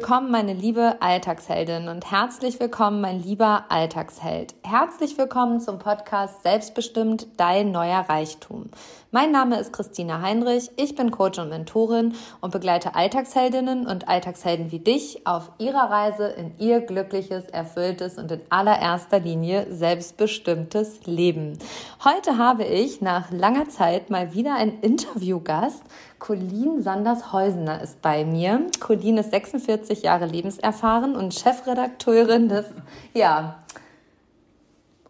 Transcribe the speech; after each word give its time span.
Willkommen, 0.00 0.30
meine 0.30 0.52
liebe 0.52 0.94
Alltagsheldin 1.00 1.88
und 1.88 2.08
herzlich 2.12 2.60
willkommen, 2.60 3.00
mein 3.00 3.20
lieber 3.20 3.64
Alltagsheld. 3.68 4.54
Herzlich 4.62 5.18
willkommen 5.18 5.60
zum 5.60 5.80
Podcast 5.80 6.44
Selbstbestimmt 6.44 7.26
dein 7.36 7.72
neuer 7.72 8.08
Reichtum. 8.08 8.70
Mein 9.10 9.32
Name 9.32 9.58
ist 9.58 9.72
Christina 9.72 10.22
Heinrich, 10.22 10.70
ich 10.76 10.94
bin 10.94 11.10
Coach 11.10 11.40
und 11.40 11.48
Mentorin 11.48 12.14
und 12.40 12.52
begleite 12.52 12.94
Alltagsheldinnen 12.94 13.88
und 13.88 14.06
Alltagshelden 14.06 14.70
wie 14.70 14.78
dich 14.78 15.26
auf 15.26 15.50
ihrer 15.58 15.90
Reise 15.90 16.28
in 16.28 16.52
ihr 16.58 16.80
glückliches, 16.80 17.46
erfülltes 17.46 18.18
und 18.18 18.30
in 18.30 18.42
allererster 18.50 19.18
Linie 19.18 19.66
selbstbestimmtes 19.68 21.06
Leben. 21.06 21.58
Heute 22.04 22.38
habe 22.38 22.64
ich 22.64 23.00
nach 23.00 23.32
langer 23.32 23.68
Zeit 23.68 24.10
mal 24.10 24.32
wieder 24.32 24.54
einen 24.54 24.78
Interviewgast. 24.80 25.82
Colleen 26.18 26.82
Sanders-Heusener 26.82 27.80
ist 27.80 28.02
bei 28.02 28.24
mir. 28.24 28.66
Colleen 28.80 29.18
ist 29.18 29.30
46 29.30 30.02
Jahre 30.02 30.26
lebenserfahren 30.26 31.14
und 31.16 31.34
Chefredakteurin 31.34 32.48
des, 32.48 32.66
ja, 33.14 33.62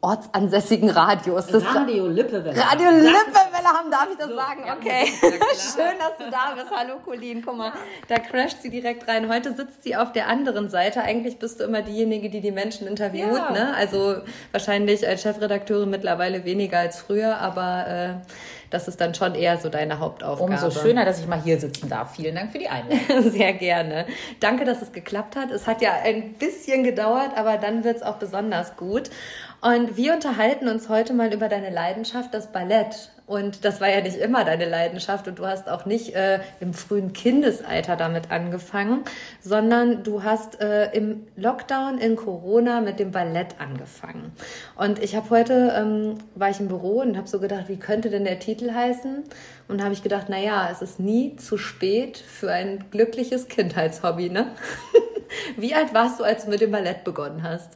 ortsansässigen 0.01 0.91
Radios. 0.91 1.49
Das 1.49 1.65
Radio 1.75 2.07
Lippewelle. 2.07 2.57
Radio 2.57 2.91
Lippewelle 2.91 3.67
haben, 3.67 3.91
darf 3.91 4.09
ich 4.11 4.17
das 4.17 4.29
so, 4.29 4.37
sagen? 4.37 4.63
Okay. 4.79 5.07
Schön, 5.21 5.99
dass 5.99 6.17
du 6.19 6.31
da 6.31 6.55
bist. 6.55 6.71
Hallo 6.75 7.01
Colleen, 7.05 7.43
guck 7.45 7.57
mal, 7.57 7.73
da 8.07 8.19
crasht 8.19 8.63
sie 8.63 8.71
direkt 8.71 9.09
rein. 9.09 9.29
Heute 9.29 9.55
sitzt 9.55 9.83
sie 9.83 9.97
auf 9.97 10.13
der 10.13 10.29
anderen 10.29 10.71
Seite. 10.71 11.03
Eigentlich 11.03 11.39
bist 11.39 11.59
du 11.59 11.65
immer 11.65 11.83
diejenige, 11.83 12.31
die 12.31 12.41
die 12.41 12.53
Menschen 12.53 12.87
interviewt, 12.87 13.37
ja. 13.37 13.51
ne? 13.51 13.75
Also 13.77 14.17
wahrscheinlich 14.53 15.07
als 15.07 15.23
Chefredakteurin 15.23 15.91
mittlerweile 15.91 16.45
weniger 16.45 16.79
als 16.79 16.99
früher, 16.99 17.39
aber 17.39 17.87
äh, 17.89 18.09
das 18.71 18.87
ist 18.87 19.01
dann 19.01 19.15
schon 19.15 19.35
eher 19.35 19.57
so 19.59 19.69
deine 19.71 19.99
Hauptaufgabe. 19.99 20.53
Umso 20.53 20.71
schöner, 20.71 21.05
dass 21.05 21.19
ich 21.21 21.27
mal 21.27 21.41
hier 21.43 21.59
sitzen 21.59 21.89
darf. 21.89 22.15
Vielen 22.15 22.35
Dank 22.35 22.53
für 22.53 22.59
die 22.59 22.69
Einladung. 22.69 23.31
Sehr 23.31 23.55
gerne. 23.55 24.07
Danke, 24.41 24.65
dass 24.65 24.83
es 24.83 24.93
geklappt 24.93 25.37
hat. 25.37 25.51
Es 25.51 25.67
hat 25.67 25.81
ja 25.81 25.93
ein 26.05 26.35
bisschen 26.35 26.85
gedauert, 26.85 27.31
aber 27.37 27.57
dann 27.57 27.83
wird 27.83 27.97
es 27.97 28.03
auch 28.03 28.17
besonders 28.17 28.77
gut. 28.77 29.11
Und 29.61 29.97
wir 29.97 30.15
unterhalten 30.15 30.69
uns 30.69 30.89
heute 30.89 31.13
mal 31.13 31.35
über 31.35 31.49
deine 31.49 31.71
Leidenschaft, 31.71 32.33
das 32.33 32.53
Ballett. 32.53 33.11
Und 33.27 33.65
das 33.65 33.81
war 33.81 33.91
ja 33.91 34.01
nicht 34.01 34.17
immer 34.17 34.45
deine 34.45 34.67
Leidenschaft 34.67 35.29
und 35.29 35.39
du 35.39 35.47
hast 35.47 35.69
auch 35.69 35.85
nicht 35.85 36.15
äh, 36.15 36.41
im 36.61 36.73
frühen 36.73 37.13
Kindesalter 37.13 37.97
damit 37.97 38.31
angefangen, 38.31 39.03
sondern 39.41 40.03
du 40.03 40.23
hast 40.23 40.63
äh, 40.63 40.91
im 40.93 41.27
Lockdown 41.37 41.99
in 41.99 42.17
Corona 42.17 42.81
mit 42.81 43.01
dem 43.01 43.11
Ballett 43.11 43.57
angefangen. 43.59 44.33
Und 44.77 45.03
ich 45.03 45.15
habe 45.15 45.29
heute, 45.29 45.75
ähm, 45.77 46.19
war 46.37 46.51
ich 46.51 46.61
im 46.61 46.69
Büro 46.69 47.01
und 47.01 47.19
habe 47.19 47.29
so 47.29 47.41
gedacht, 47.41 47.65
wie 47.69 47.77
könnte 47.77 48.09
denn 48.09 48.25
der 48.25 48.39
Titel 48.39 48.73
heißen? 48.73 49.25
Und 49.67 49.83
habe 49.83 49.93
ich 49.93 50.03
gedacht, 50.03 50.27
na 50.29 50.39
ja, 50.39 50.71
es 50.71 50.81
ist 50.81 51.01
nie 51.01 51.37
zu 51.37 51.59
spät 51.59 52.17
für 52.17 52.51
ein 52.51 52.85
glückliches 52.91 53.49
Kindheitshobby, 53.49 54.31
ne? 54.31 54.53
wie 55.59 55.75
alt 55.75 55.93
warst 55.93 56.21
du, 56.21 56.25
als 56.25 56.45
du 56.45 56.51
mit 56.51 56.63
dem 56.63 56.71
Ballett 56.71 57.05
begonnen 57.05 57.43
hast? 57.43 57.71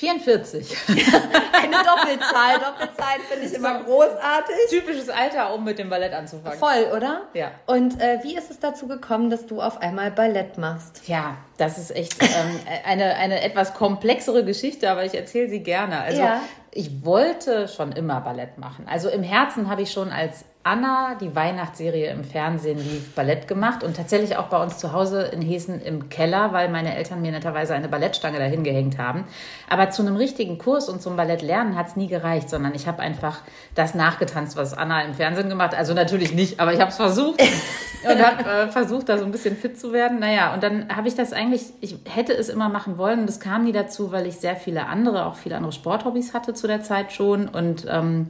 44. 0.00 0.76
Eine 0.88 1.76
Doppelzahl. 1.76 2.54
Doppelzahl 2.54 3.20
finde 3.28 3.46
ich 3.46 3.54
immer 3.54 3.82
großartig. 3.84 4.56
Typisches 4.70 5.10
Alter, 5.10 5.54
um 5.54 5.62
mit 5.62 5.78
dem 5.78 5.90
Ballett 5.90 6.14
anzufangen. 6.14 6.58
Voll, 6.58 6.96
oder? 6.96 7.28
Ja. 7.34 7.50
Und 7.66 8.00
äh, 8.00 8.18
wie 8.22 8.34
ist 8.34 8.50
es 8.50 8.58
dazu 8.58 8.88
gekommen, 8.88 9.28
dass 9.28 9.46
du 9.46 9.60
auf 9.60 9.82
einmal 9.82 10.10
Ballett 10.10 10.56
machst? 10.56 11.06
Ja, 11.06 11.36
das 11.58 11.76
ist 11.76 11.94
echt 11.94 12.22
ähm, 12.22 12.60
eine, 12.86 13.14
eine 13.16 13.42
etwas 13.42 13.74
komplexere 13.74 14.42
Geschichte, 14.42 14.90
aber 14.90 15.04
ich 15.04 15.14
erzähle 15.14 15.50
sie 15.50 15.62
gerne. 15.62 16.00
Also 16.00 16.22
ja. 16.22 16.40
ich 16.70 17.04
wollte 17.04 17.68
schon 17.68 17.92
immer 17.92 18.22
Ballett 18.22 18.56
machen. 18.56 18.86
Also 18.88 19.10
im 19.10 19.22
Herzen 19.22 19.68
habe 19.68 19.82
ich 19.82 19.92
schon 19.92 20.10
als 20.12 20.46
Anna, 20.62 21.14
die 21.18 21.34
Weihnachtsserie 21.34 22.10
im 22.10 22.22
Fernsehen 22.22 22.76
lief, 22.76 23.14
Ballett 23.14 23.48
gemacht 23.48 23.82
und 23.82 23.96
tatsächlich 23.96 24.36
auch 24.36 24.48
bei 24.48 24.62
uns 24.62 24.76
zu 24.76 24.92
Hause 24.92 25.22
in 25.22 25.40
Hessen 25.40 25.80
im 25.80 26.10
Keller, 26.10 26.52
weil 26.52 26.68
meine 26.68 26.94
Eltern 26.94 27.22
mir 27.22 27.32
netterweise 27.32 27.72
eine 27.72 27.88
Ballettstange 27.88 28.38
dahin 28.38 28.62
gehängt 28.62 28.98
haben. 28.98 29.24
Aber 29.70 29.88
zu 29.88 30.02
einem 30.02 30.16
richtigen 30.16 30.58
Kurs 30.58 30.90
und 30.90 31.00
zum 31.00 31.16
Ballett 31.16 31.40
lernen 31.40 31.76
hat 31.76 31.88
es 31.88 31.96
nie 31.96 32.08
gereicht, 32.08 32.50
sondern 32.50 32.74
ich 32.74 32.86
habe 32.86 33.00
einfach 33.00 33.40
das 33.74 33.94
nachgetanzt, 33.94 34.54
was 34.58 34.74
Anna 34.74 35.00
im 35.00 35.14
Fernsehen 35.14 35.48
gemacht 35.48 35.72
hat. 35.72 35.78
Also 35.78 35.94
natürlich 35.94 36.34
nicht, 36.34 36.60
aber 36.60 36.74
ich 36.74 36.80
habe 36.80 36.90
es 36.90 36.96
versucht 36.96 37.40
und 38.04 38.22
habe 38.22 38.44
äh, 38.44 38.68
versucht, 38.68 39.08
da 39.08 39.16
so 39.16 39.24
ein 39.24 39.32
bisschen 39.32 39.56
fit 39.56 39.80
zu 39.80 39.94
werden. 39.94 40.18
Naja, 40.18 40.52
und 40.52 40.62
dann 40.62 40.94
habe 40.94 41.08
ich 41.08 41.14
das 41.14 41.32
eigentlich, 41.32 41.72
ich 41.80 41.96
hätte 42.06 42.34
es 42.34 42.50
immer 42.50 42.68
machen 42.68 42.98
wollen 42.98 43.20
und 43.20 43.30
es 43.30 43.40
kam 43.40 43.64
nie 43.64 43.72
dazu, 43.72 44.12
weil 44.12 44.26
ich 44.26 44.36
sehr 44.36 44.56
viele 44.56 44.88
andere, 44.88 45.24
auch 45.24 45.36
viele 45.36 45.56
andere 45.56 45.72
Sporthobbys 45.72 46.34
hatte 46.34 46.52
zu 46.52 46.66
der 46.66 46.82
Zeit 46.82 47.14
schon 47.14 47.48
und 47.48 47.86
ähm, 47.88 48.26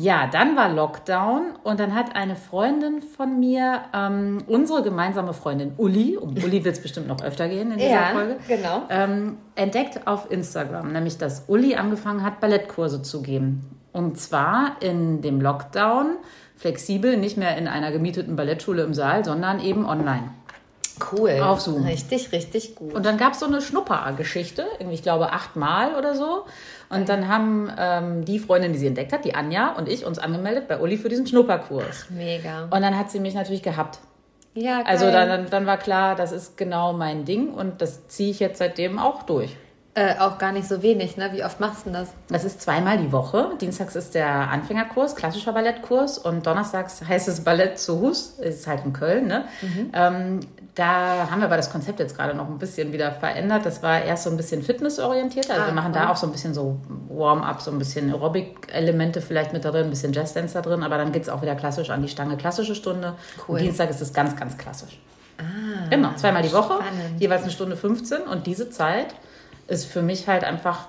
ja, 0.00 0.28
dann 0.28 0.54
war 0.54 0.68
Lockdown 0.68 1.54
und 1.64 1.80
dann 1.80 1.92
hat 1.92 2.14
eine 2.14 2.36
Freundin 2.36 3.02
von 3.02 3.40
mir, 3.40 3.80
ähm, 3.92 4.38
unsere 4.46 4.84
gemeinsame 4.84 5.34
Freundin 5.34 5.72
Uli, 5.76 6.16
um 6.16 6.36
Uli 6.44 6.64
wird 6.64 6.76
es 6.76 6.82
bestimmt 6.82 7.08
noch 7.08 7.20
öfter 7.20 7.48
gehen 7.48 7.72
in 7.72 7.78
dieser 7.78 7.90
ja, 7.90 8.08
Folge, 8.12 8.36
genau. 8.46 8.82
ähm, 8.90 9.38
entdeckt 9.56 10.06
auf 10.06 10.30
Instagram, 10.30 10.92
nämlich 10.92 11.18
dass 11.18 11.48
Uli 11.48 11.74
angefangen 11.74 12.22
hat, 12.22 12.38
Ballettkurse 12.38 13.02
zu 13.02 13.22
geben. 13.22 13.68
Und 13.92 14.20
zwar 14.20 14.76
in 14.80 15.20
dem 15.20 15.40
Lockdown, 15.40 16.18
flexibel, 16.54 17.16
nicht 17.16 17.36
mehr 17.36 17.56
in 17.56 17.66
einer 17.66 17.90
gemieteten 17.90 18.36
Ballettschule 18.36 18.84
im 18.84 18.94
Saal, 18.94 19.24
sondern 19.24 19.58
eben 19.58 19.84
online. 19.84 20.30
Cool. 21.12 21.40
Auf 21.42 21.60
Zoom. 21.60 21.84
Richtig, 21.84 22.30
richtig 22.32 22.76
gut. 22.76 22.94
Und 22.94 23.04
dann 23.04 23.16
gab 23.18 23.32
es 23.32 23.40
so 23.40 23.46
eine 23.46 23.60
Schnuppergeschichte, 23.60 24.66
irgendwie, 24.78 24.94
ich 24.94 25.02
glaube, 25.02 25.32
achtmal 25.32 25.94
oder 25.94 26.14
so. 26.14 26.44
Und 26.90 27.08
dann 27.08 27.28
haben 27.28 27.70
ähm, 27.78 28.24
die 28.24 28.38
Freundin, 28.38 28.72
die 28.72 28.78
sie 28.78 28.86
entdeckt 28.86 29.12
hat, 29.12 29.24
die 29.24 29.34
Anja 29.34 29.74
und 29.76 29.88
ich, 29.88 30.06
uns 30.06 30.18
angemeldet 30.18 30.68
bei 30.68 30.80
Uli 30.80 30.96
für 30.96 31.08
diesen 31.08 31.26
Schnupperkurs. 31.26 32.06
Ach, 32.06 32.10
mega. 32.10 32.64
Und 32.64 32.80
dann 32.82 32.98
hat 32.98 33.10
sie 33.10 33.20
mich 33.20 33.34
natürlich 33.34 33.62
gehabt. 33.62 33.98
Ja, 34.54 34.82
also 34.82 35.04
geil. 35.06 35.14
Also 35.14 35.28
dann, 35.28 35.50
dann 35.50 35.66
war 35.66 35.76
klar, 35.76 36.14
das 36.14 36.32
ist 36.32 36.56
genau 36.56 36.92
mein 36.92 37.24
Ding 37.24 37.50
und 37.52 37.82
das 37.82 38.08
ziehe 38.08 38.30
ich 38.30 38.40
jetzt 38.40 38.58
seitdem 38.58 38.98
auch 38.98 39.22
durch. 39.22 39.56
Äh, 39.98 40.14
auch 40.20 40.38
gar 40.38 40.52
nicht 40.52 40.68
so 40.68 40.80
wenig, 40.80 41.16
ne? 41.16 41.30
Wie 41.32 41.42
oft 41.42 41.58
machst 41.58 41.84
du 41.84 41.90
das? 41.90 42.10
Das 42.28 42.44
ist 42.44 42.60
zweimal 42.60 42.98
die 42.98 43.10
Woche. 43.10 43.50
Dienstags 43.60 43.96
ist 43.96 44.14
der 44.14 44.28
Anfängerkurs, 44.28 45.16
klassischer 45.16 45.52
Ballettkurs 45.52 46.18
und 46.18 46.46
donnerstags 46.46 47.02
heißt 47.04 47.26
es 47.26 47.42
Ballett 47.42 47.80
zu 47.80 48.00
Hus, 48.00 48.36
ist 48.38 48.68
halt 48.68 48.84
in 48.84 48.92
Köln, 48.92 49.26
ne? 49.26 49.46
Mhm. 49.60 49.90
Ähm, 49.92 50.40
da 50.76 51.28
haben 51.28 51.40
wir 51.40 51.46
aber 51.46 51.56
das 51.56 51.72
Konzept 51.72 51.98
jetzt 51.98 52.16
gerade 52.16 52.36
noch 52.36 52.46
ein 52.48 52.58
bisschen 52.58 52.92
wieder 52.92 53.10
verändert. 53.10 53.66
Das 53.66 53.82
war 53.82 54.00
erst 54.00 54.22
so 54.22 54.30
ein 54.30 54.36
bisschen 54.36 54.62
fitnessorientiert. 54.62 55.50
Also 55.50 55.62
ah, 55.62 55.66
wir 55.66 55.74
machen 55.74 55.90
cool. 55.92 56.00
da 56.00 56.10
auch 56.10 56.16
so 56.16 56.26
ein 56.26 56.32
bisschen 56.32 56.54
so 56.54 56.78
Warm-up, 57.08 57.60
so 57.60 57.72
ein 57.72 57.80
bisschen 57.80 58.08
Aerobic-Elemente 58.12 59.20
vielleicht 59.20 59.52
mit 59.52 59.64
drin, 59.64 59.86
ein 59.86 59.90
bisschen 59.90 60.12
Jazz-Dance 60.12 60.54
da 60.54 60.60
drin. 60.62 60.84
Aber 60.84 60.96
dann 60.96 61.10
geht 61.10 61.24
es 61.24 61.28
auch 61.28 61.42
wieder 61.42 61.56
klassisch 61.56 61.90
an 61.90 62.02
die 62.02 62.08
Stange. 62.08 62.36
Klassische 62.36 62.76
Stunde. 62.76 63.14
Cool. 63.48 63.56
Und 63.56 63.62
Dienstag 63.62 63.90
ist 63.90 64.00
es 64.00 64.12
ganz, 64.12 64.36
ganz 64.36 64.56
klassisch. 64.56 65.00
Ah, 65.38 65.88
genau, 65.90 66.14
zweimal 66.14 66.42
die 66.42 66.52
Woche, 66.52 66.74
spannend. 66.74 67.20
jeweils 67.20 67.42
eine 67.42 67.50
Stunde 67.50 67.76
15. 67.76 68.22
Und 68.22 68.46
diese 68.46 68.70
Zeit 68.70 69.16
ist 69.68 69.84
für 69.84 70.02
mich 70.02 70.26
halt 70.26 70.44
einfach 70.44 70.88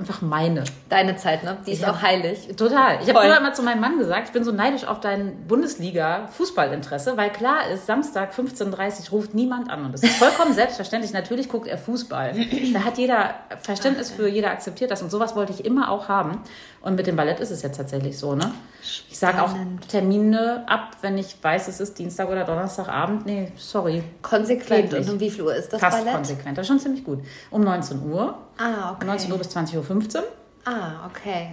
einfach 0.00 0.22
meine. 0.22 0.64
Deine 0.88 1.16
Zeit, 1.16 1.44
ne? 1.44 1.58
Die 1.66 1.72
ist 1.72 1.82
ja. 1.82 1.92
auch 1.92 2.02
heilig. 2.02 2.48
Total. 2.56 2.98
Ich 3.02 3.08
habe 3.08 3.20
früher 3.20 3.36
immer 3.36 3.52
zu 3.52 3.62
meinem 3.62 3.80
Mann 3.80 3.98
gesagt, 3.98 4.28
ich 4.28 4.32
bin 4.32 4.44
so 4.44 4.52
neidisch 4.52 4.84
auf 4.84 5.00
dein 5.00 5.46
Bundesliga-Fußballinteresse, 5.46 7.16
weil 7.16 7.30
klar 7.30 7.68
ist, 7.68 7.86
Samstag 7.86 8.32
15.30 8.32 9.06
Uhr 9.06 9.18
ruft 9.18 9.34
niemand 9.34 9.70
an. 9.70 9.84
Und 9.84 9.92
das 9.92 10.02
ist 10.02 10.16
vollkommen 10.16 10.52
selbstverständlich. 10.54 11.12
Natürlich 11.12 11.48
guckt 11.48 11.66
er 11.66 11.78
Fußball. 11.78 12.34
Da 12.72 12.84
hat 12.84 12.98
jeder 12.98 13.34
Verständnis 13.60 14.10
für, 14.10 14.28
jeder 14.28 14.50
akzeptiert 14.50 14.90
das. 14.90 15.02
Und 15.02 15.10
sowas 15.10 15.36
wollte 15.36 15.52
ich 15.52 15.64
immer 15.64 15.90
auch 15.90 16.08
haben. 16.08 16.40
Und 16.82 16.96
mit 16.96 17.06
dem 17.06 17.14
Ballett 17.14 17.40
ist 17.40 17.50
es 17.50 17.60
jetzt 17.60 17.76
tatsächlich 17.76 18.18
so, 18.18 18.34
ne? 18.34 18.52
Ich 19.10 19.18
sage 19.18 19.42
auch 19.42 19.54
Termine 19.88 20.64
ab, 20.66 20.96
wenn 21.02 21.18
ich 21.18 21.36
weiß, 21.42 21.68
es 21.68 21.78
ist 21.78 21.98
Dienstag 21.98 22.28
oder 22.30 22.44
Donnerstagabend. 22.44 23.26
Nee, 23.26 23.52
sorry. 23.56 24.02
Konsequent. 24.22 24.94
Und 24.94 25.10
um 25.10 25.20
wie 25.20 25.30
viel 25.30 25.42
Uhr 25.42 25.54
ist 25.54 25.72
das 25.72 25.80
Fast 25.80 25.98
Ballett? 25.98 26.14
konsequent. 26.14 26.56
Das 26.56 26.62
ist 26.62 26.68
schon 26.68 26.80
ziemlich 26.80 27.04
gut. 27.04 27.20
Um 27.50 27.62
19 27.62 28.02
Uhr. 28.10 28.38
Ah, 28.56 28.92
okay. 28.92 29.04
19 29.04 29.30
Uhr 29.30 29.38
bis 29.38 29.54
20.15 29.54 30.16
Uhr. 30.16 30.24
Ah, 30.64 31.06
okay. 31.06 31.50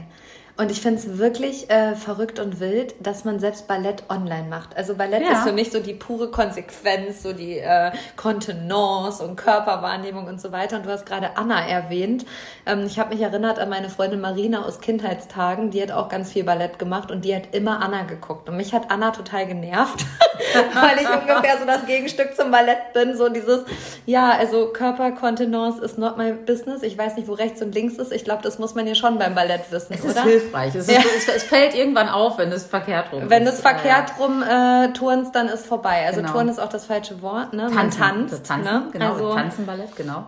Und 0.57 0.71
ich 0.71 0.81
finde 0.81 0.99
es 0.99 1.19
wirklich 1.19 1.69
äh, 1.69 1.95
verrückt 1.95 2.39
und 2.39 2.59
wild, 2.59 2.95
dass 2.99 3.25
man 3.25 3.39
selbst 3.39 3.67
Ballett 3.67 4.03
online 4.09 4.47
macht. 4.49 4.75
Also 4.75 4.95
Ballett 4.95 5.21
ja. 5.21 5.33
ist 5.33 5.43
für 5.43 5.53
mich 5.53 5.71
so 5.71 5.79
die 5.79 5.93
pure 5.93 6.31
Konsequenz, 6.31 7.21
so 7.21 7.31
die 7.31 7.59
äh, 7.59 7.91
Kontenance 8.15 9.23
und 9.23 9.35
Körperwahrnehmung 9.35 10.25
und 10.25 10.41
so 10.41 10.51
weiter. 10.51 10.77
Und 10.77 10.87
du 10.87 10.89
hast 10.89 11.05
gerade 11.05 11.37
Anna 11.37 11.59
erwähnt. 11.67 12.25
Ähm, 12.65 12.85
ich 12.87 12.97
habe 12.97 13.13
mich 13.13 13.21
erinnert 13.21 13.59
an 13.59 13.69
meine 13.69 13.91
Freundin 13.91 14.19
Marina 14.19 14.65
aus 14.65 14.79
Kindheitstagen. 14.79 15.69
Die 15.69 15.79
hat 15.79 15.91
auch 15.91 16.09
ganz 16.09 16.31
viel 16.31 16.43
Ballett 16.43 16.79
gemacht 16.79 17.11
und 17.11 17.23
die 17.23 17.35
hat 17.35 17.53
immer 17.53 17.79
Anna 17.83 18.03
geguckt. 18.03 18.49
Und 18.49 18.57
mich 18.57 18.73
hat 18.73 18.89
Anna 18.89 19.11
total 19.11 19.45
genervt, 19.45 20.05
weil 20.73 20.97
ich 20.97 21.07
ungefähr 21.07 21.59
so 21.59 21.67
das 21.67 21.85
Gegenstück 21.85 22.35
zum 22.35 22.49
Ballett 22.49 22.93
bin. 22.93 23.15
So 23.15 23.29
dieses, 23.29 23.59
ja, 24.07 24.31
also 24.31 24.73
Körperkontenance 24.73 25.83
ist 25.83 25.99
not 25.99 26.17
my 26.17 26.33
business. 26.33 26.81
Ich 26.81 26.97
weiß 26.97 27.15
nicht, 27.15 27.27
wo 27.27 27.33
rechts 27.33 27.61
und 27.61 27.75
links 27.75 27.99
ist. 27.99 28.11
Ich 28.11 28.23
glaube, 28.23 28.41
das 28.41 28.57
muss 28.57 28.73
man 28.73 28.87
ja 28.87 28.95
schon 28.95 29.19
beim 29.19 29.35
Ballett 29.35 29.71
wissen, 29.71 29.93
es 29.93 30.03
oder? 30.03 30.23
Ist 30.47 30.53
hilfreich. 30.53 30.75
Es, 30.75 30.87
ist, 30.87 30.91
ja. 30.91 30.99
es, 31.17 31.27
es, 31.27 31.43
fällt 31.43 31.75
irgendwann 31.75 32.09
auf, 32.09 32.37
wenn 32.37 32.51
es 32.51 32.65
verkehrt 32.65 33.11
rum 33.11 33.23
Wenn 33.27 33.45
es 33.45 33.61
verkehrt 33.61 34.13
rum 34.19 34.43
äh, 34.43 34.93
turnst, 34.93 35.35
dann 35.35 35.47
ist 35.47 35.65
vorbei. 35.65 36.05
Also 36.05 36.21
genau. 36.21 36.33
Turn 36.33 36.49
ist 36.49 36.59
auch 36.59 36.69
das 36.69 36.85
falsche 36.85 37.21
Wort, 37.21 37.53
ne? 37.53 37.69
Tanzen, 37.69 37.75
Man 37.75 37.91
tanzt. 37.91 38.33
Das 38.33 38.43
Tanzen, 38.43 38.73
ne? 38.73 38.87
genau. 38.91 39.13
Also, 39.13 39.33
Tanzenballett, 39.33 39.95
genau. 39.95 40.25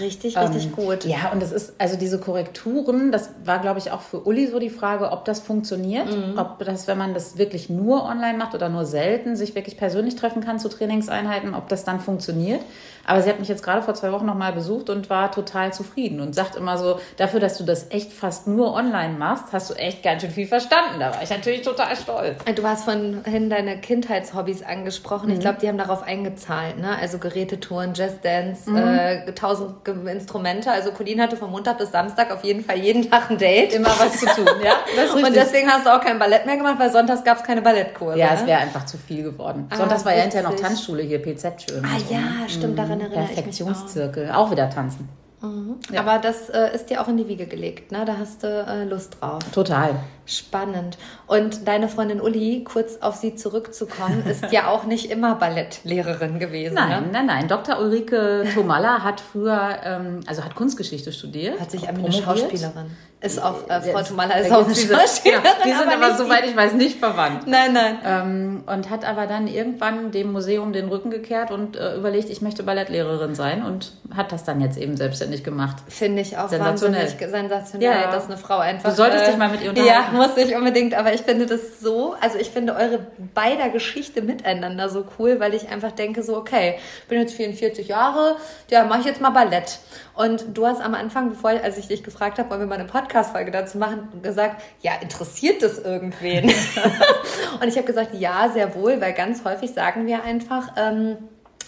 Richtig, 0.00 0.36
richtig 0.36 0.66
ähm, 0.66 0.72
gut. 0.72 1.04
Ja, 1.04 1.30
und 1.32 1.40
das 1.40 1.52
ist, 1.52 1.74
also 1.78 1.96
diese 1.96 2.18
Korrekturen, 2.18 3.12
das 3.12 3.30
war, 3.44 3.60
glaube 3.60 3.78
ich, 3.78 3.92
auch 3.92 4.00
für 4.00 4.26
Uli 4.26 4.48
so 4.48 4.58
die 4.58 4.70
Frage, 4.70 5.12
ob 5.12 5.24
das 5.24 5.40
funktioniert, 5.40 6.06
mhm. 6.06 6.36
ob 6.36 6.58
das, 6.64 6.88
wenn 6.88 6.98
man 6.98 7.14
das 7.14 7.38
wirklich 7.38 7.70
nur 7.70 8.04
online 8.04 8.36
macht 8.36 8.54
oder 8.54 8.68
nur 8.68 8.86
selten, 8.86 9.36
sich 9.36 9.54
wirklich 9.54 9.76
persönlich 9.76 10.16
treffen 10.16 10.42
kann 10.42 10.58
zu 10.58 10.68
Trainingseinheiten, 10.68 11.54
ob 11.54 11.68
das 11.68 11.84
dann 11.84 12.00
funktioniert. 12.00 12.60
Aber 13.06 13.22
sie 13.22 13.30
hat 13.30 13.38
mich 13.38 13.48
jetzt 13.48 13.62
gerade 13.62 13.82
vor 13.82 13.94
zwei 13.94 14.12
Wochen 14.12 14.26
nochmal 14.26 14.52
besucht 14.52 14.90
und 14.90 15.10
war 15.10 15.30
total 15.30 15.72
zufrieden 15.72 16.20
und 16.20 16.34
sagt 16.34 16.56
immer 16.56 16.78
so, 16.78 17.00
dafür, 17.16 17.40
dass 17.40 17.58
du 17.58 17.64
das 17.64 17.90
echt 17.90 18.12
fast 18.12 18.46
nur 18.46 18.74
online 18.74 19.14
machst, 19.14 19.46
hast 19.52 19.70
du 19.70 19.74
echt 19.74 20.02
ganz 20.02 20.22
schön 20.22 20.30
viel 20.30 20.46
verstanden. 20.46 21.00
Da 21.00 21.14
war 21.14 21.22
ich 21.22 21.30
natürlich 21.30 21.62
total 21.62 21.96
stolz. 21.96 22.44
Du 22.54 22.64
hast 22.64 22.84
vorhin 22.84 23.50
deine 23.50 23.78
Kindheitshobbys 23.78 24.62
angesprochen. 24.62 25.28
Mhm. 25.28 25.34
Ich 25.34 25.40
glaube, 25.40 25.58
die 25.60 25.68
haben 25.68 25.78
darauf 25.78 26.02
eingezahlt. 26.02 26.78
Ne? 26.78 26.96
Also 27.00 27.18
Gerätetouren, 27.18 27.94
Just 27.94 28.24
Dance, 28.24 28.70
mhm. 28.70 28.76
äh, 28.76 29.32
tausend 29.32 29.86
Instrumente. 29.86 30.70
Also 30.70 30.92
Colin 30.92 31.20
hatte 31.20 31.36
von 31.36 31.50
Montag 31.50 31.78
bis 31.78 31.90
Samstag 31.90 32.32
auf 32.32 32.44
jeden 32.44 32.64
Fall 32.64 32.78
jeden 32.78 33.10
Tag 33.10 33.30
ein 33.30 33.38
Date. 33.38 33.74
Immer 33.74 33.88
was 33.88 34.18
zu 34.18 34.26
tun, 34.26 34.46
ja. 34.62 34.74
und 35.14 35.34
deswegen 35.34 35.68
hast 35.68 35.86
du 35.86 35.94
auch 35.94 36.00
kein 36.00 36.18
Ballett 36.18 36.46
mehr 36.46 36.56
gemacht, 36.56 36.76
weil 36.78 36.90
sonntags 36.90 37.24
gab 37.24 37.38
es 37.38 37.44
keine 37.44 37.62
Ballettkurse. 37.62 38.18
Ja, 38.18 38.32
ne? 38.32 38.38
es 38.40 38.46
wäre 38.46 38.60
einfach 38.60 38.86
zu 38.86 38.96
viel 38.96 39.22
geworden. 39.22 39.66
Ah, 39.70 39.76
sonntags 39.76 40.04
war 40.04 40.14
ja 40.14 40.22
hinterher 40.22 40.48
noch 40.48 40.56
Tanzschule 40.56 41.02
hier, 41.02 41.20
PZ 41.20 41.62
schön. 41.68 41.84
Ah 41.84 41.98
so. 41.98 42.14
ja, 42.14 42.48
stimmt, 42.48 42.78
daran 42.78 42.93
erinnere 43.00 43.22
ich 43.22 43.28
mich 43.28 43.36
Perfektionszirkel, 43.36 44.30
auch. 44.30 44.46
auch 44.46 44.50
wieder 44.50 44.70
tanzen. 44.70 45.08
Mhm. 45.44 45.76
Ja. 45.92 46.00
Aber 46.00 46.18
das 46.18 46.48
äh, 46.48 46.74
ist 46.74 46.90
dir 46.90 47.00
auch 47.00 47.08
in 47.08 47.16
die 47.16 47.28
Wiege 47.28 47.46
gelegt, 47.46 47.92
ne? 47.92 48.04
Da 48.04 48.16
hast 48.18 48.42
du 48.42 48.48
äh, 48.48 48.84
Lust 48.84 49.18
drauf. 49.20 49.42
Total. 49.52 49.96
Spannend. 50.26 50.96
Und 51.26 51.68
deine 51.68 51.88
Freundin 51.88 52.20
Uli, 52.20 52.64
kurz 52.64 52.96
auf 53.02 53.16
sie 53.16 53.34
zurückzukommen, 53.34 54.24
ist 54.30 54.50
ja 54.52 54.68
auch 54.68 54.84
nicht 54.84 55.10
immer 55.10 55.34
Ballettlehrerin 55.34 56.38
gewesen. 56.38 56.74
Nein, 56.74 57.04
ne? 57.04 57.08
nein, 57.12 57.26
nein. 57.26 57.48
Dr. 57.48 57.78
Ulrike 57.78 58.46
Tomalla 58.54 59.02
hat 59.02 59.20
früher, 59.20 59.76
ähm, 59.84 60.20
also 60.26 60.44
hat 60.44 60.54
Kunstgeschichte 60.54 61.12
studiert. 61.12 61.60
Hat 61.60 61.70
sich 61.70 61.86
eine 61.88 62.10
Schauspielerin. 62.10 62.90
Ist 63.24 63.42
auch, 63.42 63.68
äh, 63.70 63.80
Frau 63.80 64.02
Tomalla 64.02 64.34
ist 64.34 64.52
auch 64.52 64.68
Schauspielerin. 64.68 65.08
Genau, 65.24 65.64
die 65.64 65.72
sind 65.72 65.88
aber, 65.88 66.06
aber 66.06 66.16
soweit 66.16 66.44
ich 66.44 66.54
weiß, 66.54 66.74
nicht 66.74 66.98
verwandt. 66.98 67.46
Nein, 67.46 67.72
nein. 67.72 67.98
Ähm, 68.04 68.64
und 68.66 68.90
hat 68.90 69.06
aber 69.06 69.26
dann 69.26 69.46
irgendwann 69.46 70.10
dem 70.10 70.30
Museum 70.30 70.74
den 70.74 70.88
Rücken 70.88 71.10
gekehrt 71.10 71.50
und 71.50 71.76
äh, 71.76 71.96
überlegt, 71.96 72.28
ich 72.28 72.42
möchte 72.42 72.62
Ballettlehrerin 72.62 73.34
sein 73.34 73.64
und 73.64 73.92
hat 74.14 74.30
das 74.30 74.44
dann 74.44 74.60
jetzt 74.60 74.76
eben 74.76 74.98
selbstständig 74.98 75.42
gemacht. 75.42 75.76
Finde 75.88 76.20
ich 76.20 76.36
auch 76.36 76.50
sensationell. 76.50 77.08
sensationell, 77.08 78.02
ja. 78.02 78.10
dass 78.10 78.26
eine 78.26 78.36
Frau 78.36 78.58
einfach... 78.58 78.90
Du 78.90 78.94
solltest 78.94 79.24
äh, 79.24 79.28
dich 79.28 79.38
mal 79.38 79.48
mit 79.48 79.62
ihr 79.62 79.70
unterhalten. 79.70 80.14
Ja, 80.14 80.26
muss 80.26 80.36
ich 80.36 80.54
unbedingt. 80.54 80.92
Aber 80.92 81.14
ich 81.14 81.22
finde 81.22 81.46
das 81.46 81.80
so, 81.80 82.14
also 82.20 82.36
ich 82.38 82.50
finde 82.50 82.74
eure 82.74 83.06
beider 83.32 83.70
Geschichte 83.70 84.20
miteinander 84.20 84.90
so 84.90 85.06
cool, 85.18 85.40
weil 85.40 85.54
ich 85.54 85.70
einfach 85.70 85.92
denke 85.92 86.22
so, 86.22 86.36
okay, 86.36 86.74
bin 87.08 87.18
jetzt 87.18 87.32
44 87.32 87.88
Jahre, 87.88 88.36
ja, 88.68 88.84
mache 88.84 89.00
ich 89.00 89.06
jetzt 89.06 89.22
mal 89.22 89.30
Ballett. 89.30 89.78
Und 90.14 90.56
du 90.56 90.66
hast 90.66 90.80
am 90.80 90.94
Anfang, 90.94 91.30
bevor 91.30 91.52
ich, 91.52 91.62
als 91.62 91.76
ich 91.76 91.88
dich 91.88 92.04
gefragt 92.04 92.38
habe, 92.38 92.48
wollen 92.50 92.60
wir 92.60 92.66
mal 92.66 92.76
eine 92.76 92.84
Podcast-Folge 92.84 93.50
dazu 93.50 93.78
machen, 93.78 94.22
gesagt, 94.22 94.62
ja, 94.80 94.92
interessiert 95.00 95.62
das 95.62 95.78
irgendwen? 95.78 96.44
und 97.60 97.68
ich 97.68 97.76
habe 97.76 97.86
gesagt, 97.86 98.14
ja, 98.14 98.48
sehr 98.52 98.74
wohl, 98.76 99.00
weil 99.00 99.12
ganz 99.12 99.44
häufig 99.44 99.72
sagen 99.72 100.06
wir 100.06 100.22
einfach, 100.22 100.68
ähm, 100.76 101.16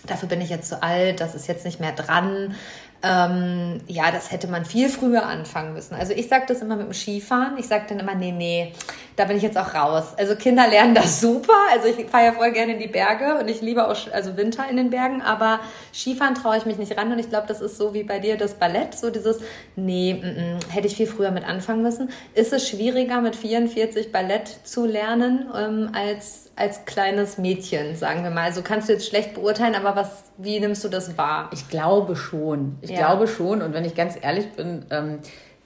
dafür 0.07 0.29
bin 0.29 0.41
ich 0.41 0.51
jetzt 0.51 0.69
zu 0.69 0.81
alt, 0.81 1.21
das 1.21 1.35
ist 1.35 1.49
jetzt 1.49 1.65
nicht 1.65 1.81
mehr 1.81 1.93
dran. 1.93 2.55
Ähm, 3.03 3.81
ja, 3.87 4.11
das 4.11 4.33
hätte 4.33 4.49
man 4.49 4.65
viel 4.65 4.89
früher 4.89 5.27
anfangen 5.27 5.75
müssen. 5.75 5.95
Also 5.95 6.13
ich 6.13 6.29
sage 6.29 6.45
das 6.49 6.63
immer 6.63 6.77
mit 6.77 6.87
dem 6.87 6.95
Skifahren. 6.95 7.59
Ich 7.59 7.69
sage 7.69 7.85
dann 7.89 8.01
immer, 8.01 8.15
nee, 8.15 8.33
nee, 8.33 8.73
da 9.17 9.25
bin 9.25 9.37
ich 9.37 9.43
jetzt 9.43 9.59
auch 9.59 9.75
raus. 9.75 10.15
Also 10.17 10.35
Kinder 10.35 10.67
lernen 10.67 10.95
das 10.95 11.21
super. 11.21 11.53
Also 11.73 11.89
ich 11.89 12.07
fahre 12.07 12.27
ja 12.27 12.33
voll 12.33 12.53
gerne 12.53 12.73
in 12.73 12.79
die 12.79 12.89
Berge 12.89 13.39
und 13.39 13.49
ich 13.49 13.61
liebe 13.61 13.87
auch 13.87 13.97
also 14.13 14.37
Winter 14.37 14.69
in 14.69 14.77
den 14.77 14.91
Bergen, 14.91 15.23
aber 15.23 15.61
Skifahren 15.93 16.35
traue 16.35 16.57
ich 16.57 16.67
mich 16.67 16.79
nicht 16.79 16.97
ran 16.97 17.13
und 17.13 17.19
ich 17.19 17.29
glaube, 17.29 17.47
das 17.47 17.61
ist 17.61 17.77
so 17.77 17.95
wie 17.95 18.03
bei 18.03 18.19
dir 18.19 18.37
das 18.37 18.55
Ballett, 18.55 18.95
so 18.95 19.11
dieses, 19.11 19.41
nee, 19.77 20.11
m 20.11 20.59
-m, 20.59 20.73
hätte 20.73 20.87
ich 20.87 20.97
viel 20.97 21.07
früher 21.07 21.31
mit 21.31 21.45
anfangen 21.45 21.83
müssen. 21.83 22.11
Ist 22.35 22.53
es 22.53 22.69
schwieriger 22.69 23.21
mit 23.21 23.37
44 23.37 24.11
Ballett 24.11 24.49
zu 24.65 24.87
lernen 24.87 25.49
ähm, 25.55 25.91
als 25.95 26.46
als 26.57 26.87
kleines 26.87 27.37
Mädchen, 27.37 27.97
sagen 27.97 28.25
wir 28.25 28.31
mal. 28.31 28.45
Also 28.45 28.63
kannst 28.63 28.89
du 28.89 28.95
jetzt 28.95 29.07
schlecht 29.07 29.35
beurteilen, 29.35 29.75
aber 29.75 29.95
was, 29.95 30.25
wie 30.39 30.59
nimmst 30.59 30.83
du 30.83 30.89
das 30.89 31.17
wahr? 31.19 31.51
Ich 31.53 31.69
glaube 31.69 32.17
schon. 32.17 32.79
Ich 32.81 32.91
ja. 32.91 32.97
glaube 32.97 33.29
schon. 33.29 33.61
Und 33.61 33.75
wenn 33.75 33.85
ich 33.85 33.95
ganz 33.95 34.17
ehrlich 34.21 34.51
bin, 34.53 34.87
ähm, 34.91 35.19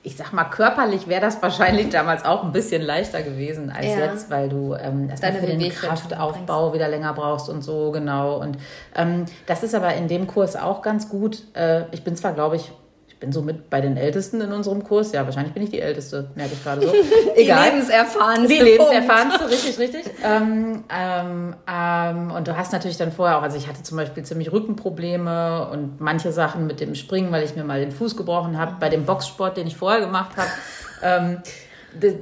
ich 0.03 0.17
sag 0.17 0.33
mal, 0.33 0.45
körperlich 0.45 1.09
wäre 1.09 1.21
das 1.21 1.41
wahrscheinlich 1.43 1.91
damals 1.91 2.25
auch 2.25 2.43
ein 2.43 2.53
bisschen 2.53 2.83
leichter 2.83 3.23
gewesen 3.23 3.71
als 3.71 3.87
ja. 3.87 3.99
jetzt, 3.99 4.31
weil 4.31 4.49
du 4.49 4.75
ähm, 4.75 5.11
erstmal 5.11 5.35
für 5.35 5.47
den 5.47 5.71
Kraftaufbau 5.71 6.73
wieder 6.73 6.89
länger 6.89 7.13
brauchst 7.13 7.49
und 7.49 7.63
so, 7.63 7.93
genau. 7.93 8.41
Und 8.41 8.57
ähm, 8.97 9.27
das 9.47 9.63
ist 9.63 9.75
aber 9.75 9.95
in 9.95 10.09
dem 10.09 10.27
Kurs 10.27 10.57
auch 10.57 10.83
ganz 10.83 11.09
gut. 11.09 11.43
Äh, 11.55 11.83
ich 11.93 12.03
bin 12.03 12.17
zwar, 12.17 12.33
glaube 12.33 12.57
ich, 12.57 12.73
bin 13.21 13.33
so 13.33 13.43
mit 13.43 13.69
bei 13.69 13.83
den 13.83 13.99
Ältesten 13.99 14.41
in 14.41 14.51
unserem 14.51 14.83
Kurs. 14.83 15.13
Ja, 15.13 15.25
wahrscheinlich 15.27 15.53
bin 15.53 15.63
ich 15.63 15.71
die 15.71 15.81
Älteste, 15.81 16.31
merke 16.35 16.55
ich 16.55 16.65
gerade 16.65 16.81
so. 16.81 16.93
Egal. 17.37 17.65
Die 17.65 17.77
lebenserfahrenste. 17.77 18.49
Die 18.49 18.61
lebenserfahrenste, 18.61 19.51
richtig, 19.51 19.79
richtig. 19.79 20.05
Ähm, 20.23 20.85
ähm, 20.95 21.55
ähm, 21.67 22.31
und 22.31 22.47
du 22.47 22.57
hast 22.57 22.73
natürlich 22.73 22.97
dann 22.97 23.11
vorher 23.11 23.39
auch, 23.39 23.43
also 23.43 23.57
ich 23.57 23.69
hatte 23.69 23.83
zum 23.83 23.97
Beispiel 23.97 24.23
ziemlich 24.23 24.53
Rückenprobleme 24.53 25.69
und 25.69 26.01
manche 26.01 26.31
Sachen 26.31 26.67
mit 26.67 26.81
dem 26.81 26.95
Springen, 26.95 27.33
weil 27.33 27.43
ich 27.43 27.57
mir 27.57 27.65
mal 27.65 27.81
den 27.81 27.91
Fuß 27.91 28.17
gebrochen 28.17 28.59
habe, 28.59 28.77
bei 28.79 28.89
dem 28.91 29.07
Boxsport, 29.07 29.57
den 29.57 29.67
ich 29.67 29.77
vorher 29.77 30.01
gemacht 30.01 30.37
habe. 30.37 30.49
Ähm, 31.03 31.39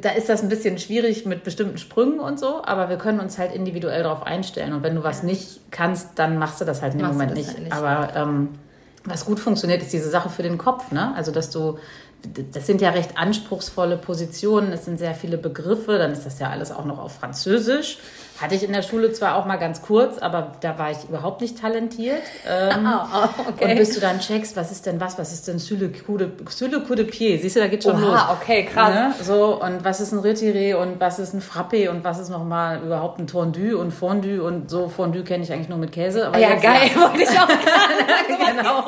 da 0.00 0.10
ist 0.10 0.28
das 0.28 0.40
ein 0.40 0.48
bisschen 0.48 0.78
schwierig 0.78 1.26
mit 1.26 1.42
bestimmten 1.42 1.78
Sprüngen 1.78 2.20
und 2.20 2.38
so, 2.38 2.62
aber 2.64 2.88
wir 2.88 2.96
können 2.96 3.18
uns 3.18 3.38
halt 3.38 3.52
individuell 3.52 4.04
darauf 4.04 4.22
einstellen. 4.22 4.72
Und 4.72 4.84
wenn 4.84 4.94
du 4.94 5.02
was 5.02 5.24
nicht 5.24 5.60
kannst, 5.72 6.18
dann 6.18 6.38
machst 6.38 6.60
du 6.60 6.64
das 6.64 6.80
halt 6.80 6.92
in 6.92 7.00
dem 7.00 7.08
Moment 7.08 7.34
nicht. 7.34 7.48
Halt 7.48 7.58
nicht. 7.64 7.72
Aber 7.72 8.14
ähm, 8.14 8.50
was 9.08 9.24
gut 9.24 9.40
funktioniert, 9.40 9.82
ist 9.82 9.92
diese 9.92 10.10
Sache 10.10 10.30
für 10.30 10.42
den 10.42 10.58
Kopf. 10.58 10.90
Ne? 10.92 11.14
Also, 11.14 11.32
dass 11.32 11.50
du, 11.50 11.78
das 12.52 12.66
sind 12.66 12.80
ja 12.80 12.90
recht 12.90 13.16
anspruchsvolle 13.16 13.96
Positionen, 13.96 14.72
es 14.72 14.84
sind 14.84 14.98
sehr 14.98 15.14
viele 15.14 15.38
Begriffe, 15.38 15.98
dann 15.98 16.12
ist 16.12 16.26
das 16.26 16.38
ja 16.38 16.50
alles 16.50 16.70
auch 16.70 16.84
noch 16.84 16.98
auf 16.98 17.14
Französisch. 17.14 17.98
Hatte 18.40 18.54
ich 18.54 18.62
in 18.62 18.72
der 18.72 18.82
Schule 18.82 19.12
zwar 19.12 19.34
auch 19.36 19.46
mal 19.46 19.56
ganz 19.56 19.82
kurz, 19.82 20.18
aber 20.18 20.52
da 20.60 20.78
war 20.78 20.92
ich 20.92 20.98
überhaupt 21.08 21.40
nicht 21.40 21.60
talentiert. 21.60 22.22
Ähm, 22.48 22.86
oh, 22.86 23.06
oh, 23.14 23.48
okay. 23.48 23.72
Und 23.72 23.78
bis 23.78 23.94
du 23.94 24.00
dann 24.00 24.20
checkst, 24.20 24.56
was 24.56 24.70
ist 24.70 24.86
denn 24.86 25.00
was, 25.00 25.18
was 25.18 25.32
ist 25.32 25.48
denn 25.48 25.58
Sule 25.58 25.90
Coup 25.90 26.16
de 26.18 27.04
Pied? 27.04 27.42
Siehst 27.42 27.56
du, 27.56 27.60
da 27.60 27.66
geht 27.66 27.82
schon 27.82 27.96
Oha, 27.96 28.30
los. 28.30 28.38
okay, 28.40 28.64
krass. 28.64 28.94
Ne? 28.94 29.14
So, 29.24 29.60
und 29.60 29.84
was 29.84 30.00
ist 30.00 30.12
ein 30.12 30.20
Retiré 30.20 30.76
und 30.76 31.00
was 31.00 31.18
ist 31.18 31.34
ein 31.34 31.42
Frappé 31.42 31.88
und 31.88 32.04
was 32.04 32.18
ist 32.18 32.28
nochmal 32.28 32.80
überhaupt 32.82 33.18
ein 33.18 33.26
Tondue 33.26 33.76
und 33.76 33.90
Fondue 33.90 34.40
und 34.42 34.70
so 34.70 34.88
Fondue 34.88 35.24
kenne 35.24 35.42
ich 35.42 35.52
eigentlich 35.52 35.68
nur 35.68 35.78
mit 35.78 35.90
Käse. 35.92 36.28
Aber 36.28 36.38
ja, 36.38 36.54
geil, 36.54 36.90
ja. 36.94 37.00
wollte 37.00 37.22
ich 37.22 37.30
auch 37.30 37.48
gerade 37.48 38.52
genau. 38.52 38.84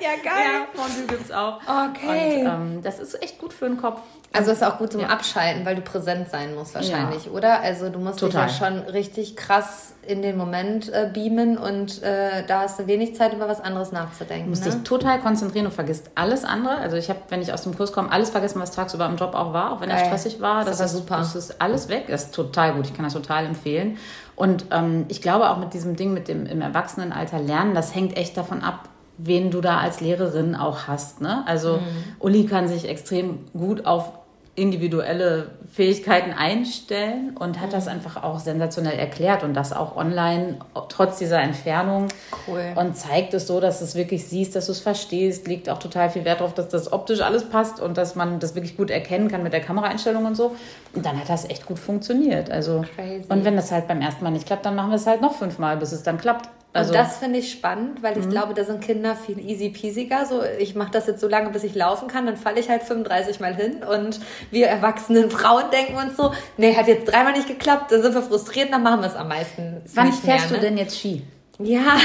Ja, 0.00 0.10
geil. 0.22 0.44
Ja, 0.44 0.66
Fondue 0.74 1.06
gibt's 1.06 1.30
auch. 1.30 1.60
Okay. 1.60 2.40
Und 2.40 2.46
ähm, 2.46 2.80
das 2.82 2.98
ist 2.98 3.22
echt 3.22 3.38
gut 3.38 3.52
für 3.52 3.66
den 3.66 3.76
Kopf. 3.76 4.00
Also 4.32 4.50
ist 4.50 4.62
auch 4.62 4.78
gut 4.78 4.92
zum 4.92 5.00
ja. 5.00 5.08
Abschalten, 5.08 5.64
weil 5.64 5.76
du 5.76 5.80
präsent 5.80 6.28
sein 6.28 6.54
musst 6.54 6.74
wahrscheinlich, 6.74 7.26
ja. 7.26 7.32
oder? 7.32 7.60
Also 7.60 7.88
du 7.88 7.98
musst 7.98 8.18
Total. 8.18 8.46
dich 8.46 8.58
ja 8.58 8.66
schon 8.66 8.78
richtig 8.80 9.36
krass 9.36 9.94
in 10.06 10.22
den 10.22 10.36
Moment 10.36 10.92
äh, 10.92 11.10
beamen 11.12 11.58
und 11.58 12.02
äh, 12.02 12.44
da 12.46 12.60
hast 12.60 12.78
du 12.78 12.86
wenig 12.86 13.16
Zeit, 13.16 13.32
über 13.32 13.48
was 13.48 13.60
anderes 13.60 13.92
nachzudenken. 13.92 14.44
Du 14.44 14.50
musst 14.50 14.64
ne? 14.64 14.72
dich 14.72 14.82
total 14.82 15.20
konzentrieren 15.20 15.66
und 15.66 15.72
vergisst 15.72 16.10
alles 16.14 16.44
andere. 16.44 16.76
Also 16.76 16.96
ich 16.96 17.08
habe, 17.08 17.20
wenn 17.28 17.42
ich 17.42 17.52
aus 17.52 17.62
dem 17.62 17.76
Kurs 17.76 17.92
komme, 17.92 18.12
alles 18.12 18.30
vergessen, 18.30 18.60
was 18.60 18.72
tagsüber 18.72 19.06
im 19.06 19.16
Job 19.16 19.34
auch 19.34 19.52
war, 19.52 19.72
auch 19.72 19.80
wenn 19.80 19.90
er 19.90 20.04
stressig 20.04 20.40
war. 20.40 20.64
Das, 20.64 20.78
das 20.78 20.92
ist 20.92 20.98
super. 20.98 21.18
Das 21.18 21.34
ist 21.34 21.60
alles 21.60 21.88
weg. 21.88 22.04
Das 22.08 22.24
ist 22.24 22.34
total 22.34 22.74
gut. 22.74 22.86
Ich 22.86 22.94
kann 22.94 23.04
das 23.04 23.14
total 23.14 23.46
empfehlen. 23.46 23.98
Und 24.36 24.66
ähm, 24.70 25.06
ich 25.08 25.22
glaube 25.22 25.50
auch 25.50 25.56
mit 25.56 25.72
diesem 25.72 25.96
Ding 25.96 26.12
mit 26.12 26.28
dem 26.28 26.46
im 26.46 26.60
Erwachsenenalter 26.60 27.40
lernen, 27.40 27.74
das 27.74 27.94
hängt 27.94 28.16
echt 28.16 28.36
davon 28.36 28.62
ab, 28.62 28.88
wen 29.18 29.50
du 29.50 29.60
da 29.60 29.78
als 29.78 30.00
Lehrerin 30.00 30.54
auch 30.54 30.86
hast. 30.86 31.20
Ne? 31.20 31.42
Also 31.46 31.74
mhm. 31.74 31.80
Uli 32.20 32.46
kann 32.46 32.68
sich 32.68 32.88
extrem 32.88 33.38
gut 33.52 33.86
auf 33.86 34.12
individuelle 34.56 35.50
Fähigkeiten 35.70 36.32
einstellen 36.32 37.36
und 37.38 37.60
hat 37.60 37.74
das 37.74 37.84
mhm. 37.84 37.92
einfach 37.92 38.22
auch 38.22 38.38
sensationell 38.38 38.98
erklärt 38.98 39.44
und 39.44 39.52
das 39.52 39.74
auch 39.74 39.96
online, 39.96 40.56
trotz 40.88 41.18
dieser 41.18 41.40
Entfernung. 41.40 42.08
Cool. 42.48 42.72
Und 42.74 42.96
zeigt 42.96 43.34
es 43.34 43.46
so, 43.46 43.60
dass 43.60 43.80
du 43.80 43.84
es 43.84 43.94
wirklich 43.94 44.26
siehst, 44.26 44.56
dass 44.56 44.66
du 44.66 44.72
es 44.72 44.80
verstehst, 44.80 45.46
legt 45.46 45.68
auch 45.68 45.78
total 45.78 46.08
viel 46.08 46.24
Wert 46.24 46.40
darauf, 46.40 46.54
dass 46.54 46.68
das 46.68 46.90
optisch 46.90 47.20
alles 47.20 47.48
passt 47.48 47.80
und 47.80 47.98
dass 47.98 48.14
man 48.14 48.40
das 48.40 48.54
wirklich 48.54 48.78
gut 48.78 48.90
erkennen 48.90 49.28
kann 49.28 49.42
mit 49.42 49.52
der 49.52 49.60
Kameraeinstellung 49.60 50.24
und 50.24 50.36
so. 50.36 50.56
Und 50.94 51.04
dann 51.04 51.20
hat 51.20 51.28
das 51.28 51.44
echt 51.44 51.66
gut 51.66 51.78
funktioniert. 51.78 52.50
Also, 52.50 52.82
Crazy. 52.96 53.26
und 53.28 53.44
wenn 53.44 53.56
das 53.56 53.70
halt 53.70 53.86
beim 53.86 54.00
ersten 54.00 54.24
Mal 54.24 54.30
nicht 54.30 54.46
klappt, 54.46 54.64
dann 54.64 54.74
machen 54.74 54.90
wir 54.90 54.96
es 54.96 55.06
halt 55.06 55.20
noch 55.20 55.34
fünfmal, 55.34 55.76
bis 55.76 55.92
es 55.92 56.02
dann 56.02 56.16
klappt. 56.16 56.48
Also, 56.76 56.92
und 56.92 56.98
das 56.98 57.18
finde 57.18 57.38
ich 57.38 57.50
spannend, 57.50 58.02
weil 58.02 58.18
ich 58.18 58.26
mhm. 58.26 58.30
glaube, 58.30 58.54
da 58.54 58.64
sind 58.64 58.80
Kinder 58.80 59.16
viel 59.16 59.38
easy 59.38 59.70
peasiger. 59.70 60.26
So, 60.26 60.42
ich 60.58 60.74
mache 60.74 60.90
das 60.90 61.06
jetzt 61.06 61.20
so 61.20 61.28
lange, 61.28 61.50
bis 61.50 61.64
ich 61.64 61.74
laufen 61.74 62.08
kann, 62.08 62.26
dann 62.26 62.36
falle 62.36 62.60
ich 62.60 62.68
halt 62.68 62.82
35 62.82 63.40
Mal 63.40 63.54
hin 63.54 63.82
und 63.82 64.20
wir 64.50 64.66
erwachsenen 64.66 65.30
Frauen 65.30 65.70
denken 65.70 65.96
uns 65.96 66.16
so, 66.16 66.32
nee, 66.56 66.76
hat 66.76 66.88
jetzt 66.88 67.10
dreimal 67.10 67.32
nicht 67.32 67.48
geklappt, 67.48 67.92
dann 67.92 68.02
sind 68.02 68.14
wir 68.14 68.22
frustriert, 68.22 68.72
dann 68.72 68.82
machen 68.82 69.00
wir 69.00 69.08
es 69.08 69.16
am 69.16 69.28
meisten. 69.28 69.82
Wann 69.94 70.12
fährst 70.12 70.26
mehr, 70.26 70.48
du 70.48 70.54
ne? 70.54 70.60
denn 70.60 70.78
jetzt 70.78 70.98
Ski? 70.98 71.22
Ja. 71.58 71.96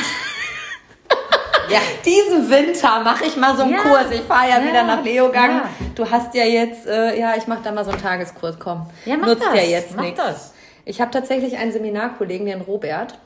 ja, 1.70 1.80
diesen 2.06 2.50
Winter 2.50 3.01
mache 3.01 3.25
ich 3.25 3.36
mal 3.36 3.56
so 3.56 3.63
einen 3.63 3.74
ja. 3.74 3.80
Kurs. 3.80 4.12
Ich 4.12 4.22
fahre 4.22 4.50
ja, 4.50 4.60
ja, 4.60 4.68
wieder 4.68 4.84
nach 4.84 5.04
Leogang. 5.04 5.50
Ja. 5.50 5.70
Du 5.96 6.10
hast 6.10 6.34
ja 6.34 6.46
jetzt, 6.46 6.88
äh, 6.88 7.20
ja, 7.20 7.36
ich 7.38 7.48
mache 7.48 7.62
da 7.63 7.72
mal 7.72 7.84
so 7.84 7.92
einen 7.92 8.01
Tageskurs. 8.01 8.58
Komm, 8.60 8.88
ja, 9.06 9.18
mach 9.18 9.28
nutzt 9.28 9.46
das. 9.46 9.56
ja 9.56 9.62
jetzt 9.62 9.98
nichts. 9.98 10.54
Ich 10.86 11.00
habe 11.00 11.12
tatsächlich 11.12 11.58
einen 11.58 11.72
Seminarkollegen, 11.72 12.48
den 12.48 12.62
Robert 12.62 13.20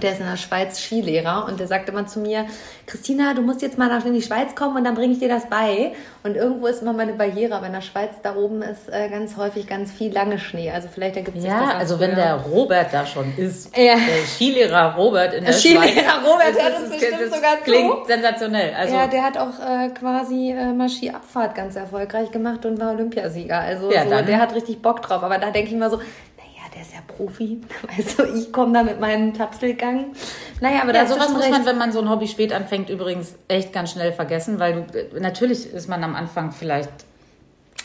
der 0.00 0.12
ist 0.12 0.20
in 0.20 0.26
der 0.26 0.36
Schweiz 0.36 0.80
Skilehrer 0.80 1.46
und 1.48 1.60
der 1.60 1.66
sagt 1.66 1.88
immer 1.88 2.06
zu 2.06 2.20
mir, 2.20 2.46
Christina, 2.86 3.34
du 3.34 3.42
musst 3.42 3.62
jetzt 3.62 3.78
mal 3.78 3.88
nach 3.88 4.04
in 4.04 4.14
die 4.14 4.22
Schweiz 4.22 4.54
kommen 4.54 4.76
und 4.76 4.84
dann 4.84 4.94
bringe 4.94 5.12
ich 5.12 5.18
dir 5.18 5.28
das 5.28 5.48
bei. 5.48 5.92
Und 6.22 6.36
irgendwo 6.36 6.66
ist 6.66 6.82
immer 6.82 6.92
meine 6.92 7.12
Barriere, 7.12 7.54
aber 7.54 7.66
in 7.66 7.72
der 7.72 7.80
Schweiz 7.80 8.10
da 8.22 8.34
oben 8.36 8.62
ist 8.62 8.88
äh, 8.90 9.08
ganz 9.08 9.36
häufig 9.36 9.66
ganz 9.66 9.92
viel 9.92 10.12
lange 10.12 10.38
Schnee. 10.38 10.70
Also 10.70 10.88
vielleicht 10.92 11.16
ergibt 11.16 11.40
sich 11.40 11.50
ja, 11.50 11.60
das. 11.60 11.72
Ja, 11.72 11.78
also 11.78 12.00
wenn 12.00 12.14
der 12.14 12.36
Robert 12.36 12.92
da 12.92 13.04
schon 13.04 13.36
ist, 13.36 13.76
ja. 13.76 13.94
der 13.94 14.26
Skilehrer 14.26 14.94
Robert 14.94 15.34
in 15.34 15.44
der 15.44 15.52
Skilehrer 15.52 15.82
Schweiz. 15.82 15.92
Skilehrer 15.92 16.24
Robert 16.24 16.62
hört 16.62 16.80
uns 16.80 16.90
bestimmt 16.90 17.20
das 17.20 17.34
sogar 17.34 17.58
zu. 17.58 17.64
Klingt 17.64 18.06
sensationell. 18.06 18.74
Also, 18.74 18.94
ja, 18.94 19.06
der 19.06 19.22
hat 19.22 19.38
auch 19.38 19.58
äh, 19.58 19.88
quasi 19.90 20.52
äh, 20.52 20.72
mal 20.72 20.88
Skiabfahrt 20.88 21.54
ganz 21.54 21.76
erfolgreich 21.76 22.30
gemacht 22.30 22.64
und 22.64 22.80
war 22.80 22.92
Olympiasieger. 22.92 23.58
Also 23.58 23.92
ja, 23.92 24.04
so, 24.04 24.24
der 24.24 24.38
hat 24.38 24.54
richtig 24.54 24.80
Bock 24.80 25.02
drauf. 25.02 25.22
Aber 25.22 25.38
da 25.38 25.50
denke 25.50 25.70
ich 25.70 25.76
mal 25.76 25.90
so, 25.90 26.00
der 26.74 26.82
ist 26.82 26.92
ja 26.94 27.00
Profi. 27.06 27.60
Also 27.96 28.24
ich 28.24 28.52
komme 28.52 28.72
da 28.72 28.82
mit 28.82 29.00
meinem 29.00 29.34
Tapselgang. 29.34 30.12
Naja, 30.60 30.82
aber 30.82 30.94
ja, 30.94 31.06
sowas 31.06 31.30
muss 31.30 31.48
man, 31.48 31.66
wenn 31.66 31.78
man 31.78 31.92
so 31.92 32.00
ein 32.00 32.08
Hobby 32.08 32.28
spät 32.28 32.52
anfängt, 32.52 32.88
übrigens 32.88 33.34
echt 33.48 33.72
ganz 33.72 33.92
schnell 33.92 34.12
vergessen, 34.12 34.58
weil 34.58 34.86
du, 34.86 35.20
natürlich 35.20 35.72
ist 35.72 35.88
man 35.88 36.02
am 36.04 36.14
Anfang 36.14 36.52
vielleicht 36.52 36.90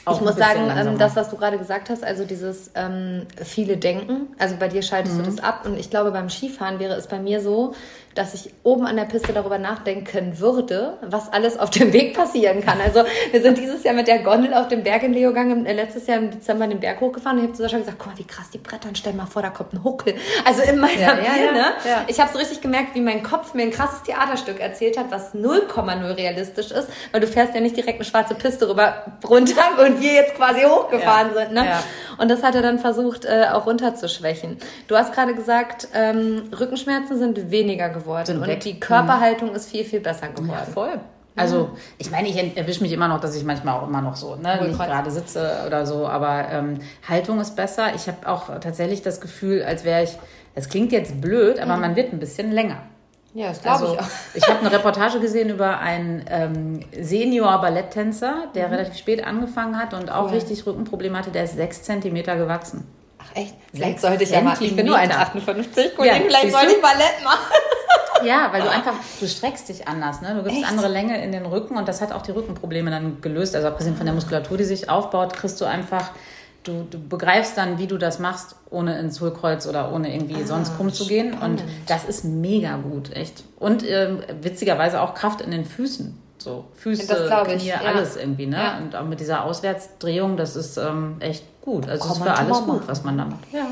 auch 0.08 0.22
ich 0.22 0.22
muss 0.22 0.36
sagen, 0.38 0.72
ähm, 0.74 0.98
das, 0.98 1.16
was 1.18 1.30
du 1.30 1.36
gerade 1.36 1.58
gesagt 1.58 1.90
hast, 1.90 2.04
also 2.04 2.24
dieses 2.24 2.72
ähm, 2.76 3.26
viele 3.44 3.76
Denken, 3.76 4.28
also 4.40 4.56
bei 4.58 4.70
dir 4.70 4.82
schaltest 4.82 5.18
mhm. 5.18 5.24
du 5.24 5.32
das 5.32 5.40
ab 5.40 5.66
und 5.66 5.78
ich 5.78 5.90
glaube, 5.90 6.12
beim 6.12 6.30
Skifahren 6.30 6.80
wäre 6.80 6.94
es 6.96 7.08
bei 7.08 7.20
mir 7.20 7.42
so, 7.42 7.74
dass 8.18 8.34
ich 8.34 8.52
oben 8.64 8.86
an 8.86 8.96
der 8.96 9.06
Piste 9.06 9.32
darüber 9.32 9.60
nachdenken 9.60 10.40
würde, 10.40 10.98
was 11.02 11.32
alles 11.32 11.60
auf 11.60 11.70
dem 11.70 11.94
Weg 11.94 12.16
passieren 12.16 12.66
kann. 12.66 12.80
Also 12.82 13.04
wir 13.32 13.42
sind 13.42 13.58
dieses 13.58 13.84
Jahr 13.84 13.94
mit 13.94 14.08
der 14.08 14.20
Gondel 14.20 14.54
auf 14.54 14.68
dem 14.68 14.84
Berg 14.84 15.04
in 15.04 15.14
Leogang 15.14 15.66
äh, 15.66 15.74
letztes 15.74 16.08
Jahr 16.08 16.18
im 16.18 16.32
Dezember 16.32 16.68
den 16.68 16.80
Berg 16.80 17.00
hochgefahren 17.00 17.38
und 17.38 17.44
ich 17.44 17.50
habe 17.50 17.58
zu 17.58 17.64
Sascha 17.64 17.78
gesagt, 17.78 17.98
guck 18.00 18.14
mal, 18.14 18.18
wie 18.18 18.26
krass 18.26 18.50
die 18.52 18.58
Brettern, 18.58 18.96
stell 18.96 19.14
mal 19.14 19.28
vor, 19.28 19.42
da 19.42 19.50
kommt 19.50 19.74
ein 19.74 19.84
Huckel. 19.84 20.16
Also 20.46 20.64
in 20.64 20.80
meiner 20.80 21.00
ja, 21.00 21.14
Birne. 21.14 21.60
Ja, 21.60 21.90
ja. 21.90 22.06
Ich 22.08 22.20
habe 22.20 22.32
so 22.32 22.40
richtig 22.40 22.62
gemerkt, 22.62 22.96
wie 22.96 23.02
mein 23.02 23.22
Kopf 23.22 23.54
mir 23.54 23.64
ein 23.64 23.72
krasses 23.72 24.04
Theaterstück 24.04 24.60
erzählt 24.60 24.98
hat, 24.98 25.12
was 25.12 25.36
0,0 25.36 26.18
realistisch 26.18 26.72
ist, 26.72 26.90
weil 27.12 27.22
du 27.22 27.28
fährst 27.28 27.54
ja 27.54 27.62
nicht 27.62 27.78
direkt 27.78 28.00
eine 28.00 28.06
schwarze 28.06 28.36
Piste 28.36 28.70
rüber 28.70 29.06
runter 29.28 29.62
und 29.86 30.02
wir 30.02 30.14
jetzt 30.14 30.36
quasi 30.36 30.62
hochgefahren 30.62 31.34
sind. 31.34 31.54
Ne? 31.54 31.68
Und 32.18 32.32
das 32.32 32.42
hat 32.42 32.56
er 32.56 32.64
dann 32.64 32.80
versucht, 32.80 33.26
äh, 33.26 33.46
auch 33.52 33.68
runterzuschwächen. 33.68 34.58
Du 34.88 34.96
hast 34.96 35.14
gerade 35.14 35.36
gesagt, 35.36 35.90
ähm, 35.94 36.50
Rückenschmerzen 36.58 37.20
sind 37.20 37.52
weniger 37.52 37.90
geworden 37.90 38.07
geworden. 38.08 38.42
und 38.42 38.64
die 38.64 38.80
Körperhaltung 38.80 39.50
mhm. 39.50 39.56
ist 39.56 39.70
viel, 39.70 39.84
viel 39.84 40.00
besser 40.00 40.30
geworden. 40.30 40.52
Ja, 40.52 40.72
voll. 40.72 41.00
Also 41.38 41.70
ich 42.00 42.10
meine, 42.10 42.28
ich 42.28 42.58
erwische 42.58 42.82
mich 42.82 42.92
immer 42.92 43.08
noch, 43.08 43.20
dass 43.20 43.36
ich 43.36 43.44
manchmal 43.44 43.80
auch 43.80 43.88
immer 43.88 44.02
noch 44.02 44.16
so 44.16 44.36
ne, 44.36 44.60
nicht 44.68 44.78
gerade 44.78 45.12
sitze 45.12 45.64
oder 45.68 45.86
so, 45.86 46.08
aber 46.08 46.50
ähm, 46.52 46.80
Haltung 47.08 47.40
ist 47.40 47.56
besser. 47.56 47.94
Ich 47.96 48.08
habe 48.08 48.28
auch 48.28 48.60
tatsächlich 48.60 49.04
das 49.04 49.22
Gefühl, 49.22 49.62
als 49.62 49.84
wäre 49.84 50.04
ich, 50.04 50.18
es 50.56 50.68
klingt 50.68 50.92
jetzt 50.92 51.22
blöd, 51.22 51.60
aber 51.60 51.76
mhm. 51.76 51.82
man 51.82 51.96
wird 51.96 52.12
ein 52.12 52.20
bisschen 52.20 52.52
länger. 52.52 52.82
Ja, 53.36 53.50
das 53.50 53.62
glaube 53.62 53.80
also, 53.82 53.94
ich 53.94 54.00
auch. 54.00 54.08
Ich 54.34 54.48
habe 54.50 54.60
eine 54.62 54.72
Reportage 54.72 55.20
gesehen 55.20 55.50
über 55.50 55.80
einen 55.80 56.26
ähm, 56.28 56.80
Senior-Balletttänzer, 57.00 58.48
der 58.56 58.68
mhm. 58.68 58.74
relativ 58.74 58.98
spät 58.98 59.24
angefangen 59.24 59.78
hat 59.78 59.94
und 59.94 60.12
auch 60.12 60.26
cool. 60.26 60.32
richtig 60.32 60.66
Rückenprobleme 60.66 61.20
hatte. 61.20 61.30
Der 61.30 61.44
ist 61.44 61.56
sechs 61.56 61.84
Zentimeter 61.84 62.36
gewachsen. 62.36 62.88
Echt? 63.38 63.54
Vielleicht 63.74 64.00
sollte 64.02 64.24
ich 64.24 64.32
ja 64.32 64.42
mal, 64.42 64.58
ich 64.60 64.76
bin 64.76 64.86
nur 64.86 64.98
1,58, 64.98 65.96
Kollegen, 65.96 66.16
ja, 66.16 66.22
vielleicht 66.26 66.52
sollte 66.52 66.72
ich 66.72 66.82
Ballett 66.82 67.24
machen. 67.24 67.54
Ja, 68.24 68.52
weil 68.52 68.64
du 68.64 68.70
einfach, 68.72 68.96
du 69.20 69.28
streckst 69.28 69.70
dich 69.70 69.88
anders, 69.88 70.22
ne? 70.22 70.34
Du 70.36 70.44
gibst 70.44 70.58
Echt? 70.58 70.68
andere 70.68 70.88
Länge 70.88 71.24
in 71.24 71.32
den 71.32 71.46
Rücken 71.46 71.78
und 71.78 71.88
das 71.88 72.02
hat 72.02 72.12
auch 72.12 72.24
die 72.24 72.32
Rückenprobleme 72.32 72.90
dann 72.90 73.22
gelöst. 73.22 73.56
Also 73.56 73.68
abgesehen 73.68 73.96
von 73.96 74.08
der 74.08 74.16
Muskulatur, 74.16 74.58
die 74.58 74.64
sich 74.64 74.90
aufbaut, 74.90 75.34
kriegst 75.34 75.62
du 75.62 75.66
einfach, 75.66 76.10
du, 76.64 76.88
du 76.90 77.00
begreifst 77.00 77.58
dann, 77.58 77.78
wie 77.78 77.88
du 77.88 77.98
das 77.98 78.20
machst, 78.20 78.56
ohne 78.70 78.98
ins 79.00 79.22
Hohlkreuz 79.22 79.68
oder 79.68 79.94
ohne 79.94 80.14
irgendwie 80.14 80.42
ah, 80.42 80.48
sonst 80.48 80.76
krumm 80.76 80.92
zu 80.92 81.06
gehen. 81.08 81.38
Und 81.38 81.64
das 81.86 82.06
ist 82.06 82.24
mega 82.24 82.78
gut, 82.78 83.16
echt. 83.16 83.44
Und 83.60 83.84
äh, 83.84 84.18
witzigerweise 84.42 85.02
auch 85.02 85.14
Kraft 85.14 85.42
in 85.42 85.52
den 85.52 85.66
Füßen. 85.66 86.18
So 86.48 86.64
Füße, 86.76 87.30
Knie, 87.46 87.68
ja. 87.68 87.82
alles 87.82 88.16
irgendwie, 88.16 88.46
ne? 88.46 88.56
Ja. 88.56 88.78
Und 88.78 88.96
auch 88.96 89.04
mit 89.04 89.20
dieser 89.20 89.44
Auswärtsdrehung, 89.44 90.38
das 90.38 90.56
ist 90.56 90.78
ähm, 90.78 91.18
echt 91.20 91.44
gut. 91.62 91.90
Also 91.90 92.06
es 92.06 92.18
ist 92.18 92.24
für 92.24 92.34
alles 92.34 92.64
gut, 92.64 92.88
was 92.88 93.04
man 93.04 93.18
da 93.18 93.26
macht. 93.26 93.52
Ja. 93.52 93.68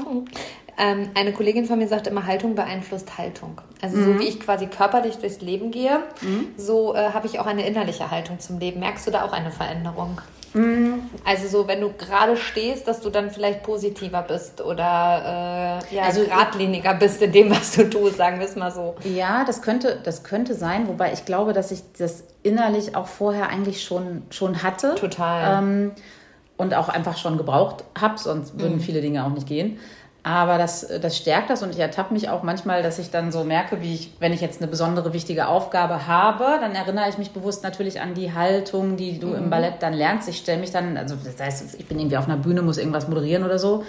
Ähm, 0.78 1.10
eine 1.14 1.32
Kollegin 1.32 1.66
von 1.66 1.80
mir 1.80 1.88
sagt 1.88 2.08
immer, 2.08 2.26
Haltung 2.26 2.56
beeinflusst 2.56 3.18
Haltung. 3.18 3.62
Also 3.82 3.98
mhm. 3.98 4.06
so 4.06 4.20
wie 4.20 4.26
ich 4.26 4.40
quasi 4.40 4.68
körperlich 4.68 5.18
durchs 5.18 5.42
Leben 5.42 5.72
gehe, 5.72 6.00
mhm. 6.22 6.48
so 6.58 6.94
äh, 6.94 7.12
habe 7.12 7.28
ich 7.28 7.40
auch 7.40 7.46
eine 7.46 7.66
innerliche 7.66 8.12
Haltung 8.12 8.40
zum 8.40 8.60
Leben. 8.60 8.80
Merkst 8.80 9.08
du 9.08 9.12
da 9.12 9.24
auch 9.24 9.32
eine 9.32 9.52
Veränderung? 9.52 10.20
Mhm. 10.56 11.10
Also 11.26 11.48
so, 11.48 11.68
wenn 11.68 11.82
du 11.82 11.92
gerade 11.92 12.38
stehst, 12.38 12.88
dass 12.88 13.02
du 13.02 13.10
dann 13.10 13.30
vielleicht 13.30 13.64
positiver 13.64 14.22
bist 14.22 14.62
oder 14.62 15.82
äh, 15.92 15.96
ja, 15.96 16.04
also 16.04 16.24
geradliniger 16.24 16.94
bist 16.94 17.22
in 17.22 17.32
dem, 17.34 17.52
was 17.52 17.76
du 17.76 17.90
tust, 17.90 18.18
sagen 18.18 18.40
wir 18.40 18.48
es 18.48 18.56
mal 18.56 18.72
so. 18.72 18.96
Ja, 19.04 19.44
das 19.44 19.62
könnte, 19.62 20.00
das 20.02 20.24
könnte 20.24 20.56
sein, 20.56 20.88
wobei 20.88 21.12
ich 21.12 21.26
glaube, 21.26 21.52
dass 21.52 21.72
ich 21.72 21.82
das 21.98 22.24
innerlich 22.42 22.96
auch 22.96 23.08
vorher 23.08 23.50
eigentlich 23.50 23.84
schon, 23.84 24.24
schon 24.30 24.64
hatte. 24.64 24.96
Total. 24.96 25.62
Ähm, 25.62 25.92
und 26.58 26.74
auch 26.74 26.88
einfach 26.88 27.18
schon 27.18 27.38
gebraucht 27.38 27.84
habe, 28.00 28.18
sonst 28.18 28.58
würden 28.58 28.78
mhm. 28.78 28.82
viele 28.82 29.02
Dinge 29.02 29.26
auch 29.26 29.32
nicht 29.32 29.48
gehen. 29.48 29.78
Aber 30.26 30.58
das, 30.58 30.88
das 31.04 31.18
stärkt 31.18 31.52
das 31.52 31.62
und 31.62 31.70
ich 31.70 31.78
ertappe 31.78 32.12
mich 32.12 32.30
auch 32.30 32.42
manchmal, 32.42 32.82
dass 32.82 32.98
ich 32.98 33.12
dann 33.12 33.32
so 33.32 33.44
merke, 33.44 33.84
wie 33.84 33.94
ich, 33.94 34.12
wenn 34.20 34.34
ich 34.34 34.42
jetzt 34.42 34.60
eine 34.60 34.68
besondere 34.68 35.14
wichtige 35.14 35.48
Aufgabe 35.48 36.08
habe, 36.08 36.46
dann 36.60 36.74
erinnere 36.74 37.08
ich 37.10 37.20
mich 37.20 37.30
bewusst 37.30 37.62
natürlich 37.62 38.02
an 38.02 38.16
die 38.16 38.34
Haltung, 38.34 38.98
die 38.98 39.20
du 39.20 39.28
mhm. 39.28 39.36
im 39.36 39.50
Ballett 39.52 39.76
dann 39.82 39.94
lernst. 39.94 40.28
Ich 40.28 40.38
stelle 40.38 40.60
mich 40.60 40.72
dann, 40.72 40.98
also 40.98 41.16
das 41.24 41.40
heißt, 41.40 41.76
ich 41.80 41.86
bin 41.86 42.00
irgendwie 42.00 42.18
auf 42.18 42.26
einer 42.26 42.38
Bühne, 42.38 42.64
muss 42.64 42.80
irgendwas 42.80 43.08
moderieren 43.08 43.44
oder 43.44 43.60
so, 43.60 43.84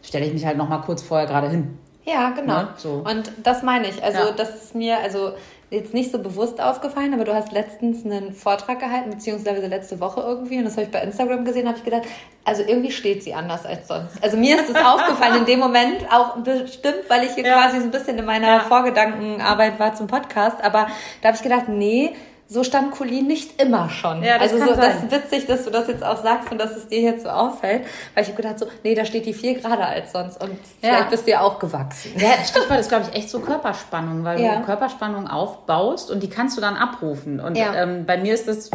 stelle 0.00 0.26
ich 0.26 0.32
mich 0.32 0.46
halt 0.46 0.56
nochmal 0.56 0.80
kurz 0.82 1.02
vorher 1.02 1.26
gerade 1.26 1.48
hin. 1.48 1.76
Ja, 2.04 2.30
genau. 2.30 2.62
Ne? 2.62 2.68
So. 2.76 3.04
Und 3.04 3.32
das 3.42 3.64
meine 3.64 3.88
ich. 3.88 4.00
Also, 4.00 4.18
ja. 4.18 4.30
das 4.30 4.62
ist 4.62 4.76
mir, 4.76 4.96
also 5.00 5.32
jetzt 5.70 5.94
nicht 5.94 6.10
so 6.10 6.18
bewusst 6.18 6.60
aufgefallen, 6.60 7.14
aber 7.14 7.24
du 7.24 7.32
hast 7.34 7.52
letztens 7.52 8.04
einen 8.04 8.32
Vortrag 8.32 8.80
gehalten, 8.80 9.10
beziehungsweise 9.10 9.66
letzte 9.68 10.00
Woche 10.00 10.20
irgendwie, 10.20 10.58
und 10.58 10.64
das 10.64 10.72
habe 10.72 10.82
ich 10.82 10.90
bei 10.90 11.00
Instagram 11.00 11.44
gesehen, 11.44 11.68
habe 11.68 11.78
ich 11.78 11.84
gedacht, 11.84 12.02
also 12.44 12.62
irgendwie 12.66 12.90
steht 12.90 13.22
sie 13.22 13.34
anders 13.34 13.64
als 13.64 13.86
sonst. 13.86 14.22
Also 14.22 14.36
mir 14.36 14.56
ist 14.56 14.74
das 14.74 14.84
aufgefallen 14.84 15.36
in 15.36 15.46
dem 15.46 15.60
Moment, 15.60 16.04
auch 16.10 16.36
bestimmt, 16.38 17.04
weil 17.08 17.24
ich 17.24 17.34
hier 17.34 17.44
ja. 17.44 17.54
quasi 17.54 17.78
so 17.78 17.84
ein 17.84 17.92
bisschen 17.92 18.18
in 18.18 18.24
meiner 18.24 18.48
ja. 18.48 18.60
Vorgedankenarbeit 18.60 19.78
war 19.78 19.94
zum 19.94 20.08
Podcast, 20.08 20.56
aber 20.62 20.88
da 21.22 21.28
habe 21.28 21.36
ich 21.36 21.42
gedacht, 21.42 21.68
nee, 21.68 22.14
so 22.52 22.64
stand 22.64 22.90
Colin 22.90 23.28
nicht 23.28 23.62
immer 23.62 23.88
schon. 23.88 24.24
Ja, 24.24 24.36
das 24.36 24.52
also 24.52 24.66
so, 24.66 24.74
das 24.74 24.96
ist 24.96 25.12
witzig, 25.12 25.46
dass 25.46 25.64
du 25.64 25.70
das 25.70 25.86
jetzt 25.86 26.02
auch 26.02 26.20
sagst 26.20 26.50
und 26.50 26.58
dass 26.58 26.76
es 26.76 26.88
dir 26.88 27.00
jetzt 27.00 27.22
so 27.22 27.28
auffällt, 27.28 27.86
weil 28.14 28.24
ich 28.24 28.28
habe 28.28 28.42
gedacht 28.42 28.58
so, 28.58 28.66
nee, 28.82 28.96
da 28.96 29.04
steht 29.04 29.24
die 29.24 29.32
viel 29.32 29.54
gerader 29.54 29.86
als 29.86 30.10
sonst 30.10 30.42
und 30.42 30.50
ja. 30.50 30.56
vielleicht 30.80 31.10
bist 31.10 31.26
du 31.28 31.30
ja 31.30 31.42
auch 31.42 31.60
gewachsen. 31.60 32.10
Ja, 32.16 32.32
Stichwort 32.44 32.80
ist 32.80 32.88
glaube 32.88 33.06
ich 33.08 33.16
echt 33.16 33.30
so 33.30 33.38
Körperspannung, 33.38 34.24
weil 34.24 34.40
ja. 34.40 34.56
du 34.56 34.64
Körperspannung 34.64 35.28
aufbaust 35.28 36.10
und 36.10 36.24
die 36.24 36.28
kannst 36.28 36.56
du 36.56 36.60
dann 36.60 36.74
abrufen. 36.74 37.38
Und 37.38 37.56
ja. 37.56 37.72
ähm, 37.72 38.04
bei 38.04 38.16
mir 38.16 38.34
ist 38.34 38.48
das 38.48 38.68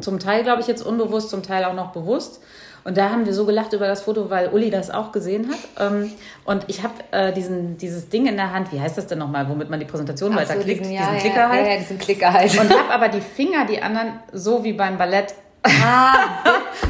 zum 0.00 0.20
Teil 0.20 0.44
glaube 0.44 0.60
ich 0.60 0.68
jetzt 0.68 0.86
unbewusst, 0.86 1.28
zum 1.28 1.42
Teil 1.42 1.64
auch 1.64 1.74
noch 1.74 1.90
bewusst. 1.90 2.40
Und 2.86 2.96
da 2.96 3.10
haben 3.10 3.26
wir 3.26 3.34
so 3.34 3.46
gelacht 3.46 3.72
über 3.72 3.88
das 3.88 4.02
Foto, 4.02 4.30
weil 4.30 4.50
Uli 4.50 4.70
das 4.70 4.90
auch 4.90 5.10
gesehen 5.10 5.50
hat. 5.50 5.58
Ähm, 5.92 6.12
und 6.44 6.66
ich 6.68 6.84
habe 6.84 6.94
äh, 7.10 7.32
diesen, 7.32 7.76
dieses 7.78 8.10
Ding 8.10 8.26
in 8.26 8.36
der 8.36 8.52
Hand, 8.52 8.72
wie 8.72 8.80
heißt 8.80 8.96
das 8.96 9.08
denn 9.08 9.18
nochmal, 9.18 9.48
womit 9.48 9.68
man 9.68 9.80
die 9.80 9.86
Präsentation 9.86 10.30
Ach 10.34 10.36
weiterklickt? 10.36 10.84
So, 10.84 10.90
diesen, 10.90 10.94
ja, 10.94 11.10
diesen 11.10 11.18
Klicker 11.18 11.36
ja, 11.36 11.48
halt. 11.48 11.66
Ja, 11.66 11.72
ja, 11.72 11.78
diesen 11.78 11.98
Klicker 11.98 12.32
halt. 12.32 12.60
Und 12.60 12.70
habe 12.70 12.94
aber 12.94 13.08
die 13.08 13.20
Finger, 13.20 13.66
die 13.66 13.82
anderen, 13.82 14.20
so 14.32 14.62
wie 14.62 14.72
beim 14.72 14.98
Ballett 14.98 15.34
Ah, 15.66 16.14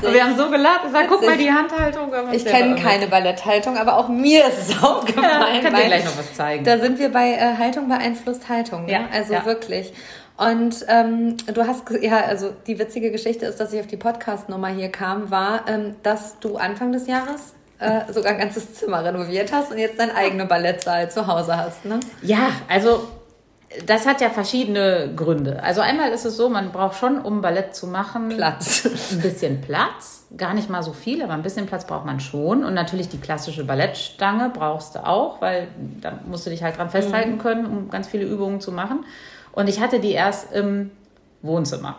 und 0.03 0.13
wir 0.13 0.25
haben 0.25 0.37
so 0.37 0.51
gelacht. 0.51 0.83
Ich 0.87 0.93
sag, 0.93 1.09
guck 1.09 1.25
mal 1.25 1.37
die 1.37 1.51
Handhaltung. 1.51 2.13
Ich 2.33 2.45
kenne 2.45 2.77
keine 2.77 3.07
Balletthaltung, 3.07 3.77
aber 3.77 3.97
auch 3.97 4.09
mir 4.09 4.47
ist 4.47 4.71
es 4.71 4.83
aufgefallen. 4.83 5.25
Ja, 5.25 5.49
ich 5.55 5.63
kann 5.63 5.75
dir 5.75 5.87
gleich 5.87 6.05
noch 6.05 6.19
was 6.19 6.35
zeigen. 6.35 6.65
Da 6.65 6.79
sind 6.79 6.99
wir 6.99 7.11
bei 7.11 7.33
äh, 7.33 7.57
Haltung 7.59 7.89
beeinflusst 7.89 8.49
Haltung. 8.49 8.87
Ne? 8.87 8.93
Ja, 8.93 9.01
also 9.13 9.33
ja. 9.33 9.45
wirklich. 9.45 9.93
Und 10.37 10.85
ähm, 10.89 11.37
du 11.47 11.67
hast, 11.67 11.85
ja, 12.03 12.21
also 12.21 12.53
die 12.67 12.79
witzige 12.79 13.11
Geschichte 13.11 13.47
ist, 13.47 13.59
dass 13.59 13.73
ich 13.73 13.81
auf 13.81 13.87
die 13.87 13.97
Podcast-Nummer 13.97 14.69
hier 14.69 14.91
kam, 14.91 15.31
war, 15.31 15.65
ähm, 15.67 15.97
dass 16.03 16.39
du 16.41 16.57
Anfang 16.57 16.93
des 16.93 17.07
Jahres 17.07 17.55
äh, 17.79 18.13
sogar 18.13 18.33
ein 18.33 18.39
ganzes 18.39 18.75
Zimmer 18.75 19.03
renoviert 19.03 19.53
hast 19.53 19.71
und 19.71 19.79
jetzt 19.79 19.99
deine 19.99 20.15
eigene 20.15 20.45
Ballettsaal 20.45 21.11
zu 21.11 21.27
Hause 21.27 21.57
hast, 21.57 21.85
ne? 21.85 22.01
Ja, 22.23 22.51
also 22.69 23.07
das 23.85 24.07
hat 24.07 24.21
ja 24.21 24.31
verschiedene 24.31 25.13
Gründe. 25.15 25.63
Also 25.63 25.81
einmal 25.81 26.11
ist 26.11 26.25
es 26.25 26.37
so, 26.37 26.49
man 26.49 26.73
braucht 26.73 26.99
schon, 26.99 27.21
um 27.21 27.41
Ballett 27.41 27.75
zu 27.75 27.87
machen, 27.87 28.31
Platz. 28.31 28.87
Ein 29.13 29.21
bisschen 29.21 29.61
Platz. 29.61 30.27
Gar 30.37 30.55
nicht 30.55 30.71
mal 30.71 30.83
so 30.83 30.93
viel, 30.93 31.23
aber 31.23 31.35
ein 31.35 31.43
bisschen 31.43 31.67
Platz 31.67 31.87
braucht 31.87 32.05
man 32.05 32.19
schon. 32.19 32.65
Und 32.65 32.75
natürlich 32.75 33.09
die 33.09 33.19
klassische 33.19 33.65
Ballettstange 33.65 34.51
brauchst 34.53 34.97
du 34.97 35.07
auch, 35.07 35.41
weil 35.41 35.69
da 36.01 36.19
musst 36.27 36.45
du 36.47 36.51
dich 36.51 36.65
halt 36.65 36.77
dran 36.77 36.91
festhalten 36.91 37.33
mhm. 37.33 37.39
können, 37.39 37.67
um 37.67 37.91
ganz 37.91 38.09
viele 38.09 38.25
Übungen 38.25 38.61
zu 38.61 38.73
machen. 38.73 39.05
Und 39.53 39.69
ich 39.69 39.81
hatte 39.81 40.01
die 40.01 40.13
erst 40.13 40.53
im 40.53 40.91
Wohnzimmer. 41.43 41.97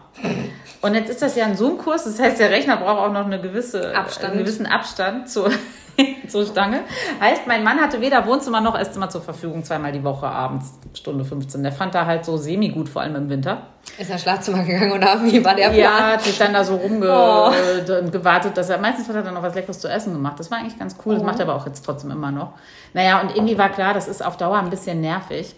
Und 0.81 0.93
jetzt 0.93 1.09
ist 1.09 1.21
das 1.21 1.35
ja 1.35 1.45
ein 1.45 1.55
Zoom-Kurs, 1.55 2.03
das 2.03 2.19
heißt, 2.19 2.39
der 2.39 2.51
Rechner 2.51 2.77
braucht 2.77 2.99
auch 2.99 3.13
noch 3.13 3.25
eine 3.25 3.41
gewisse, 3.41 3.95
Abstand. 3.95 4.33
einen 4.33 4.43
gewissen 4.43 4.65
Abstand 4.65 5.29
zur, 5.29 5.49
zur 6.27 6.45
Stange. 6.45 6.81
Heißt, 7.19 7.47
mein 7.47 7.63
Mann 7.63 7.79
hatte 7.79 8.01
weder 8.01 8.25
Wohnzimmer 8.25 8.61
noch 8.61 8.77
Esszimmer 8.77 9.09
zur 9.09 9.21
Verfügung, 9.21 9.63
zweimal 9.63 9.91
die 9.91 10.03
Woche 10.03 10.27
abends, 10.27 10.73
Stunde 10.93 11.25
15. 11.25 11.63
Der 11.63 11.71
fand 11.71 11.95
da 11.95 12.05
halt 12.05 12.25
so 12.25 12.37
semi-gut, 12.37 12.89
vor 12.89 13.01
allem 13.01 13.15
im 13.15 13.29
Winter. 13.29 13.63
Ist 13.97 14.09
er 14.09 14.17
Schlafzimmer 14.17 14.63
gegangen 14.63 14.91
oder 14.91 15.21
wie 15.23 15.43
war 15.43 15.55
der 15.55 15.69
Plan? 15.69 15.75
Ja, 15.75 16.11
hat 16.13 16.21
sich 16.21 16.37
dann 16.37 16.53
da 16.53 16.63
so 16.63 16.75
rumgewartet, 16.75 17.89
oh. 17.89 18.11
gewartet, 18.11 18.57
dass 18.57 18.69
er, 18.69 18.77
meistens 18.77 19.09
hat 19.09 19.15
er 19.15 19.23
dann 19.23 19.33
noch 19.33 19.43
was 19.43 19.55
Leckeres 19.55 19.79
zu 19.79 19.87
essen 19.87 20.13
gemacht. 20.13 20.39
Das 20.39 20.51
war 20.51 20.59
eigentlich 20.59 20.77
ganz 20.77 20.97
cool, 21.05 21.15
das 21.15 21.23
oh. 21.23 21.25
macht 21.25 21.39
er 21.39 21.47
aber 21.47 21.55
auch 21.55 21.65
jetzt 21.65 21.83
trotzdem 21.85 22.11
immer 22.11 22.31
noch. 22.31 22.53
Naja, 22.93 23.21
und 23.21 23.35
irgendwie 23.35 23.57
war 23.57 23.69
klar, 23.69 23.93
das 23.93 24.07
ist 24.07 24.23
auf 24.23 24.37
Dauer 24.37 24.57
ein 24.57 24.69
bisschen 24.69 25.01
nervig. 25.01 25.55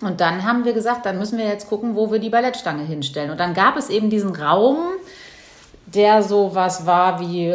Und 0.00 0.20
dann 0.20 0.44
haben 0.44 0.64
wir 0.64 0.74
gesagt, 0.74 1.06
dann 1.06 1.18
müssen 1.18 1.38
wir 1.38 1.46
jetzt 1.46 1.68
gucken, 1.68 1.96
wo 1.96 2.12
wir 2.12 2.20
die 2.20 2.30
Ballettstange 2.30 2.84
hinstellen. 2.84 3.32
Und 3.32 3.40
dann 3.40 3.52
gab 3.52 3.76
es 3.76 3.90
eben 3.90 4.10
diesen 4.10 4.36
Raum, 4.36 4.76
der 5.86 6.22
so 6.22 6.54
was 6.54 6.86
war 6.86 7.18
wie 7.18 7.52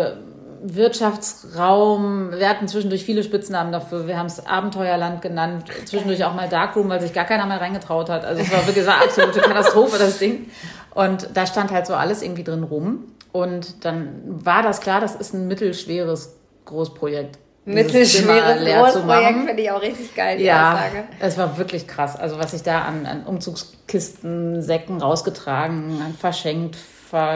Wirtschaftsraum. 0.63 2.32
Wir 2.32 2.48
hatten 2.48 2.67
zwischendurch 2.67 3.03
viele 3.03 3.24
Spitznamen 3.24 3.74
dafür. 3.74 4.08
Wir 4.08 4.17
haben 4.17 4.27
es 4.27 4.46
Abenteuerland 4.46 5.22
genannt, 5.22 5.65
zwischendurch 5.86 6.24
auch 6.24 6.34
mal 6.34 6.48
Darkroom, 6.48 6.88
weil 6.89 7.01
sich 7.01 7.13
gar 7.13 7.25
keiner 7.25 7.46
mehr 7.46 7.60
reingetraut 7.60 8.10
hat. 8.10 8.24
Also 8.24 8.41
es 8.41 8.51
war 8.51 8.65
wirklich 8.65 8.88
eine 8.88 9.03
absolute 9.03 9.39
Katastrophe, 9.41 10.00
das 10.00 10.20
Ding. 10.20 10.50
Und 10.93 11.29
da 11.34 11.46
stand 11.46 11.72
halt 11.72 11.86
so 11.86 11.96
alles 11.96 12.22
irgendwie 12.22 12.46
drin 12.46 12.63
rum. 12.63 13.03
Und 13.34 13.84
dann 13.84 14.22
war 14.25 14.63
das 14.63 14.79
klar, 14.79 15.01
das 15.01 15.15
ist 15.15 15.34
ein 15.34 15.48
mittelschweres 15.48 16.38
Großprojekt. 16.65 17.39
Mittelschweres 17.65 18.65
Großprojekt 18.65 19.46
finde 19.46 19.62
ich 19.62 19.72
auch 19.72 19.82
richtig 19.82 20.15
geil, 20.15 20.38
die 20.38 20.43
ja, 20.43 20.74
Aussage. 20.74 21.03
Es 21.20 21.38
war 21.38 21.58
wirklich 21.58 21.88
krass. 21.88 22.15
Also 22.15 22.38
was 22.38 22.53
ich 22.53 22.63
da 22.63 22.84
an, 22.84 23.05
an 23.05 23.25
Umzugskisten, 23.25 24.62
Säcken 24.62 25.01
rausgetragen, 25.01 26.15
verschenkt, 26.20 26.77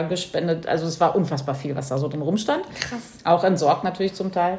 gespendet. 0.08 0.66
Also 0.66 0.86
es 0.86 1.00
war 1.00 1.14
unfassbar 1.14 1.54
viel, 1.54 1.74
was 1.76 1.88
da 1.88 1.98
so 1.98 2.08
drin 2.08 2.22
rumstand. 2.22 2.62
Krass. 2.80 3.18
Auch 3.24 3.44
entsorgt 3.44 3.84
natürlich 3.84 4.14
zum 4.14 4.32
Teil. 4.32 4.58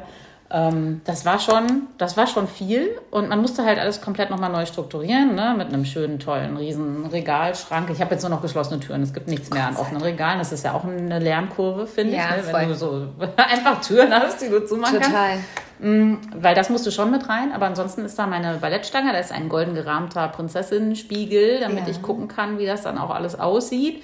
Ähm, 0.52 1.00
das 1.04 1.24
war 1.24 1.38
schon, 1.38 1.82
das 1.96 2.16
war 2.16 2.26
schon 2.26 2.48
viel 2.48 2.98
und 3.12 3.28
man 3.28 3.40
musste 3.40 3.64
halt 3.64 3.78
alles 3.78 4.00
komplett 4.00 4.30
nochmal 4.30 4.50
neu 4.50 4.66
strukturiren, 4.66 5.36
ne? 5.36 5.54
mit 5.56 5.68
einem 5.68 5.84
schönen, 5.84 6.18
tollen, 6.18 6.56
riesen 6.56 7.06
Regalschrank. 7.06 7.88
Ich 7.90 8.00
habe 8.00 8.14
jetzt 8.14 8.22
nur 8.22 8.30
noch 8.30 8.42
geschlossene 8.42 8.80
Türen, 8.80 9.02
es 9.02 9.14
gibt 9.14 9.28
nichts 9.28 9.50
mehr 9.50 9.68
an 9.68 9.76
offenen 9.76 10.02
Regalen. 10.02 10.40
Das 10.40 10.50
ist 10.50 10.64
ja 10.64 10.72
auch 10.72 10.84
eine 10.84 11.20
Lernkurve, 11.20 11.86
finde 11.86 12.16
ja, 12.16 12.36
ich, 12.36 12.46
ne? 12.46 12.52
wenn 12.52 12.68
du 12.68 12.74
so 12.74 13.06
einfach 13.36 13.80
Türen 13.80 14.12
hast, 14.12 14.42
die 14.42 14.48
du 14.48 14.66
zumachen 14.66 15.00
Total. 15.00 15.30
kannst. 15.30 15.44
Mhm, 15.78 16.18
weil 16.34 16.56
das 16.56 16.68
musste 16.68 16.90
schon 16.90 17.12
mit 17.12 17.28
rein, 17.28 17.52
aber 17.52 17.66
ansonsten 17.66 18.04
ist 18.04 18.18
da 18.18 18.26
meine 18.26 18.54
Ballettstange, 18.54 19.12
da 19.12 19.18
ist 19.18 19.32
ein 19.32 19.48
golden 19.48 19.74
gerahmter 19.74 20.28
Prinzessinnenspiegel, 20.28 21.60
damit 21.60 21.84
ja. 21.84 21.90
ich 21.90 22.02
gucken 22.02 22.26
kann, 22.26 22.58
wie 22.58 22.66
das 22.66 22.82
dann 22.82 22.98
auch 22.98 23.10
alles 23.10 23.38
aussieht. 23.38 24.02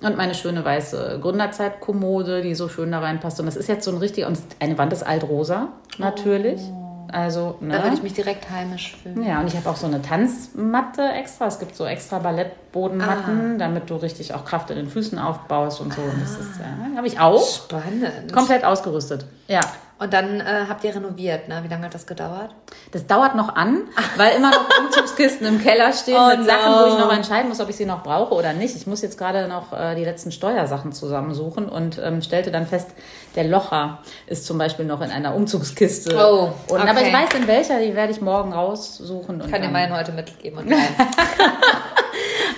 Und 0.00 0.16
meine 0.16 0.34
schöne 0.34 0.64
weiße 0.64 1.18
Gründerzeit-Kommode, 1.20 2.42
die 2.42 2.54
so 2.54 2.68
schön 2.68 2.92
da 2.92 3.00
reinpasst. 3.00 3.40
Und 3.40 3.46
das 3.46 3.56
ist 3.56 3.68
jetzt 3.68 3.84
so 3.84 3.90
ein 3.90 3.98
richtiger, 3.98 4.28
und 4.28 4.38
eine 4.60 4.78
Wand 4.78 4.92
ist 4.92 5.02
altrosa, 5.02 5.68
natürlich. 5.98 6.60
Oh. 6.72 6.87
Also, 7.12 7.56
ne? 7.60 7.74
Da 7.74 7.82
würde 7.82 7.96
ich 7.96 8.02
mich 8.02 8.14
direkt 8.14 8.50
heimisch 8.50 8.96
fühlen. 9.02 9.22
Ja, 9.22 9.40
und 9.40 9.46
ich 9.46 9.56
habe 9.56 9.68
auch 9.68 9.76
so 9.76 9.86
eine 9.86 10.02
Tanzmatte 10.02 11.02
extra. 11.02 11.46
Es 11.46 11.58
gibt 11.58 11.74
so 11.74 11.86
extra 11.86 12.18
Ballettbodenmatten, 12.18 13.54
ah. 13.54 13.58
damit 13.58 13.88
du 13.90 13.96
richtig 13.96 14.34
auch 14.34 14.44
Kraft 14.44 14.70
in 14.70 14.76
den 14.76 14.88
Füßen 14.88 15.18
aufbaust 15.18 15.80
und 15.80 15.94
so. 15.94 16.00
Ah. 16.00 16.12
Und 16.12 16.22
das 16.22 16.32
ist, 16.32 16.60
äh, 16.60 16.96
habe 16.96 17.06
ich 17.06 17.18
auch. 17.18 17.46
Spannend. 17.46 18.32
Komplett 18.32 18.64
ausgerüstet. 18.64 19.26
Ja. 19.46 19.60
Und 20.00 20.12
dann 20.12 20.40
äh, 20.40 20.66
habt 20.68 20.84
ihr 20.84 20.94
renoviert, 20.94 21.48
ne? 21.48 21.60
Wie 21.64 21.68
lange 21.68 21.86
hat 21.86 21.94
das 21.94 22.06
gedauert? 22.06 22.54
Das 22.92 23.08
dauert 23.08 23.34
noch 23.34 23.56
an, 23.56 23.80
weil 24.16 24.36
immer 24.36 24.50
noch 24.50 24.64
Umzugskisten 24.80 25.44
im 25.44 25.60
Keller 25.60 25.92
stehen 25.92 26.16
oh 26.18 26.28
mit 26.28 26.38
no. 26.38 26.44
Sachen, 26.44 26.72
wo 26.72 26.94
ich 26.94 27.00
noch 27.00 27.12
entscheiden 27.12 27.48
muss, 27.48 27.58
ob 27.58 27.68
ich 27.68 27.76
sie 27.76 27.84
noch 27.84 28.04
brauche 28.04 28.32
oder 28.32 28.52
nicht. 28.52 28.76
Ich 28.76 28.86
muss 28.86 29.02
jetzt 29.02 29.18
gerade 29.18 29.48
noch 29.48 29.72
äh, 29.72 29.96
die 29.96 30.04
letzten 30.04 30.30
Steuersachen 30.30 30.92
zusammensuchen 30.92 31.68
und 31.68 32.00
ähm, 32.00 32.22
stellte 32.22 32.52
dann 32.52 32.66
fest, 32.66 32.90
der 33.38 33.46
Locher 33.46 34.00
ist 34.26 34.46
zum 34.46 34.58
Beispiel 34.58 34.84
noch 34.84 35.00
in 35.00 35.12
einer 35.12 35.32
Umzugskiste. 35.32 36.16
Oh, 36.16 36.50
und, 36.72 36.80
okay. 36.80 36.90
Aber 36.90 37.00
ich 37.00 37.12
weiß 37.12 37.34
in 37.38 37.46
welcher, 37.46 37.78
die 37.78 37.94
werde 37.94 38.12
ich 38.12 38.20
morgen 38.20 38.52
raussuchen. 38.52 39.40
Und 39.40 39.50
Kann 39.50 39.62
dir 39.62 39.68
meinen 39.68 39.96
heute 39.96 40.10
mitgeben 40.10 40.58
und. 40.58 40.74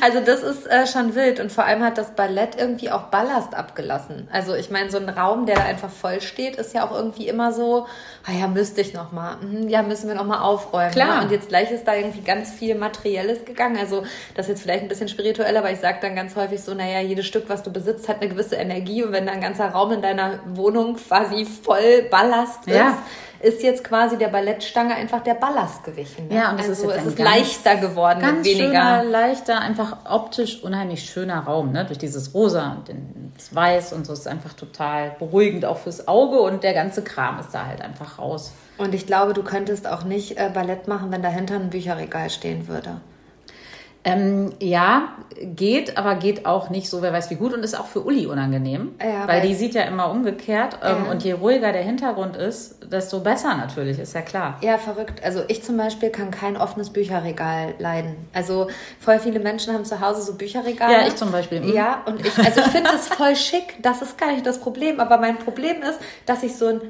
Also 0.00 0.20
das 0.20 0.42
ist 0.42 0.66
äh, 0.66 0.86
schon 0.86 1.14
wild 1.14 1.40
und 1.40 1.52
vor 1.52 1.64
allem 1.64 1.82
hat 1.84 1.98
das 1.98 2.12
Ballett 2.12 2.56
irgendwie 2.58 2.90
auch 2.90 3.04
Ballast 3.04 3.54
abgelassen. 3.54 4.28
Also 4.32 4.54
ich 4.54 4.70
meine, 4.70 4.90
so 4.90 4.98
ein 4.98 5.08
Raum, 5.08 5.46
der 5.46 5.56
da 5.56 5.62
einfach 5.62 5.90
voll 5.90 6.20
steht, 6.20 6.56
ist 6.56 6.74
ja 6.74 6.86
auch 6.86 6.92
irgendwie 6.94 7.28
immer 7.28 7.52
so, 7.52 7.86
ah 8.26 8.32
ja, 8.32 8.46
müsste 8.46 8.80
ich 8.80 8.94
noch 8.94 9.12
mal, 9.12 9.36
mhm, 9.36 9.68
ja, 9.68 9.82
müssen 9.82 10.08
wir 10.08 10.14
noch 10.14 10.24
mal 10.24 10.40
aufräumen. 10.40 10.92
Klar. 10.92 11.18
Ne? 11.18 11.24
Und 11.24 11.30
jetzt 11.32 11.48
gleich 11.48 11.70
ist 11.70 11.86
da 11.86 11.94
irgendwie 11.94 12.22
ganz 12.22 12.50
viel 12.50 12.74
Materielles 12.74 13.44
gegangen. 13.44 13.76
Also 13.78 14.02
das 14.34 14.46
ist 14.46 14.50
jetzt 14.50 14.62
vielleicht 14.62 14.82
ein 14.82 14.88
bisschen 14.88 15.08
spirituell, 15.08 15.56
aber 15.56 15.70
ich 15.70 15.80
sage 15.80 15.98
dann 16.00 16.14
ganz 16.14 16.36
häufig 16.36 16.62
so, 16.62 16.74
naja, 16.74 17.00
jedes 17.00 17.26
Stück, 17.26 17.48
was 17.48 17.62
du 17.62 17.72
besitzt, 17.72 18.08
hat 18.08 18.20
eine 18.20 18.30
gewisse 18.30 18.56
Energie 18.56 19.02
und 19.02 19.12
wenn 19.12 19.26
da 19.26 19.32
ein 19.32 19.40
ganzer 19.40 19.68
Raum 19.68 19.92
in 19.92 20.02
deiner 20.02 20.40
Wohnung 20.46 20.96
quasi 20.96 21.44
voll 21.44 22.02
Ballast 22.10 22.66
ist, 22.66 22.74
ja 22.74 22.98
ist 23.40 23.62
jetzt 23.62 23.84
quasi 23.84 24.18
der 24.18 24.28
Ballettstange 24.28 24.94
einfach 24.94 25.22
der 25.22 25.34
Ballast 25.34 25.84
gewichen. 25.84 26.28
Ne? 26.28 26.36
Ja, 26.36 26.50
und 26.52 26.58
also 26.58 26.72
ist 26.72 26.82
jetzt 26.82 26.96
es 26.98 27.06
ist 27.06 27.18
leichter 27.18 27.76
geworden, 27.76 28.20
ganz 28.20 28.46
weniger. 28.46 28.66
Schöner, 28.66 29.04
leichter, 29.04 29.60
einfach 29.60 29.98
optisch 30.04 30.62
unheimlich 30.62 31.08
schöner 31.08 31.40
Raum, 31.40 31.72
ne? 31.72 31.84
Durch 31.84 31.98
dieses 31.98 32.34
Rosa 32.34 32.76
und 32.86 32.94
das 33.34 33.54
Weiß 33.54 33.92
und 33.92 34.06
so 34.06 34.12
ist 34.12 34.28
einfach 34.28 34.52
total 34.52 35.16
beruhigend 35.18 35.64
auch 35.64 35.78
fürs 35.78 36.06
Auge 36.06 36.40
und 36.40 36.62
der 36.62 36.74
ganze 36.74 37.02
Kram 37.02 37.40
ist 37.40 37.50
da 37.52 37.66
halt 37.66 37.80
einfach 37.80 38.18
raus. 38.18 38.52
Und 38.76 38.94
ich 38.94 39.06
glaube, 39.06 39.32
du 39.32 39.42
könntest 39.42 39.86
auch 39.86 40.04
nicht 40.04 40.38
äh, 40.38 40.50
Ballett 40.52 40.88
machen, 40.88 41.10
wenn 41.10 41.22
dahinter 41.22 41.54
ein 41.54 41.70
Bücherregal 41.70 42.30
stehen 42.30 42.68
würde. 42.68 43.00
Ähm, 44.02 44.52
ja, 44.60 45.10
geht, 45.42 45.98
aber 45.98 46.14
geht 46.14 46.46
auch 46.46 46.70
nicht 46.70 46.88
so, 46.88 47.02
wer 47.02 47.12
weiß 47.12 47.30
wie 47.30 47.34
gut 47.34 47.52
und 47.52 47.62
ist 47.62 47.78
auch 47.78 47.86
für 47.86 48.00
Uli 48.00 48.26
unangenehm, 48.26 48.92
ja, 48.98 49.26
weil, 49.26 49.28
weil, 49.28 49.40
die 49.42 49.54
sieht 49.54 49.74
ja 49.74 49.82
immer 49.82 50.10
umgekehrt 50.10 50.78
ähm, 50.82 51.04
ja. 51.04 51.10
und 51.10 51.22
je 51.22 51.32
ruhiger 51.32 51.72
der 51.72 51.82
Hintergrund 51.82 52.36
ist, 52.36 52.76
desto 52.90 53.20
besser 53.20 53.54
natürlich, 53.56 53.98
ist 53.98 54.14
ja 54.14 54.22
klar. 54.22 54.58
Ja, 54.62 54.78
verrückt. 54.78 55.22
Also 55.22 55.42
ich 55.48 55.62
zum 55.62 55.76
Beispiel 55.76 56.10
kann 56.10 56.30
kein 56.30 56.56
offenes 56.56 56.90
Bücherregal 56.90 57.74
leiden. 57.78 58.16
Also 58.32 58.68
voll 58.98 59.18
viele 59.18 59.38
Menschen 59.38 59.74
haben 59.74 59.84
zu 59.84 60.00
Hause 60.00 60.22
so 60.22 60.34
Bücherregale. 60.34 60.92
Ja, 60.92 61.06
ich 61.06 61.16
zum 61.16 61.30
Beispiel. 61.30 61.60
Mhm. 61.60 61.74
Ja, 61.74 62.02
und 62.06 62.24
ich, 62.24 62.36
also 62.38 62.60
ich 62.60 62.68
finde 62.68 62.90
das 62.90 63.08
voll 63.08 63.36
schick, 63.36 63.82
das 63.82 64.02
ist 64.02 64.18
gar 64.18 64.32
nicht 64.32 64.46
das 64.46 64.60
Problem, 64.60 64.98
aber 64.98 65.18
mein 65.18 65.38
Problem 65.38 65.82
ist, 65.82 65.98
dass 66.24 66.42
ich 66.42 66.56
so 66.56 66.68
ein 66.68 66.80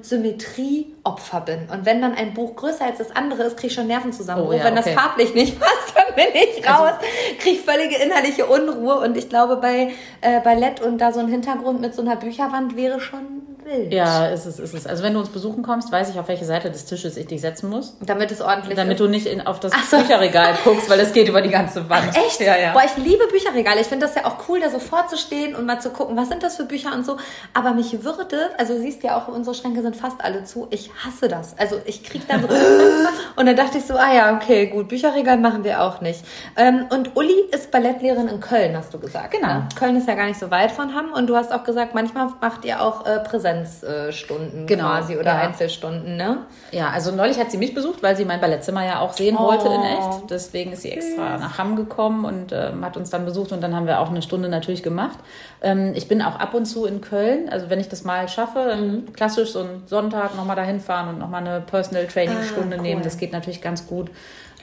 Symmetrieopfer 1.04 1.40
bin 1.40 1.68
und 1.72 1.86
wenn 1.86 2.00
dann 2.00 2.14
ein 2.14 2.34
Buch 2.34 2.56
größer 2.56 2.84
als 2.84 2.98
das 2.98 3.14
andere 3.14 3.44
ist, 3.44 3.56
kriege 3.56 3.68
ich 3.68 3.74
schon 3.74 3.86
Nervenzusammenbruch. 3.86 4.52
Oh, 4.52 4.56
ja, 4.56 4.64
wenn 4.64 4.78
okay. 4.78 4.92
das 4.94 5.02
farblich 5.02 5.34
nicht 5.34 5.58
passt, 5.58 5.94
dann 5.94 6.14
bin 6.14 6.26
ich 6.34 6.66
also 6.68 6.84
raus. 6.84 6.92
Also, 6.92 7.06
kriege 7.38 7.62
völlige 7.62 7.96
innerliche 7.96 8.46
Unruhe 8.46 9.00
und 9.00 9.16
ich 9.16 9.28
glaube, 9.28 9.56
bei 9.56 9.92
äh, 10.20 10.40
Ballett 10.42 10.80
und 10.80 10.98
da 10.98 11.12
so 11.12 11.20
ein 11.20 11.28
Hintergrund 11.28 11.80
mit 11.80 11.94
so 11.94 12.02
einer 12.02 12.16
Bücherwand 12.16 12.76
wäre 12.76 13.00
schon 13.00 13.39
wild. 13.70 13.92
Ja, 13.92 14.26
ist 14.26 14.46
es, 14.46 14.58
ist 14.58 14.74
es. 14.74 14.86
Also 14.86 15.02
wenn 15.02 15.14
du 15.14 15.20
uns 15.20 15.28
besuchen 15.28 15.62
kommst, 15.62 15.90
weiß 15.90 16.10
ich, 16.10 16.18
auf 16.18 16.28
welche 16.28 16.44
Seite 16.44 16.70
des 16.70 16.84
Tisches 16.84 17.16
ich 17.16 17.26
dich 17.26 17.40
setzen 17.40 17.70
muss. 17.70 17.96
Damit 18.00 18.30
es 18.30 18.40
ordentlich 18.40 18.76
Damit 18.76 18.94
ist. 18.94 19.00
du 19.00 19.08
nicht 19.08 19.26
in, 19.26 19.46
auf 19.46 19.60
das 19.60 19.72
so. 19.90 19.98
Bücherregal 19.98 20.54
guckst, 20.64 20.90
weil 20.90 21.00
es 21.00 21.12
geht 21.12 21.28
über 21.28 21.42
die 21.42 21.50
ganze 21.50 21.88
Wand. 21.88 22.08
Ach, 22.10 22.16
echt? 22.16 22.40
Ja, 22.40 22.56
ja. 22.56 22.72
Boah, 22.72 22.82
ich 22.84 23.02
liebe 23.02 23.26
Bücherregale. 23.28 23.80
Ich 23.80 23.86
finde 23.86 24.06
das 24.06 24.14
ja 24.14 24.26
auch 24.26 24.48
cool, 24.48 24.60
da 24.60 24.70
so 24.70 24.78
vorzustehen 24.78 25.54
und 25.54 25.66
mal 25.66 25.80
zu 25.80 25.90
gucken, 25.90 26.16
was 26.16 26.28
sind 26.28 26.42
das 26.42 26.56
für 26.56 26.64
Bücher 26.64 26.92
und 26.94 27.04
so. 27.04 27.16
Aber 27.54 27.72
mich 27.72 28.04
würde, 28.04 28.50
also 28.58 28.74
du 28.74 28.80
siehst 28.80 29.02
ja 29.02 29.16
auch, 29.16 29.28
unsere 29.28 29.54
Schränke 29.54 29.82
sind 29.82 29.96
fast 29.96 30.22
alle 30.22 30.44
zu. 30.44 30.68
Ich 30.70 30.90
hasse 31.04 31.28
das. 31.28 31.58
Also 31.58 31.80
ich 31.84 32.02
krieg 32.02 32.26
dann 32.28 32.42
so 32.42 32.48
und 33.36 33.46
dann 33.46 33.56
dachte 33.56 33.78
ich 33.78 33.84
so, 33.84 33.94
ah 33.94 34.12
ja, 34.12 34.36
okay, 34.36 34.66
gut, 34.66 34.88
Bücherregal 34.88 35.38
machen 35.38 35.64
wir 35.64 35.82
auch 35.82 36.00
nicht. 36.00 36.24
Ähm, 36.56 36.86
und 36.90 37.16
Uli 37.16 37.44
ist 37.52 37.70
Ballettlehrerin 37.70 38.28
in 38.28 38.40
Köln, 38.40 38.76
hast 38.76 38.92
du 38.92 38.98
gesagt. 38.98 39.32
Genau. 39.32 39.46
Ne? 39.46 39.68
Köln 39.78 39.96
ist 39.96 40.08
ja 40.08 40.14
gar 40.14 40.26
nicht 40.26 40.38
so 40.38 40.50
weit 40.50 40.72
von 40.72 40.94
Hamm 40.94 41.12
und 41.12 41.26
du 41.28 41.36
hast 41.36 41.52
auch 41.52 41.64
gesagt, 41.64 41.94
manchmal 41.94 42.28
macht 42.40 42.64
ihr 42.64 42.82
auch 42.82 43.06
äh, 43.06 43.20
Präsenzstunden 43.64 44.66
genau. 44.66 44.84
quasi 44.84 45.16
oder 45.16 45.32
ja. 45.32 45.38
Einzelstunden, 45.38 46.16
ne? 46.16 46.38
Ja, 46.72 46.90
also 46.90 47.12
neulich 47.12 47.38
hat 47.38 47.50
sie 47.50 47.58
mich 47.58 47.74
besucht, 47.74 48.02
weil 48.02 48.16
sie 48.16 48.24
mein 48.24 48.40
Ballettzimmer 48.40 48.84
ja 48.84 49.00
auch 49.00 49.12
sehen 49.12 49.36
oh. 49.38 49.44
wollte 49.44 49.68
in 49.68 49.82
echt. 49.82 50.30
Deswegen 50.30 50.72
ist 50.72 50.82
sie 50.82 50.92
extra 50.92 51.32
Süß. 51.32 51.40
nach 51.40 51.58
Hamm 51.58 51.76
gekommen 51.76 52.24
und 52.24 52.52
ähm, 52.52 52.84
hat 52.84 52.96
uns 52.96 53.10
dann 53.10 53.24
besucht 53.24 53.52
und 53.52 53.60
dann 53.60 53.74
haben 53.74 53.86
wir 53.86 54.00
auch 54.00 54.10
eine 54.10 54.22
Stunde 54.22 54.48
natürlich 54.48 54.82
gemacht. 54.82 55.18
Ähm, 55.62 55.92
ich 55.94 56.08
bin 56.08 56.22
auch 56.22 56.38
ab 56.38 56.54
und 56.54 56.66
zu 56.66 56.86
in 56.86 57.00
Köln, 57.00 57.48
also 57.48 57.70
wenn 57.70 57.80
ich 57.80 57.88
das 57.88 58.04
mal 58.04 58.28
schaffe, 58.28 58.76
mhm. 58.76 59.12
klassisch 59.12 59.52
so 59.52 59.60
einen 59.60 59.82
Sonntag 59.86 60.36
nochmal 60.36 60.56
dahin 60.56 60.80
fahren 60.80 61.08
und 61.08 61.18
nochmal 61.18 61.46
eine 61.46 61.60
Personal 61.60 62.06
Training 62.06 62.42
Stunde 62.42 62.76
ah, 62.76 62.78
cool. 62.78 62.82
nehmen, 62.82 63.02
das 63.02 63.18
geht 63.18 63.32
natürlich 63.32 63.62
ganz 63.62 63.86
gut. 63.86 64.10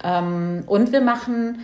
Ähm, 0.04 0.64
und 0.68 0.92
wir 0.92 1.02
machen 1.02 1.60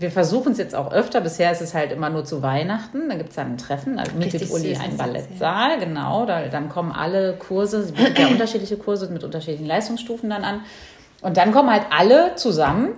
wir 0.00 0.10
versuchen 0.10 0.52
es 0.52 0.58
jetzt 0.58 0.74
auch 0.74 0.92
öfter. 0.92 1.20
Bisher 1.20 1.50
ist 1.50 1.60
es 1.60 1.74
halt 1.74 1.92
immer 1.92 2.10
nur 2.10 2.24
zu 2.24 2.42
Weihnachten. 2.42 3.08
Da 3.08 3.16
gibt 3.16 3.30
es 3.30 3.36
dann 3.36 3.52
ein 3.52 3.58
Treffen. 3.58 3.98
Also 3.98 4.12
mietet 4.16 4.50
Uli 4.50 4.76
einen 4.76 4.96
Ballettsaal, 4.96 5.70
ja. 5.72 5.76
genau. 5.76 6.26
Da, 6.26 6.48
dann 6.48 6.68
kommen 6.68 6.92
alle 6.92 7.34
Kurse, 7.34 7.78
es 7.78 7.92
bietet 7.92 8.18
ja 8.18 8.26
unterschiedliche 8.32 8.76
Kurse 8.76 9.08
mit 9.08 9.24
unterschiedlichen 9.24 9.66
Leistungsstufen 9.66 10.30
dann 10.30 10.44
an. 10.44 10.60
Und 11.20 11.36
dann 11.36 11.52
kommen 11.52 11.70
halt 11.70 11.86
alle 11.90 12.36
zusammen 12.36 12.90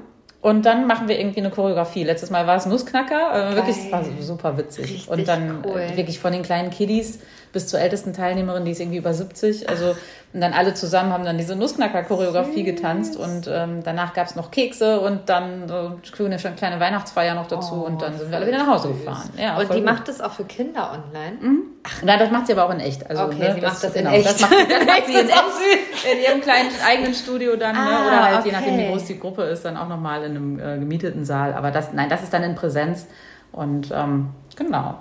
und 0.42 0.64
dann 0.64 0.86
machen 0.86 1.08
wir 1.08 1.18
irgendwie 1.18 1.40
eine 1.40 1.50
Choreografie. 1.50 2.02
Letztes 2.02 2.30
Mal 2.30 2.46
war 2.46 2.56
es 2.56 2.64
Nussknacker. 2.64 3.50
Äh, 3.52 3.56
wirklich, 3.56 3.76
das 3.76 3.92
war 3.92 4.04
super 4.20 4.56
witzig. 4.56 4.84
Richtig 4.84 5.08
und 5.10 5.28
dann 5.28 5.62
cool. 5.66 5.84
wirklich 5.94 6.18
von 6.18 6.32
den 6.32 6.42
kleinen 6.42 6.70
Kiddies 6.70 7.20
bis 7.52 7.66
zur 7.66 7.80
ältesten 7.80 8.12
Teilnehmerin, 8.12 8.64
die 8.64 8.70
ist 8.70 8.80
irgendwie 8.80 8.98
über 8.98 9.12
70. 9.12 9.68
Also 9.68 9.96
und 10.32 10.40
dann 10.40 10.52
alle 10.52 10.74
zusammen 10.74 11.12
haben 11.12 11.24
dann 11.24 11.38
diese 11.38 11.56
Nussknacker-Choreografie 11.56 12.62
getanzt 12.62 13.16
und 13.16 13.48
ähm, 13.52 13.82
danach 13.82 14.14
gab 14.14 14.28
es 14.28 14.36
noch 14.36 14.52
Kekse 14.52 15.00
und 15.00 15.28
dann 15.28 15.68
so 15.68 16.24
eine 16.24 16.36
kleine 16.36 16.78
Weihnachtsfeier 16.78 17.34
noch 17.34 17.48
dazu 17.48 17.82
oh, 17.82 17.86
und 17.86 18.00
dann 18.00 18.16
sind 18.16 18.30
wir 18.30 18.36
alle 18.36 18.46
wieder 18.46 18.58
nach 18.58 18.68
Hause 18.68 18.88
gefahren. 18.88 19.28
Ja, 19.36 19.58
und 19.58 19.68
die 19.70 19.78
gut. 19.78 19.84
macht 19.84 20.06
das 20.06 20.20
auch 20.20 20.30
für 20.30 20.44
Kinder 20.44 20.92
online? 20.92 21.36
Mhm. 21.40 21.62
Ach, 21.82 22.02
nein, 22.02 22.18
das 22.18 22.30
macht 22.30 22.46
sie 22.46 22.52
aber 22.52 22.66
auch 22.66 22.74
in 22.74 22.80
echt. 22.80 23.08
Also, 23.08 23.24
okay, 23.24 23.38
ne, 23.38 23.54
sie 23.54 23.60
das, 23.60 23.72
macht 23.72 23.84
das 23.84 23.94
in 23.94 24.04
genau, 24.04 24.16
echt. 24.16 24.26
Das 24.26 24.40
macht, 24.40 24.52
das 24.52 24.86
macht 24.86 25.06
sie 25.06 25.12
in, 25.12 25.28
echt, 25.28 26.12
in 26.12 26.22
ihrem 26.22 26.40
kleinen 26.42 26.70
eigenen 26.86 27.14
Studio 27.14 27.56
dann 27.56 27.74
ne, 27.74 27.80
ah, 27.80 27.84
ne? 27.84 28.06
oder 28.06 28.22
halt 28.22 28.38
okay. 28.38 28.48
je 28.48 28.52
nachdem, 28.52 28.78
wie 28.78 28.88
groß 28.88 29.04
die 29.06 29.18
Gruppe 29.18 29.42
ist, 29.44 29.64
dann 29.64 29.76
auch 29.76 29.88
nochmal 29.88 30.24
in 30.24 30.36
einem 30.36 30.58
äh, 30.58 30.78
gemieteten 30.78 31.24
Saal. 31.24 31.54
Aber 31.54 31.70
das, 31.70 31.92
nein, 31.92 32.08
das 32.08 32.22
ist 32.22 32.32
dann 32.34 32.42
in 32.42 32.54
Präsenz 32.54 33.06
und 33.52 33.90
ähm, 33.94 34.30
genau. 34.56 34.98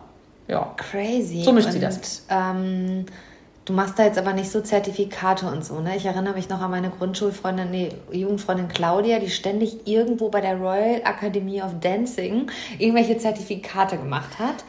Ja. 0.47 0.73
Crazy. 0.77 1.43
So 1.43 1.51
mischt 1.51 1.71
sie 1.71 1.79
das. 1.79 2.25
Ähm, 2.29 3.05
Du 3.69 3.75
machst 3.75 3.99
da 3.99 4.03
jetzt 4.05 4.17
aber 4.17 4.33
nicht 4.33 4.49
so 4.49 4.61
Zertifikate 4.61 5.45
und 5.45 5.63
so, 5.63 5.79
ne? 5.79 5.95
Ich 5.95 6.03
erinnere 6.03 6.33
mich 6.33 6.49
noch 6.49 6.59
an 6.59 6.71
meine 6.71 6.89
Grundschulfreundin, 6.89 7.69
nee, 7.69 7.89
Jugendfreundin 8.11 8.67
Claudia, 8.67 9.19
die 9.19 9.29
ständig 9.29 9.85
irgendwo 9.85 10.29
bei 10.29 10.41
der 10.41 10.55
Royal 10.55 11.01
Academy 11.05 11.61
of 11.61 11.79
Dancing 11.79 12.49
irgendwelche 12.79 13.19
Zertifikate 13.19 13.97
gemacht 13.97 14.39
hat. 14.39 14.63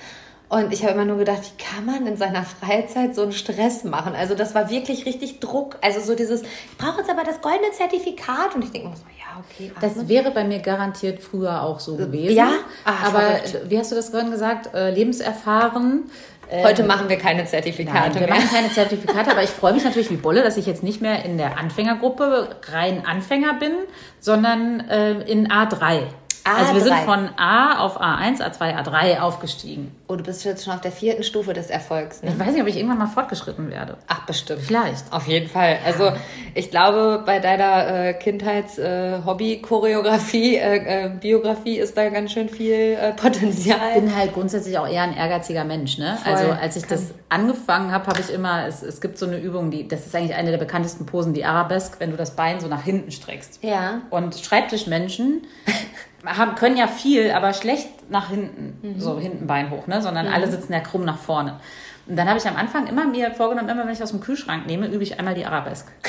Und 0.51 0.73
ich 0.73 0.83
habe 0.83 0.95
immer 0.95 1.05
nur 1.05 1.19
gedacht, 1.19 1.39
wie 1.45 1.63
kann 1.63 1.87
man 1.87 2.09
in 2.09 2.17
seiner 2.17 2.43
Freizeit 2.43 3.15
so 3.15 3.23
einen 3.23 3.31
Stress 3.31 3.85
machen? 3.85 4.17
Also 4.17 4.35
das 4.35 4.53
war 4.53 4.69
wirklich 4.69 5.07
richtig 5.07 5.39
Druck. 5.39 5.79
Also 5.81 6.01
so 6.01 6.17
dieses, 6.17 6.43
ich 6.43 6.77
brauche 6.77 6.99
jetzt 6.99 7.09
aber 7.09 7.23
das 7.23 7.41
goldene 7.41 7.71
Zertifikat. 7.71 8.57
Und 8.57 8.65
ich 8.65 8.73
denke 8.73 8.89
mir 8.89 8.97
so, 8.97 9.05
ja, 9.17 9.45
okay. 9.49 9.71
Das 9.81 10.09
wäre 10.09 10.33
bei 10.33 10.43
mir 10.43 10.59
garantiert 10.59 11.23
früher 11.23 11.63
auch 11.63 11.79
so 11.79 11.95
gewesen. 11.95 12.35
Ja, 12.35 12.51
Ach, 12.85 13.15
aber 13.15 13.23
wie 13.69 13.79
hast 13.79 13.93
du 13.93 13.95
das 13.95 14.09
vorhin 14.09 14.33
gesagt? 14.33 14.75
Äh, 14.75 14.91
lebenserfahren. 14.91 16.11
Heute 16.51 16.83
ähm, 16.83 16.89
machen 16.89 17.09
wir 17.09 17.17
keine 17.17 17.45
Zertifikate 17.45 18.19
Nein, 18.19 18.21
wir 18.21 18.29
machen 18.29 18.49
keine 18.51 18.73
Zertifikate, 18.73 19.31
aber 19.31 19.45
ich 19.45 19.51
freue 19.51 19.73
mich 19.73 19.85
natürlich 19.85 20.11
wie 20.11 20.17
Bolle, 20.17 20.43
dass 20.43 20.57
ich 20.57 20.67
jetzt 20.67 20.83
nicht 20.83 21.01
mehr 21.01 21.25
in 21.25 21.39
der 21.39 21.59
Anfängergruppe 21.59 22.57
rein 22.73 23.07
Anfänger 23.07 23.55
bin, 23.55 23.73
sondern 24.19 24.81
äh, 24.81 25.21
in 25.31 25.47
A3. 25.47 26.09
A3. 26.51 26.59
Also 26.59 26.75
wir 26.75 26.83
sind 26.83 26.99
von 26.99 27.31
A 27.37 27.85
auf 27.85 28.01
A1, 28.01 28.41
A2, 28.41 28.83
A3 28.83 29.21
aufgestiegen. 29.21 29.95
Oh, 30.09 30.17
du 30.17 30.25
bist 30.25 30.45
jetzt 30.45 30.65
schon 30.65 30.75
auf 30.75 30.81
der 30.81 30.91
vierten 30.93 31.23
Stufe 31.23 31.53
des 31.53 31.69
Erfolgs. 31.71 32.23
Ne? 32.23 32.31
Ich 32.31 32.39
weiß 32.39 32.53
nicht, 32.53 32.63
ob 32.63 32.69
ich 32.69 32.77
irgendwann 32.77 32.99
mal 32.99 33.07
fortgeschritten 33.07 33.71
werde. 33.71 33.97
Ach, 34.09 34.27
bestimmt. 34.27 34.61
Vielleicht. 34.63 35.13
Auf 35.13 35.27
jeden 35.27 35.49
Fall. 35.49 35.79
Also 35.85 36.13
ich 36.55 36.71
glaube, 36.71 37.23
bei 37.25 37.39
deiner 37.39 38.09
äh, 38.09 38.15
Kindheits-Hobby-Choreografie, 38.15 40.57
äh, 40.57 40.77
äh, 40.77 41.07
äh, 41.07 41.11
Biografie 41.11 41.79
ist 41.79 41.97
da 41.97 42.09
ganz 42.09 42.33
schön 42.33 42.49
viel 42.49 42.99
äh, 43.01 43.13
Potenzial. 43.13 43.79
Ich 43.95 44.03
bin 44.03 44.17
halt 44.17 44.35
grundsätzlich 44.35 44.77
auch 44.79 44.89
eher 44.89 45.03
ein 45.03 45.17
ehrgeiziger 45.17 45.63
Mensch. 45.65 45.99
Ne? 45.99 46.19
Voll. 46.23 46.33
Also 46.33 46.51
als 46.53 46.77
ich 46.77 46.89
Kann. 46.89 46.99
das 46.99 47.15
angefangen 47.29 47.93
habe, 47.93 48.07
habe 48.07 48.21
ich 48.21 48.33
immer, 48.33 48.67
es, 48.67 48.83
es 48.83 49.01
gibt 49.01 49.19
so 49.19 49.27
eine 49.27 49.39
Übung, 49.39 49.71
die, 49.71 49.87
das 49.87 50.07
ist 50.07 50.17
eigentlich 50.17 50.35
eine 50.35 50.51
der 50.51 50.59
bekanntesten 50.59 51.07
Posen, 51.07 51.33
die 51.33 51.45
Arabesque, 51.45 52.01
wenn 52.01 52.11
du 52.11 52.17
das 52.17 52.35
Bein 52.37 52.61
so 52.61 52.69
nach 52.69 52.83
hinten 52.83 53.11
streckst. 53.11 53.63
Ja. 53.63 54.03
Und 54.11 54.35
Schreibtischmenschen 54.35 55.47
haben, 56.25 56.55
können 56.55 56.77
ja 56.77 56.87
viel, 56.87 57.31
aber 57.31 57.53
schlecht 57.53 57.89
nach 58.11 58.29
hinten, 58.29 58.79
mhm. 58.83 59.01
so 59.01 59.19
hinten 59.19 59.47
Bein 59.47 59.71
hoch, 59.71 59.87
ne? 59.87 60.03
sondern 60.03 60.27
mhm. 60.27 60.33
alle 60.33 60.49
sitzen 60.49 60.73
ja 60.73 60.81
krumm 60.81 61.05
nach 61.05 61.19
vorne. 61.19 61.61
Und 62.07 62.17
dann 62.17 62.29
habe 62.29 62.39
ich 62.39 62.47
am 62.47 62.57
Anfang 62.57 62.87
immer 62.87 63.05
mir 63.05 63.33
vorgenommen, 63.33 63.69
immer 63.69 63.85
wenn 63.85 63.93
ich 63.93 64.03
aus 64.03 64.11
dem 64.11 64.21
Kühlschrank 64.21 64.67
nehme, 64.67 64.87
übe 64.89 65.03
ich 65.03 65.19
einmal 65.19 65.35
die 65.35 65.47
Arabesque. 65.47 65.91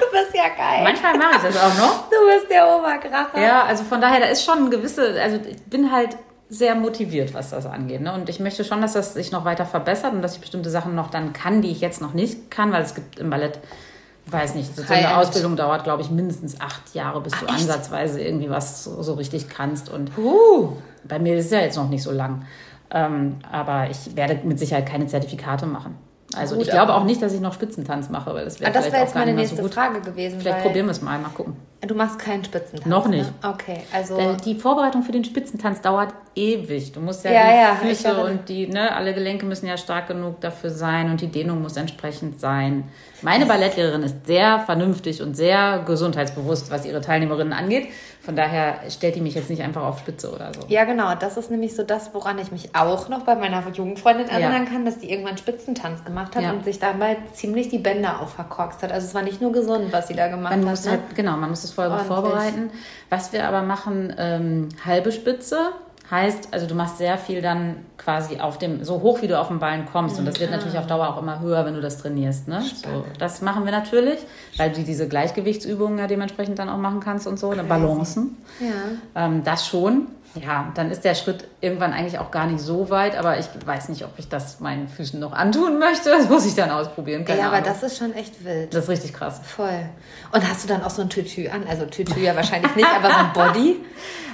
du 0.00 0.06
bist 0.10 0.34
ja 0.34 0.48
geil. 0.48 0.82
Manchmal 0.82 1.16
mache 1.16 1.36
ich 1.36 1.42
das 1.42 1.56
auch 1.56 1.78
noch. 1.78 2.08
Du 2.10 2.34
bist 2.34 2.50
der 2.50 2.66
Oberkracher. 2.66 3.40
Ja, 3.40 3.64
also 3.64 3.84
von 3.84 4.00
daher, 4.00 4.20
da 4.20 4.26
ist 4.26 4.44
schon 4.44 4.64
ein 4.64 4.70
gewisse, 4.70 5.20
also 5.20 5.38
ich 5.48 5.62
bin 5.64 5.92
halt 5.92 6.16
sehr 6.50 6.74
motiviert, 6.74 7.34
was 7.34 7.50
das 7.50 7.66
angeht. 7.66 8.00
Ne? 8.00 8.12
Und 8.12 8.28
ich 8.28 8.40
möchte 8.40 8.64
schon, 8.64 8.80
dass 8.80 8.94
das 8.94 9.14
sich 9.14 9.32
noch 9.32 9.44
weiter 9.44 9.66
verbessert 9.66 10.12
und 10.12 10.22
dass 10.22 10.34
ich 10.34 10.40
bestimmte 10.40 10.70
Sachen 10.70 10.94
noch 10.94 11.10
dann 11.10 11.32
kann, 11.32 11.62
die 11.62 11.70
ich 11.70 11.80
jetzt 11.80 12.00
noch 12.00 12.14
nicht 12.14 12.50
kann, 12.50 12.72
weil 12.72 12.82
es 12.82 12.94
gibt 12.94 13.18
im 13.18 13.30
Ballett 13.30 13.60
weiß 14.30 14.54
nicht, 14.54 14.74
so 14.74 14.82
eine 14.92 15.16
Ausbildung 15.16 15.56
dauert, 15.56 15.84
glaube 15.84 16.02
ich, 16.02 16.10
mindestens 16.10 16.60
acht 16.60 16.94
Jahre, 16.94 17.20
bis 17.20 17.32
Ach, 17.34 17.40
du 17.40 17.46
echt? 17.46 17.54
ansatzweise 17.54 18.20
irgendwie 18.20 18.50
was 18.50 18.84
so, 18.84 19.02
so 19.02 19.14
richtig 19.14 19.48
kannst. 19.48 19.88
Und 19.90 20.16
uh. 20.18 20.72
bei 21.04 21.18
mir 21.18 21.36
ist 21.36 21.46
es 21.46 21.50
ja 21.50 21.60
jetzt 21.60 21.76
noch 21.76 21.88
nicht 21.88 22.02
so 22.02 22.12
lang. 22.12 22.44
Ähm, 22.90 23.36
aber 23.50 23.90
ich 23.90 24.16
werde 24.16 24.40
mit 24.44 24.58
Sicherheit 24.58 24.86
keine 24.86 25.06
Zertifikate 25.06 25.66
machen. 25.66 25.96
Also 26.36 26.56
Gut, 26.56 26.66
ich 26.66 26.70
glaube 26.70 26.94
auch 26.94 27.04
nicht, 27.04 27.22
dass 27.22 27.32
ich 27.32 27.40
noch 27.40 27.54
Spitzentanz 27.54 28.10
mache, 28.10 28.34
weil 28.34 28.44
das 28.44 28.60
wäre 28.60 28.70
ah, 28.70 28.74
Das 28.74 28.92
wäre 28.92 29.02
jetzt 29.02 29.14
meine 29.14 29.32
nächste 29.32 29.62
so 29.62 29.68
Frage 29.68 30.00
gewesen. 30.00 30.40
Vielleicht 30.40 30.62
probieren 30.62 30.86
wir 30.86 30.90
es 30.90 31.00
mal, 31.00 31.18
mal 31.18 31.30
gucken. 31.30 31.56
Du 31.80 31.94
machst 31.94 32.18
keinen 32.18 32.44
Spitzentanz. 32.44 32.86
Noch 32.86 33.08
nicht. 33.08 33.24
Ne? 33.42 33.50
Okay, 33.50 33.80
also. 33.92 34.36
Die 34.44 34.54
Vorbereitung 34.56 35.02
für 35.02 35.12
den 35.12 35.24
Spitzentanz 35.24 35.80
dauert 35.80 36.12
ewig. 36.34 36.92
Du 36.92 37.00
musst 37.00 37.24
ja, 37.24 37.30
ja 37.30 37.50
die 37.50 37.56
ja, 37.56 37.74
Füße 37.76 38.24
und 38.24 38.48
die, 38.48 38.66
ne, 38.66 38.94
alle 38.94 39.14
Gelenke 39.14 39.46
müssen 39.46 39.66
ja 39.66 39.78
stark 39.78 40.08
genug 40.08 40.40
dafür 40.40 40.70
sein 40.70 41.10
und 41.10 41.20
die 41.20 41.28
Dehnung 41.28 41.62
muss 41.62 41.76
entsprechend 41.76 42.40
sein. 42.40 42.84
Meine 43.22 43.46
Ballettlehrerin 43.46 44.02
ist 44.02 44.26
sehr 44.26 44.60
vernünftig 44.60 45.22
und 45.22 45.36
sehr 45.36 45.82
gesundheitsbewusst, 45.86 46.70
was 46.70 46.86
ihre 46.86 47.00
Teilnehmerinnen 47.00 47.52
angeht. 47.52 47.88
Von 48.20 48.36
daher 48.36 48.80
stellt 48.90 49.16
die 49.16 49.20
mich 49.20 49.34
jetzt 49.34 49.48
nicht 49.48 49.62
einfach 49.62 49.82
auf 49.82 50.00
Spitze 50.00 50.30
oder 50.32 50.52
so. 50.54 50.60
Ja, 50.68 50.84
genau. 50.84 51.14
Das 51.14 51.36
ist 51.36 51.50
nämlich 51.50 51.74
so 51.74 51.82
das, 51.82 52.12
woran 52.12 52.38
ich 52.38 52.52
mich 52.52 52.74
auch 52.74 53.08
noch 53.08 53.22
bei 53.22 53.34
meiner 53.34 53.62
Jugendfreundin 53.72 54.28
erinnern 54.28 54.64
ja. 54.64 54.70
kann, 54.70 54.84
dass 54.84 54.98
die 54.98 55.10
irgendwann 55.10 55.38
Spitzentanz 55.38 56.04
gemacht 56.04 56.36
hat 56.36 56.42
ja. 56.42 56.52
und 56.52 56.64
sich 56.64 56.78
dabei 56.78 57.16
ziemlich 57.32 57.70
die 57.70 57.78
Bänder 57.78 58.20
auch 58.20 58.28
verkorkst 58.28 58.82
hat. 58.82 58.92
Also 58.92 59.06
es 59.06 59.14
war 59.14 59.22
nicht 59.22 59.40
nur 59.40 59.52
gesund, 59.52 59.92
was 59.92 60.08
sie 60.08 60.14
da 60.14 60.28
gemacht 60.28 60.50
man 60.50 60.60
hat. 60.60 60.68
Muss 60.68 60.84
ne? 60.84 60.90
halt, 60.92 61.00
genau, 61.14 61.36
man 61.36 61.50
muss 61.50 61.64
es 61.64 61.72
vorher 61.72 61.98
vorbereiten. 62.00 62.70
Was 63.08 63.32
wir 63.32 63.48
aber 63.48 63.62
machen, 63.62 64.14
ähm, 64.18 64.68
halbe 64.84 65.10
Spitze 65.10 65.70
Heißt, 66.10 66.54
also 66.54 66.66
du 66.66 66.74
machst 66.74 66.96
sehr 66.96 67.18
viel 67.18 67.42
dann 67.42 67.84
quasi 67.98 68.40
auf 68.40 68.56
dem, 68.56 68.82
so 68.82 69.02
hoch 69.02 69.20
wie 69.20 69.28
du 69.28 69.38
auf 69.38 69.48
den 69.48 69.58
Ballen 69.58 69.84
kommst. 69.84 70.18
Und 70.18 70.24
das 70.24 70.40
wird 70.40 70.50
natürlich 70.50 70.78
auf 70.78 70.86
Dauer 70.86 71.08
auch 71.08 71.20
immer 71.20 71.40
höher, 71.40 71.66
wenn 71.66 71.74
du 71.74 71.82
das 71.82 71.98
trainierst. 71.98 72.48
Ne? 72.48 72.62
So, 72.62 73.04
das 73.18 73.42
machen 73.42 73.66
wir 73.66 73.72
natürlich, 73.72 74.18
weil 74.56 74.72
du 74.72 74.82
diese 74.82 75.06
Gleichgewichtsübungen 75.06 75.98
ja 75.98 76.06
dementsprechend 76.06 76.58
dann 76.58 76.70
auch 76.70 76.78
machen 76.78 77.00
kannst 77.00 77.26
und 77.26 77.38
so, 77.38 77.50
Crazy. 77.50 77.66
Balancen. 77.66 78.38
Ja. 78.58 79.26
Ähm, 79.26 79.44
das 79.44 79.66
schon. 79.66 80.06
Ja, 80.34 80.72
dann 80.74 80.90
ist 80.90 81.04
der 81.04 81.14
Schritt 81.14 81.46
irgendwann 81.60 81.92
eigentlich 81.92 82.18
auch 82.18 82.30
gar 82.30 82.46
nicht 82.46 82.60
so 82.60 82.90
weit, 82.90 83.16
aber 83.16 83.38
ich 83.38 83.46
weiß 83.64 83.88
nicht, 83.88 84.04
ob 84.04 84.12
ich 84.18 84.28
das 84.28 84.60
meinen 84.60 84.88
Füßen 84.88 85.18
noch 85.18 85.32
antun 85.32 85.78
möchte. 85.78 86.10
Das 86.10 86.28
muss 86.28 86.46
ich 86.46 86.54
dann 86.54 86.70
ausprobieren. 86.70 87.24
Keine 87.24 87.40
ja, 87.40 87.48
aber 87.48 87.60
das 87.60 87.82
ist 87.82 87.98
schon 87.98 88.14
echt 88.14 88.44
wild. 88.44 88.72
Das 88.72 88.84
ist 88.84 88.90
richtig 88.90 89.12
krass. 89.12 89.40
Voll. 89.44 89.86
Und 90.32 90.48
hast 90.48 90.64
du 90.64 90.68
dann 90.68 90.82
auch 90.82 90.90
so 90.90 91.02
ein 91.02 91.10
Tütü 91.10 91.48
an? 91.48 91.64
Also 91.68 91.86
Tütü 91.86 92.20
ja 92.20 92.34
wahrscheinlich 92.36 92.74
nicht, 92.76 92.88
aber 92.96 93.10
so 93.10 93.16
ein 93.16 93.32
Body? 93.32 93.76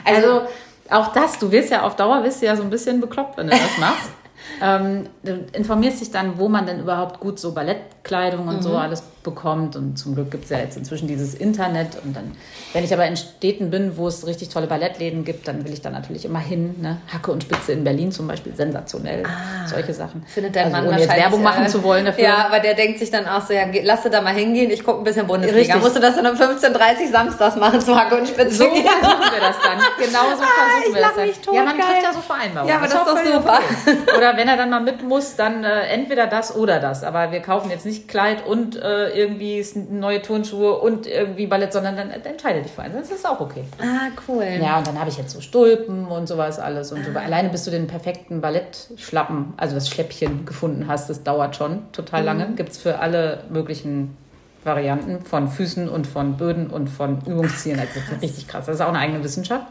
Also, 0.05 0.41
also 0.41 0.49
auch 0.91 1.13
das, 1.13 1.39
du 1.39 1.51
wirst 1.51 1.71
ja 1.71 1.83
auf 1.83 1.97
Dauer 1.97 2.23
wirst 2.25 2.43
du 2.43 2.47
ja 2.47 2.57
so 2.57 2.63
ein 2.63 2.71
bisschen 2.71 3.01
bekloppt, 3.01 3.37
wenn 3.37 3.47
du 3.47 3.53
das 3.53 3.79
machst. 3.79 4.11
ähm, 4.63 5.07
du 5.23 5.47
informierst 5.53 6.01
dich 6.01 6.11
dann, 6.11 6.39
wo 6.39 6.49
man 6.49 6.67
denn 6.67 6.81
überhaupt 6.81 7.21
gut 7.21 7.39
so 7.39 7.53
Ballettkleidung 7.53 8.49
und 8.49 8.57
mhm. 8.57 8.63
so 8.63 8.77
alles 8.77 9.03
bekommt. 9.25 9.75
Und 9.75 9.99
zum 9.99 10.15
Glück 10.15 10.31
gibt 10.31 10.45
es 10.45 10.51
ja 10.51 10.59
jetzt 10.59 10.77
inzwischen 10.77 11.09
dieses 11.09 11.35
Internet. 11.35 11.99
Und 12.05 12.15
dann, 12.15 12.33
wenn 12.73 12.85
ich 12.85 12.93
aber 12.93 13.07
in 13.07 13.17
Städten 13.17 13.71
bin, 13.71 13.97
wo 13.97 14.07
es 14.07 14.27
richtig 14.27 14.51
tolle 14.51 14.69
Ballettläden 14.69 15.25
gibt, 15.25 15.49
dann 15.49 15.65
will 15.65 15.73
ich 15.73 15.81
da 15.83 15.91
natürlich 15.91 16.25
immer 16.25 16.39
hin. 16.39 16.77
Ne? 16.81 16.99
Hacke 17.13 17.33
und 17.33 17.43
Spitze 17.43 17.73
in 17.73 17.83
Berlin 17.83 18.13
zum 18.13 18.29
Beispiel, 18.29 18.55
sensationell. 18.55 19.25
Ah, 19.27 19.67
Solche 19.67 19.93
Sachen. 19.93 20.23
Findet 20.27 20.55
der 20.55 20.67
also, 20.67 20.77
Mann 20.77 20.87
ohne 20.87 21.01
jetzt 21.01 21.17
Werbung 21.17 21.43
machen 21.43 21.65
äh, 21.65 21.69
zu 21.69 21.83
wollen 21.83 22.05
dafür. 22.05 22.25
Ja, 22.25 22.47
aber 22.47 22.61
der 22.61 22.75
denkt 22.75 23.01
sich 23.01 23.11
dann 23.11 23.27
auch 23.27 23.43
so, 23.43 23.53
ja, 23.53 23.67
lass 23.83 24.03
du 24.03 24.09
da 24.09 24.23
mal 24.23 24.33
hingehen, 24.33 24.71
ich 24.71 24.83
gucke 24.85 24.99
ein 24.99 25.05
bisschen 25.05 25.27
Bundesliga. 25.27 25.75
Richtig. 25.75 25.83
Musst 25.83 25.97
du 25.97 26.01
das 26.01 26.15
dann 26.15 26.27
um 26.27 26.37
15.30 26.37 27.03
Uhr 27.03 27.09
samstags 27.13 27.57
machen 27.57 27.81
zu 27.81 27.95
Hacke 27.95 28.17
und 28.17 28.29
Spitze? 28.29 28.55
So 28.55 28.65
versuchen 28.65 29.33
wir 29.33 29.41
das 29.41 29.57
dann. 29.63 29.79
Genau 30.05 30.21
so 30.37 30.43
ah, 30.43 30.47
versuchen 30.47 30.95
wir 30.95 31.03
das 31.03 31.15
dann. 31.17 31.43
Tot, 31.43 31.55
ja, 31.55 31.65
man 31.65 31.77
geil. 31.77 31.87
trifft 31.87 32.03
ja 32.03 32.13
so 32.13 32.21
Vereinbarungen. 32.21 32.69
Ja, 32.69 32.77
aber 32.77 32.87
das, 32.87 33.05
das 33.05 33.23
ist 33.23 33.27
doch 33.27 33.43
super. 33.43 33.59
Okay. 33.87 34.17
Oder 34.17 34.37
wenn 34.37 34.49
er 34.49 34.57
dann 34.57 34.71
mal 34.71 34.81
mit 34.81 35.03
muss, 35.03 35.37
dann 35.37 35.65
äh, 35.65 35.87
entweder 35.87 36.27
das 36.27 36.55
oder 36.55 36.81
das. 36.81 37.05
Aber 37.05 37.33
wir 37.33 37.41
kaufen 37.41 37.71
jetzt 37.71 37.87
nicht 37.87 38.09
Kleid 38.09 38.47
und 38.47 38.77
äh, 38.77 39.14
irgendwie 39.15 39.65
neue 39.91 40.21
Turnschuhe 40.23 40.79
und 40.79 41.07
irgendwie 41.07 41.47
Ballett, 41.47 41.73
sondern 41.73 41.97
dann 41.97 42.11
entscheide 42.11 42.63
dich 42.63 42.73
für 42.73 42.83
eins. 42.83 42.95
Das 42.95 43.11
ist 43.11 43.27
auch 43.27 43.41
okay. 43.41 43.65
Ah, 43.81 44.11
cool. 44.29 44.45
Ja, 44.61 44.79
und 44.79 44.87
dann 44.87 44.99
habe 44.99 45.11
ich 45.11 45.17
jetzt 45.17 45.33
so 45.33 45.41
Stulpen 45.41 46.07
und 46.07 46.27
sowas 46.27 46.59
alles. 46.59 46.93
Und 46.93 47.05
ah. 47.15 47.19
alleine 47.21 47.49
bis 47.49 47.65
du 47.65 47.71
den 47.71 47.87
perfekten 47.87 48.41
Ballettschlappen, 48.41 49.55
also 49.57 49.75
das 49.75 49.89
Schläppchen 49.89 50.45
gefunden 50.45 50.87
hast, 50.89 51.09
das 51.09 51.23
dauert 51.23 51.57
schon 51.57 51.91
total 51.93 52.21
mhm. 52.21 52.27
lange. 52.27 52.47
Gibt 52.57 52.71
es 52.71 52.79
für 52.79 52.99
alle 52.99 53.45
möglichen 53.51 54.17
Varianten 54.65 55.21
von 55.21 55.49
Füßen 55.49 55.89
und 55.89 56.07
von 56.07 56.37
Böden 56.37 56.69
und 56.69 56.89
von 56.89 57.21
Übungszielen. 57.27 57.79
Also 57.79 57.93
das 57.95 58.17
ist 58.17 58.23
richtig 58.23 58.49
krass. 58.49 58.67
Das 58.67 58.77
ist 58.77 58.81
auch 58.81 58.89
eine 58.89 58.99
eigene 58.99 59.23
Wissenschaft. 59.23 59.67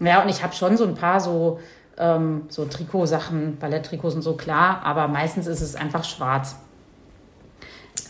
Ja, 0.00 0.22
und 0.22 0.28
ich 0.28 0.42
habe 0.42 0.54
schon 0.54 0.76
so 0.76 0.84
ein 0.84 0.94
paar 0.94 1.20
so, 1.20 1.60
ähm, 1.98 2.42
so 2.48 2.64
Trikotsachen, 2.64 3.58
Balletttrikots 3.58 4.14
und 4.14 4.22
so, 4.22 4.34
klar, 4.34 4.80
aber 4.84 5.08
meistens 5.08 5.46
ist 5.46 5.60
es 5.60 5.76
einfach 5.76 6.04
schwarz. 6.04 6.56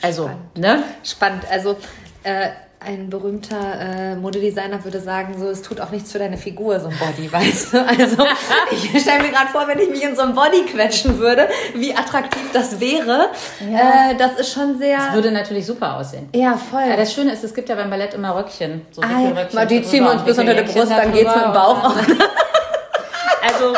Also, 0.03 0.25
Spannend. 0.25 0.59
ne? 0.59 0.83
Spannend. 1.05 1.45
Also, 1.51 1.77
äh, 2.25 2.51
ein 2.85 3.11
berühmter 3.11 3.57
äh, 3.81 4.17
Modedesigner 4.17 4.83
würde 4.85 5.01
sagen, 5.01 5.37
so, 5.39 5.49
es 5.49 5.63
tut 5.63 5.81
auch 5.81 5.91
nichts 5.91 6.11
für 6.13 6.19
deine 6.19 6.37
Figur, 6.37 6.81
so 6.81 6.89
ein 6.89 6.99
Body, 6.99 7.31
weißt 7.33 7.75
du? 7.75 7.87
Also, 7.87 8.25
ich 8.71 9.01
stelle 9.01 9.23
mir 9.23 9.31
gerade 9.31 9.51
vor, 9.53 9.67
wenn 9.69 9.79
ich 9.79 9.89
mich 9.89 10.03
in 10.03 10.17
so 10.17 10.23
ein 10.23 10.35
Body 10.35 10.65
quetschen 10.65 11.19
würde, 11.19 11.49
wie 11.75 11.95
attraktiv 11.95 12.51
das 12.53 12.81
wäre. 12.81 13.29
Ja. 13.71 14.11
Äh, 14.11 14.17
das 14.17 14.39
ist 14.39 14.53
schon 14.53 14.79
sehr... 14.79 14.99
Das 14.99 15.15
würde 15.15 15.31
natürlich 15.31 15.67
super 15.67 15.97
aussehen. 15.97 16.29
Ja, 16.35 16.57
voll. 16.57 16.83
Ja, 16.89 16.97
das 16.97 17.13
Schöne 17.13 17.33
ist, 17.33 17.45
es 17.45 17.55
gibt 17.55 17.69
ja 17.69 17.77
beim 17.77 17.91
Ballett 17.91 18.15
immer 18.15 18.35
Röckchen. 18.37 18.83
So 18.91 19.03
ah, 19.03 19.07
Röckchen 19.29 19.69
die 19.69 19.83
ziehen 19.83 20.05
wir 20.05 20.13
uns 20.13 20.23
bis 20.23 20.39
unter 20.39 20.55
die 20.55 20.63
Brust, 20.63 20.91
dann 20.91 21.13
geht's 21.13 21.35
mit 21.35 21.45
dem 21.45 21.53
Bauch 21.53 21.85
auf. 21.85 21.97
also 23.43 23.75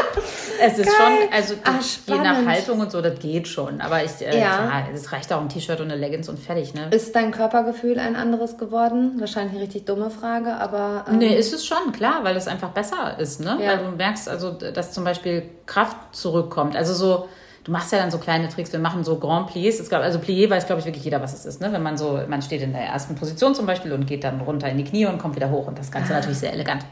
es 0.60 0.78
ist 0.78 0.86
Geil. 0.86 0.94
schon, 0.96 1.32
also 1.32 1.54
Ach, 1.64 1.82
je 2.06 2.18
nach 2.18 2.44
Haltung 2.46 2.80
und 2.80 2.90
so, 2.90 3.00
das 3.00 3.18
geht 3.18 3.48
schon. 3.48 3.80
Aber 3.80 4.04
ich, 4.04 4.20
äh, 4.20 4.38
ja. 4.38 4.86
es 4.92 5.12
reicht 5.12 5.32
auch 5.32 5.40
ein 5.40 5.48
T-Shirt 5.48 5.80
und 5.80 5.90
eine 5.90 6.00
Leggings 6.00 6.28
und 6.28 6.38
fertig, 6.38 6.74
ne? 6.74 6.88
Ist 6.90 7.14
dein 7.14 7.30
Körpergefühl 7.30 7.98
ein 7.98 8.16
anderes 8.16 8.58
geworden? 8.58 9.16
Wahrscheinlich 9.18 9.54
eine 9.54 9.62
richtig 9.62 9.86
dumme 9.86 10.10
Frage, 10.10 10.54
aber. 10.54 11.04
Ähm, 11.08 11.18
nee, 11.18 11.34
ist 11.34 11.52
es 11.52 11.66
schon, 11.66 11.92
klar, 11.92 12.20
weil 12.22 12.36
es 12.36 12.46
einfach 12.46 12.70
besser 12.70 13.18
ist, 13.18 13.40
ne? 13.40 13.58
Ja. 13.60 13.70
Weil 13.70 13.78
du 13.78 13.96
merkst, 13.96 14.28
also, 14.28 14.50
dass 14.50 14.92
zum 14.92 15.04
Beispiel 15.04 15.42
Kraft 15.66 15.96
zurückkommt. 16.12 16.76
Also 16.76 16.94
so, 16.94 17.28
du 17.64 17.72
machst 17.72 17.92
ja 17.92 17.98
dann 17.98 18.10
so 18.10 18.18
kleine 18.18 18.48
Tricks, 18.48 18.72
wir 18.72 18.80
machen 18.80 19.04
so 19.04 19.18
Grand 19.18 19.50
Pliés. 19.50 19.80
Es 19.80 19.88
gab, 19.88 20.02
also 20.02 20.18
Plié 20.18 20.48
weiß, 20.48 20.66
glaube 20.66 20.80
ich, 20.80 20.86
wirklich 20.86 21.04
jeder, 21.04 21.20
was 21.20 21.32
es 21.32 21.46
ist. 21.46 21.60
Ne? 21.60 21.72
Wenn 21.72 21.82
man 21.82 21.96
so, 21.96 22.20
man 22.28 22.42
steht 22.42 22.62
in 22.62 22.72
der 22.72 22.82
ersten 22.82 23.14
Position 23.14 23.54
zum 23.54 23.66
Beispiel 23.66 23.92
und 23.92 24.06
geht 24.06 24.24
dann 24.24 24.40
runter 24.40 24.68
in 24.68 24.78
die 24.78 24.84
Knie 24.84 25.06
und 25.06 25.18
kommt 25.18 25.36
wieder 25.36 25.50
hoch 25.50 25.66
und 25.66 25.78
das 25.78 25.90
Ganze 25.90 26.12
ah. 26.12 26.16
natürlich 26.16 26.38
sehr 26.38 26.52
elegant. 26.52 26.84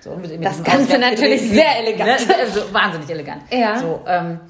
So, 0.00 0.16
mit, 0.16 0.30
mit 0.30 0.44
das 0.44 0.62
Ganze 0.62 0.98
natürlich 0.98 1.42
sehr 1.42 1.78
elegant. 1.80 2.28
Ne? 2.28 2.34
Also 2.40 2.72
wahnsinnig 2.72 3.10
elegant. 3.10 3.42
Ja. 3.50 3.78
So, 3.78 4.00
ähm, 4.06 4.40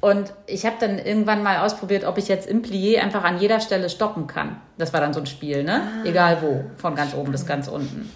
Und 0.00 0.32
ich 0.46 0.66
habe 0.66 0.76
dann 0.80 0.98
irgendwann 0.98 1.42
mal 1.42 1.58
ausprobiert, 1.58 2.04
ob 2.04 2.18
ich 2.18 2.28
jetzt 2.28 2.48
im 2.48 2.62
Plié 2.62 2.98
einfach 3.00 3.24
an 3.24 3.38
jeder 3.38 3.60
Stelle 3.60 3.88
stoppen 3.88 4.26
kann. 4.26 4.60
Das 4.78 4.92
war 4.92 5.00
dann 5.00 5.12
so 5.12 5.20
ein 5.20 5.26
Spiel, 5.26 5.64
ne? 5.64 5.82
Ah. 6.02 6.06
Egal 6.08 6.38
wo, 6.42 6.64
von 6.76 6.94
ganz 6.94 7.14
oben 7.14 7.30
bis 7.32 7.46
ganz 7.46 7.68
unten. 7.68 8.10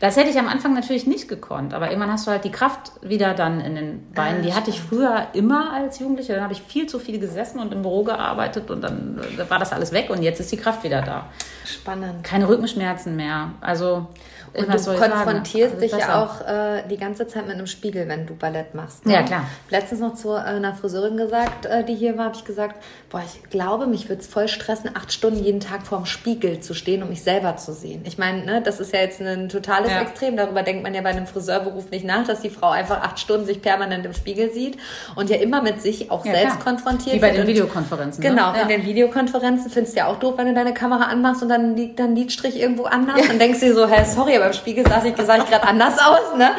Das 0.00 0.16
hätte 0.16 0.30
ich 0.30 0.38
am 0.38 0.48
Anfang 0.48 0.74
natürlich 0.74 1.06
nicht 1.06 1.28
gekonnt, 1.28 1.74
aber 1.74 1.90
irgendwann 1.90 2.10
hast 2.10 2.26
du 2.26 2.30
halt 2.30 2.44
die 2.44 2.50
Kraft 2.50 2.92
wieder 3.02 3.34
dann 3.34 3.60
in 3.60 3.74
den 3.76 4.12
Beinen. 4.12 4.40
Ah, 4.40 4.42
die 4.42 4.54
hatte 4.54 4.70
ich 4.70 4.80
früher 4.80 5.28
immer 5.34 5.72
als 5.74 5.98
Jugendliche. 5.98 6.32
Dann 6.32 6.42
habe 6.42 6.54
ich 6.54 6.62
viel 6.62 6.86
zu 6.86 6.98
viel 6.98 7.18
gesessen 7.20 7.60
und 7.60 7.72
im 7.72 7.82
Büro 7.82 8.02
gearbeitet 8.02 8.70
und 8.70 8.80
dann 8.82 9.20
war 9.48 9.58
das 9.58 9.72
alles 9.72 9.92
weg 9.92 10.08
und 10.10 10.22
jetzt 10.22 10.40
ist 10.40 10.50
die 10.50 10.56
Kraft 10.56 10.84
wieder 10.84 11.02
da. 11.02 11.26
Spannend. 11.64 12.24
Keine 12.24 12.48
Rückenschmerzen 12.48 13.14
mehr. 13.14 13.52
Also 13.60 14.06
und 14.54 14.68
du 14.68 14.94
konfrontierst 14.94 15.74
also 15.74 15.86
dich 15.86 15.92
ja 15.92 16.22
auch 16.22 16.40
äh, 16.46 16.82
die 16.88 16.96
ganze 16.96 17.26
Zeit 17.26 17.46
mit 17.46 17.54
einem 17.54 17.66
Spiegel, 17.66 18.08
wenn 18.08 18.26
du 18.26 18.34
Ballett 18.34 18.74
machst. 18.74 19.06
Ne? 19.06 19.14
Ja, 19.14 19.22
klar. 19.22 19.44
Letztens 19.70 20.00
noch 20.00 20.14
zu 20.14 20.30
äh, 20.30 20.40
einer 20.40 20.74
Friseurin 20.74 21.16
gesagt, 21.16 21.66
äh, 21.66 21.84
die 21.84 21.94
hier 21.94 22.18
war, 22.18 22.26
habe 22.26 22.36
ich 22.36 22.44
gesagt, 22.44 22.82
boah, 23.10 23.22
ich 23.24 23.48
glaube, 23.50 23.86
mich 23.86 24.08
würde 24.08 24.22
es 24.22 24.28
voll 24.28 24.48
stressen, 24.48 24.90
acht 24.94 25.12
Stunden 25.12 25.42
jeden 25.42 25.60
Tag 25.60 25.86
vorm 25.86 26.06
Spiegel 26.06 26.60
zu 26.60 26.74
stehen, 26.74 27.02
um 27.02 27.08
mich 27.08 27.22
selber 27.22 27.56
zu 27.56 27.72
sehen. 27.72 28.02
Ich 28.04 28.18
meine, 28.18 28.44
ne, 28.44 28.62
das 28.62 28.80
ist 28.80 28.92
ja 28.92 29.00
jetzt 29.00 29.20
ein 29.20 29.48
totales 29.48 29.90
ja. 29.90 30.00
Extrem. 30.00 30.36
Darüber 30.36 30.62
denkt 30.62 30.82
man 30.82 30.94
ja 30.94 31.02
bei 31.02 31.10
einem 31.10 31.26
Friseurberuf 31.26 31.90
nicht 31.90 32.04
nach, 32.04 32.26
dass 32.26 32.40
die 32.40 32.50
Frau 32.50 32.70
einfach 32.70 33.02
acht 33.02 33.18
Stunden 33.20 33.46
sich 33.46 33.62
permanent 33.62 34.04
im 34.04 34.14
Spiegel 34.14 34.52
sieht 34.52 34.78
und 35.14 35.30
ja 35.30 35.36
immer 35.36 35.62
mit 35.62 35.80
sich 35.80 36.10
auch 36.10 36.24
ja, 36.24 36.32
selbst 36.32 36.60
klar. 36.60 36.74
konfrontiert 36.74 37.16
Wie 37.16 37.20
bei 37.20 37.30
den 37.30 37.46
Videokonferenzen. 37.46 38.22
Ne? 38.22 38.30
Genau, 38.30 38.52
ne? 38.52 38.62
in 38.62 38.68
den 38.68 38.84
Videokonferenzen 38.84 39.70
findest 39.70 39.94
du 39.94 40.00
ja 40.00 40.06
auch 40.06 40.18
doof, 40.18 40.34
wenn 40.36 40.46
du 40.46 40.54
deine 40.54 40.74
Kamera 40.74 41.04
anmachst 41.04 41.42
und 41.42 41.48
dann 41.48 41.76
liegt 41.76 41.98
dann 42.00 42.16
Lidstrich 42.16 42.60
irgendwo 42.60 42.84
anders 42.84 43.28
und 43.28 43.40
denkst 43.40 43.60
dir 43.60 43.74
so, 43.74 43.86
hey, 43.86 44.04
sorry, 44.04 44.39
aber 44.40 44.48
im 44.48 44.52
Spiegel 44.52 44.86
saß 44.86 45.04
ich 45.04 45.16
sah 45.16 45.36
ich 45.36 45.46
gerade 45.46 45.66
anders 45.66 45.98
aus. 46.04 46.36
Ne? 46.36 46.50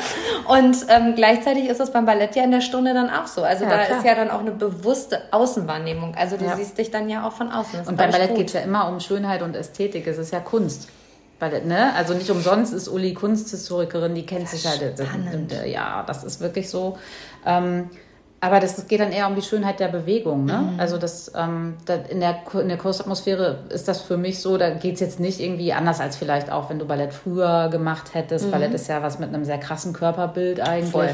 Und 0.48 0.78
ähm, 0.90 1.16
gleichzeitig 1.16 1.68
ist 1.68 1.80
es 1.80 1.92
beim 1.92 2.06
Ballett 2.06 2.36
ja 2.36 2.44
in 2.44 2.52
der 2.52 2.62
Stunde 2.62 2.94
dann 2.94 3.10
auch 3.10 3.28
so. 3.28 3.44
Also 3.44 3.64
ja, 3.66 3.70
da 3.70 3.86
klar. 3.86 3.98
ist 3.98 4.06
ja 4.06 4.16
dann 4.16 4.30
auch 4.30 4.40
eine 4.40 4.52
bewusste 4.52 5.22
Außenwahrnehmung. 5.32 6.16
Also 6.16 6.38
du 6.38 6.46
ja. 6.46 6.56
siehst 6.56 6.78
dich 6.78 6.92
dann 6.92 7.10
ja 7.10 7.28
auch 7.28 7.34
von 7.34 7.52
außen. 7.52 7.80
Das 7.80 7.88
und 7.88 7.98
beim 7.98 8.12
Ballett 8.12 8.36
geht 8.36 8.48
es 8.48 8.54
ja 8.54 8.62
immer 8.62 8.88
um 8.88 9.00
Schönheit 9.00 9.42
und 9.42 9.56
Ästhetik. 9.56 10.08
Es 10.08 10.18
ist 10.18 10.32
ja 10.32 10.40
Kunst. 10.40 10.90
Ballett, 11.40 11.66
ne? 11.66 11.94
Also 11.96 12.14
nicht 12.14 12.30
umsonst 12.30 12.72
ist 12.72 12.88
Uli 12.88 13.16
Kunsthistorikerin, 13.16 14.14
die 14.14 14.28
kennt 14.28 14.44
ja, 14.44 14.48
sich 14.48 14.68
halt. 14.68 15.00
Ja, 15.66 16.04
das 16.06 16.24
ist 16.24 16.40
wirklich 16.40 16.70
so. 16.70 17.00
Ähm, 17.46 17.90
aber 18.44 18.60
das 18.60 18.88
geht 18.88 19.00
dann 19.00 19.12
eher 19.12 19.28
um 19.28 19.36
die 19.36 19.44
Schönheit 19.44 19.80
der 19.80 19.88
Bewegung. 19.88 20.46
Ne? 20.46 20.72
Mhm. 20.74 20.80
Also 20.80 20.98
das, 20.98 21.32
ähm, 21.36 21.76
das 21.86 22.10
in, 22.10 22.20
der, 22.20 22.42
in 22.60 22.68
der 22.70 22.78
Kursatmosphäre 22.78 23.66
ist 23.70 23.88
das 23.88 24.02
für 24.02 24.18
mich 24.18 24.40
so, 24.40 24.58
da 24.58 24.72
geht 24.72 24.96
es 24.96 25.00
jetzt 25.00 25.20
nicht 25.20 25.40
irgendwie 25.40 25.74
anders 25.74 26.02
als 26.02 26.18
vielleicht 26.18 26.52
auch, 26.52 26.72
wenn 26.72 26.80
du 26.80 26.86
Ballett 26.86 27.14
früher 27.14 27.70
gemacht 27.70 28.16
hättest. 28.16 28.48
Mhm. 28.48 28.52
Ballett 28.52 28.74
ist 28.74 28.88
ja 28.88 29.04
was 29.04 29.20
mit 29.20 29.30
einem 29.30 29.46
sehr 29.46 29.60
krassen 29.60 29.94
Körperbild 29.94 30.60
eigentlich. 30.60 31.12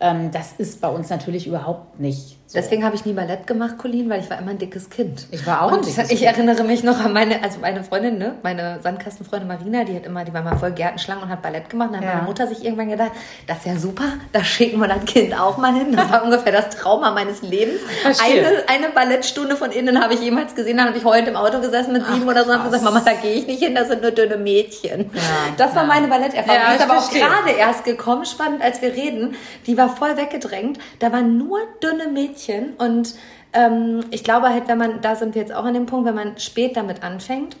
Ähm, 0.00 0.30
das 0.30 0.52
ist 0.52 0.80
bei 0.80 0.88
uns 0.88 1.10
natürlich 1.10 1.48
überhaupt 1.48 1.98
nicht 1.98 2.37
so. 2.48 2.58
Deswegen 2.58 2.82
habe 2.82 2.96
ich 2.96 3.04
nie 3.04 3.12
Ballett 3.12 3.46
gemacht, 3.46 3.76
Colin, 3.76 4.08
weil 4.08 4.20
ich 4.20 4.30
war 4.30 4.38
immer 4.38 4.52
ein 4.52 4.58
dickes 4.58 4.88
Kind. 4.88 5.26
Ich 5.30 5.46
war 5.46 5.60
auch 5.60 5.70
und 5.70 5.80
ein 5.80 5.84
dickes 5.84 6.10
Ich 6.10 6.24
erinnere 6.24 6.64
mich 6.64 6.82
noch 6.82 6.98
an 6.98 7.12
meine, 7.12 7.44
also 7.44 7.58
meine 7.60 7.84
Freundin, 7.84 8.16
ne, 8.16 8.36
meine 8.42 8.80
Sandkastenfreundin 8.82 9.46
Marina, 9.46 9.84
die 9.84 9.94
hat 9.94 10.06
immer, 10.06 10.24
die 10.24 10.32
war 10.32 10.40
mal 10.40 10.56
voll 10.56 10.72
Gärtenschlangen 10.72 11.24
und 11.24 11.28
hat 11.28 11.42
Ballett 11.42 11.68
gemacht. 11.68 11.90
dann 11.92 12.02
ja. 12.02 12.08
hat 12.08 12.14
meine 12.14 12.26
Mutter 12.26 12.46
sich 12.46 12.64
irgendwann 12.64 12.88
gedacht, 12.88 13.12
das 13.46 13.58
ist 13.58 13.66
ja 13.66 13.76
super, 13.76 14.04
da 14.32 14.42
schicken 14.42 14.80
wir 14.80 14.88
das 14.88 15.04
Kind 15.04 15.38
auch 15.38 15.58
mal 15.58 15.74
hin. 15.74 15.94
Das 15.94 16.10
war 16.10 16.24
ungefähr 16.24 16.52
das 16.52 16.70
Trauma 16.70 17.10
meines 17.10 17.42
Lebens. 17.42 17.80
Eine, 18.02 18.66
eine 18.66 18.94
Ballettstunde 18.94 19.54
von 19.54 19.70
innen 19.70 20.02
habe 20.02 20.14
ich 20.14 20.22
jemals 20.22 20.54
gesehen, 20.54 20.78
dann 20.78 20.86
habe 20.86 20.96
ich 20.96 21.04
heute 21.04 21.28
im 21.28 21.36
Auto 21.36 21.60
gesessen 21.60 21.92
mit 21.92 22.06
sieben 22.06 22.22
Ach, 22.24 22.30
oder 22.30 22.46
so 22.46 22.52
und 22.52 22.64
gesagt, 22.64 22.82
Mama, 22.82 23.02
da 23.04 23.12
gehe 23.12 23.34
ich 23.34 23.46
nicht 23.46 23.62
hin, 23.62 23.74
das 23.74 23.88
sind 23.88 24.00
nur 24.00 24.12
dünne 24.12 24.38
Mädchen. 24.38 25.10
Ja, 25.12 25.20
das 25.58 25.74
war 25.74 25.82
ja. 25.82 25.88
meine 25.88 26.08
Balletterfahrung. 26.08 26.62
Ja, 26.62 26.70
die 26.70 26.76
ist 26.76 26.82
aber 26.82 27.00
verstehe. 27.00 27.26
auch 27.26 27.28
gerade 27.28 27.50
erst 27.50 27.84
gekommen, 27.84 28.24
spannend, 28.24 28.62
als 28.62 28.80
wir 28.80 28.94
reden. 28.94 29.36
Die 29.66 29.76
war 29.76 29.94
voll 29.94 30.16
weggedrängt. 30.16 30.78
Da 30.98 31.12
waren 31.12 31.36
nur 31.36 31.58
dünne 31.82 32.08
Mädchen 32.08 32.37
und 32.78 33.14
ähm, 33.52 34.04
ich 34.10 34.24
glaube 34.24 34.50
halt, 34.50 34.68
wenn 34.68 34.78
man, 34.78 35.00
da 35.00 35.16
sind 35.16 35.34
wir 35.34 35.42
jetzt 35.42 35.54
auch 35.54 35.64
an 35.64 35.74
dem 35.74 35.86
Punkt, 35.86 36.06
wenn 36.06 36.14
man 36.14 36.38
spät 36.38 36.76
damit 36.76 37.02
anfängt, 37.02 37.56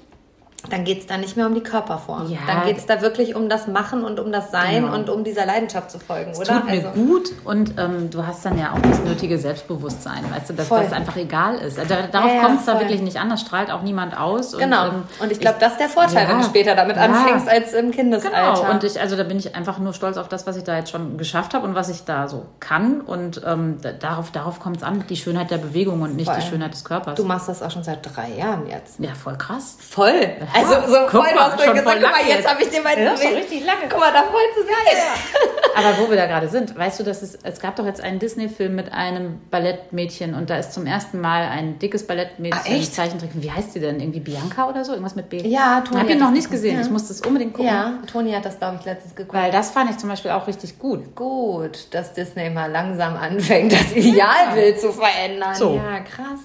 dann 0.70 0.84
geht 0.84 1.00
es 1.00 1.06
da 1.06 1.16
nicht 1.16 1.36
mehr 1.36 1.46
um 1.46 1.54
die 1.54 1.62
Körperform. 1.62 2.30
Ja. 2.30 2.40
Dann 2.46 2.66
geht 2.66 2.78
es 2.78 2.86
da 2.86 3.00
wirklich 3.00 3.34
um 3.36 3.48
das 3.48 3.68
Machen 3.68 4.04
und 4.04 4.18
um 4.18 4.32
das 4.32 4.50
Sein 4.50 4.82
genau. 4.82 4.94
und 4.94 5.08
um 5.08 5.22
dieser 5.22 5.46
Leidenschaft 5.46 5.90
zu 5.90 5.98
folgen, 5.98 6.32
es 6.32 6.38
oder? 6.40 6.60
Tut 6.60 6.64
mir 6.64 6.88
also. 6.88 6.88
gut 6.90 7.32
und 7.44 7.74
ähm, 7.78 8.10
du 8.10 8.26
hast 8.26 8.44
dann 8.44 8.58
ja 8.58 8.72
auch 8.72 8.80
das 8.80 9.00
nötige 9.00 9.38
Selbstbewusstsein, 9.38 10.24
weißt 10.30 10.50
du, 10.50 10.54
dass 10.54 10.68
voll. 10.68 10.82
das 10.82 10.92
einfach 10.92 11.16
egal 11.16 11.58
ist. 11.58 11.78
Also, 11.78 11.94
darauf 12.10 12.34
ja, 12.34 12.42
kommt 12.42 12.60
es 12.60 12.66
da 12.66 12.80
wirklich 12.80 13.00
nicht 13.00 13.18
an, 13.18 13.30
das 13.30 13.40
strahlt 13.40 13.70
auch 13.70 13.82
niemand 13.82 14.18
aus. 14.18 14.58
Genau. 14.58 14.88
Und, 14.88 14.94
ähm, 14.94 15.02
und 15.20 15.32
ich 15.32 15.38
glaube, 15.38 15.58
das 15.60 15.72
ist 15.72 15.80
der 15.80 15.88
Vorteil, 15.88 16.24
ja, 16.24 16.28
wenn 16.28 16.38
du 16.38 16.44
später 16.44 16.74
damit 16.74 16.98
anfängst 16.98 17.48
als 17.48 17.72
im 17.72 17.92
Kindesalter. 17.92 18.60
Genau. 18.60 18.70
Und 18.70 18.84
ich, 18.84 19.00
also 19.00 19.16
da 19.16 19.22
bin 19.22 19.38
ich 19.38 19.54
einfach 19.54 19.78
nur 19.78 19.94
stolz 19.94 20.16
auf 20.16 20.28
das, 20.28 20.46
was 20.46 20.56
ich 20.56 20.64
da 20.64 20.76
jetzt 20.76 20.90
schon 20.90 21.18
geschafft 21.18 21.54
habe 21.54 21.66
und 21.66 21.76
was 21.76 21.88
ich 21.88 22.04
da 22.04 22.26
so 22.26 22.46
kann. 22.58 23.00
Und 23.00 23.40
ähm, 23.46 23.78
darauf, 24.00 24.32
darauf 24.32 24.58
kommt 24.58 24.78
es 24.78 24.82
an, 24.82 25.04
die 25.08 25.16
Schönheit 25.16 25.50
der 25.52 25.58
Bewegung 25.58 26.02
und 26.02 26.16
nicht 26.16 26.26
voll. 26.26 26.36
die 26.40 26.46
Schönheit 26.46 26.74
des 26.74 26.84
Körpers. 26.84 27.14
Du 27.14 27.24
machst 27.24 27.48
das 27.48 27.62
auch 27.62 27.70
schon 27.70 27.84
seit 27.84 28.00
drei 28.02 28.30
Jahren 28.30 28.66
jetzt. 28.66 28.98
Ja, 28.98 29.14
voll 29.14 29.36
krass. 29.36 29.76
Voll. 29.78 30.36
Also 30.54 30.74
so 30.86 31.08
voll 31.08 31.28
du 31.32 31.38
hast 31.38 31.56
gesagt, 31.56 31.84
guck 31.84 32.02
mal, 32.02 32.28
jetzt 32.28 32.48
habe 32.48 32.62
ich 32.62 32.68
dir 32.70 32.82
meinen 32.82 33.04
ja, 33.04 33.16
schon 33.16 33.34
richtig 33.34 33.64
lange. 33.64 33.88
Guck 33.88 34.00
mal, 34.00 34.12
da 34.12 34.22
freut 34.22 34.54
sie 34.54 34.62
sich. 34.62 34.70
Ja. 34.70 35.78
Aber 35.78 35.98
wo 35.98 36.10
wir 36.10 36.16
da 36.16 36.26
gerade 36.26 36.48
sind, 36.48 36.76
weißt 36.76 36.98
du, 37.00 37.04
dass 37.04 37.22
es, 37.22 37.38
es 37.42 37.60
gab 37.60 37.76
doch 37.76 37.86
jetzt 37.86 38.00
einen 38.00 38.18
Disney-Film 38.18 38.74
mit 38.74 38.92
einem 38.92 39.40
Ballettmädchen 39.50 40.34
und 40.34 40.50
da 40.50 40.58
ist 40.58 40.72
zum 40.72 40.86
ersten 40.86 41.20
Mal 41.20 41.42
ein 41.42 41.78
dickes 41.78 42.06
Ballettmädchen 42.06 42.60
ah, 42.64 42.76
echt? 42.76 42.94
Zeichentrick. 42.94 43.30
Wie 43.34 43.50
heißt 43.50 43.74
sie 43.74 43.80
denn? 43.80 44.00
Irgendwie 44.00 44.20
Bianca 44.20 44.68
oder 44.68 44.84
so? 44.84 44.92
Irgendwas 44.92 45.14
mit 45.14 45.28
B? 45.28 45.40
Ja, 45.46 45.82
Toni. 45.82 45.96
Ich 45.96 46.02
habe 46.02 46.12
ihn 46.12 46.18
noch 46.18 46.30
nicht 46.30 46.50
gesehen. 46.50 46.76
Ja. 46.76 46.80
Ich 46.82 46.90
muss 46.90 47.08
das 47.08 47.20
unbedingt 47.20 47.54
gucken. 47.54 47.70
Ja, 47.70 47.94
Toni 48.10 48.32
hat 48.32 48.44
das, 48.44 48.58
glaube 48.58 48.78
ich, 48.80 48.84
letztens 48.86 49.14
geguckt. 49.14 49.34
Weil 49.34 49.52
das 49.52 49.70
fand 49.70 49.90
ich 49.90 49.98
zum 49.98 50.08
Beispiel 50.08 50.32
auch 50.32 50.46
richtig 50.46 50.78
gut. 50.78 51.14
Gut, 51.14 51.86
dass 51.92 52.12
Disney 52.12 52.50
mal 52.50 52.70
langsam 52.70 53.16
anfängt, 53.16 53.72
das 53.72 53.92
Idealbild 53.92 54.80
zu 54.80 54.92
verändern. 54.92 55.54
So. 55.54 55.76
Ja, 55.76 56.00
krass. 56.00 56.40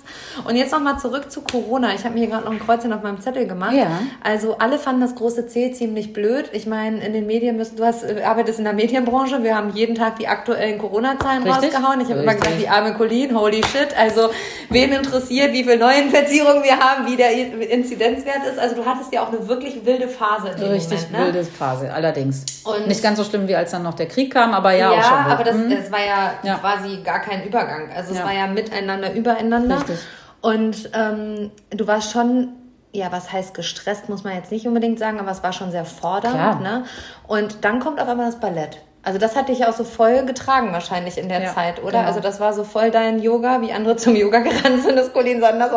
Und 0.48 0.56
jetzt 0.56 0.72
nochmal 0.72 1.00
zurück 1.00 1.32
zu 1.32 1.42
Corona. 1.42 1.94
Ich 1.94 2.04
habe 2.04 2.14
mir 2.14 2.22
hier 2.22 2.30
gerade 2.30 2.46
noch 2.46 2.52
ein 2.52 2.60
Kreuzchen 2.60 2.94
auf 2.94 3.02
meinem 3.02 3.20
Zettel 3.20 3.48
gemacht. 3.48 3.74
Ja. 3.74 3.93
Also 4.24 4.58
alle 4.58 4.80
fanden 4.80 5.02
das 5.02 5.16
große 5.16 5.48
C 5.48 5.72
ziemlich 5.72 6.14
blöd. 6.14 6.50
Ich 6.54 6.66
meine, 6.66 7.04
in 7.06 7.14
den 7.14 7.26
Medien 7.26 7.58
müssen, 7.58 7.76
du 7.78 7.86
hast, 7.86 8.04
äh, 8.04 8.24
arbeitest 8.24 8.60
in 8.60 8.66
der 8.66 8.74
Medienbranche, 8.74 9.44
wir 9.44 9.56
haben 9.56 9.72
jeden 9.72 9.96
Tag 9.96 10.18
die 10.18 10.28
aktuellen 10.28 10.78
Corona-Zahlen 10.78 11.48
rausgehauen. 11.48 12.02
Ich 12.02 12.10
habe 12.10 12.22
immer 12.22 12.36
gesagt, 12.36 12.60
die 12.60 12.68
arme 12.68 12.94
Colleen, 12.94 13.38
holy 13.38 13.64
shit. 13.64 13.96
Also, 13.98 14.30
wen 14.70 14.92
interessiert, 14.92 15.54
wie 15.54 15.64
viele 15.64 15.78
Neuinfizierungen 15.78 16.64
wir 16.64 16.80
haben, 16.80 17.06
wie 17.08 17.16
der 17.16 17.32
Inzidenzwert 17.70 18.46
ist. 18.52 18.60
Also, 18.60 18.76
du 18.76 18.86
hattest 18.86 19.14
ja 19.14 19.24
auch 19.24 19.30
eine 19.30 19.48
wirklich 19.48 19.86
wilde 19.86 20.08
Phase. 20.08 20.50
Richtig 20.50 21.10
Moment, 21.12 21.12
ne? 21.12 21.34
wilde 21.34 21.44
Phase, 21.44 21.94
allerdings. 21.94 22.46
Und 22.64 22.88
Nicht 22.88 23.04
ganz 23.04 23.18
so 23.18 23.24
schlimm, 23.24 23.48
wie 23.48 23.56
als 23.56 23.72
dann 23.72 23.84
noch 23.84 23.94
der 23.94 24.08
Krieg 24.08 24.34
kam, 24.34 24.54
aber 24.54 24.72
ja, 24.72 24.78
ja 24.78 24.90
auch 24.92 25.04
schon. 25.04 25.18
Ja, 25.18 25.34
aber 25.34 25.44
das, 25.44 25.56
mhm. 25.56 25.70
das 25.70 25.92
war 25.92 26.06
ja, 26.06 26.34
ja, 26.44 26.56
quasi 26.56 27.00
gar 27.04 27.20
kein 27.20 27.46
Übergang. 27.46 27.90
Also, 27.96 28.12
es 28.12 28.20
ja. 28.20 28.26
war 28.26 28.34
ja 28.34 28.48
miteinander, 28.48 29.14
übereinander. 29.14 29.78
Richtig. 29.78 30.00
Und 30.44 30.90
ähm, 30.94 31.52
du 31.70 31.88
warst 31.88 32.12
schon 32.12 32.50
ja, 32.94 33.12
was 33.12 33.32
heißt 33.32 33.54
gestresst, 33.54 34.08
muss 34.08 34.24
man 34.24 34.36
jetzt 34.36 34.52
nicht 34.52 34.68
unbedingt 34.68 35.00
sagen, 35.00 35.20
aber 35.20 35.32
es 35.32 35.44
war 35.44 35.52
schon 35.52 35.72
sehr 35.72 35.84
fordernd. 35.84 36.62
Ne? 36.62 36.86
Und 37.28 37.66
dann 37.66 37.80
kommt 37.80 38.00
auf 38.00 38.08
einmal 38.08 38.28
das 38.28 38.40
Ballett. 38.40 38.78
Also 39.06 39.20
das 39.20 39.36
hat 39.36 39.50
dich 39.50 39.66
auch 39.66 39.74
so 39.74 39.84
voll 39.84 40.26
getragen 40.26 40.72
wahrscheinlich 40.72 41.18
in 41.18 41.28
der 41.28 41.42
ja, 41.42 41.54
Zeit, 41.54 41.84
oder? 41.84 41.92
Genau. 41.92 42.06
Also 42.06 42.22
das 42.22 42.40
war 42.40 42.54
so 42.54 42.64
voll 42.64 42.90
dein 42.90 43.22
Yoga, 43.22 43.62
wie 43.62 43.74
andere 43.74 43.98
zum 43.98 44.16
Yoga 44.16 44.40
gerannt 44.40 44.84
sind, 44.84 44.96
das 44.96 45.12
Colin 45.12 45.42
Sanders 45.42 45.72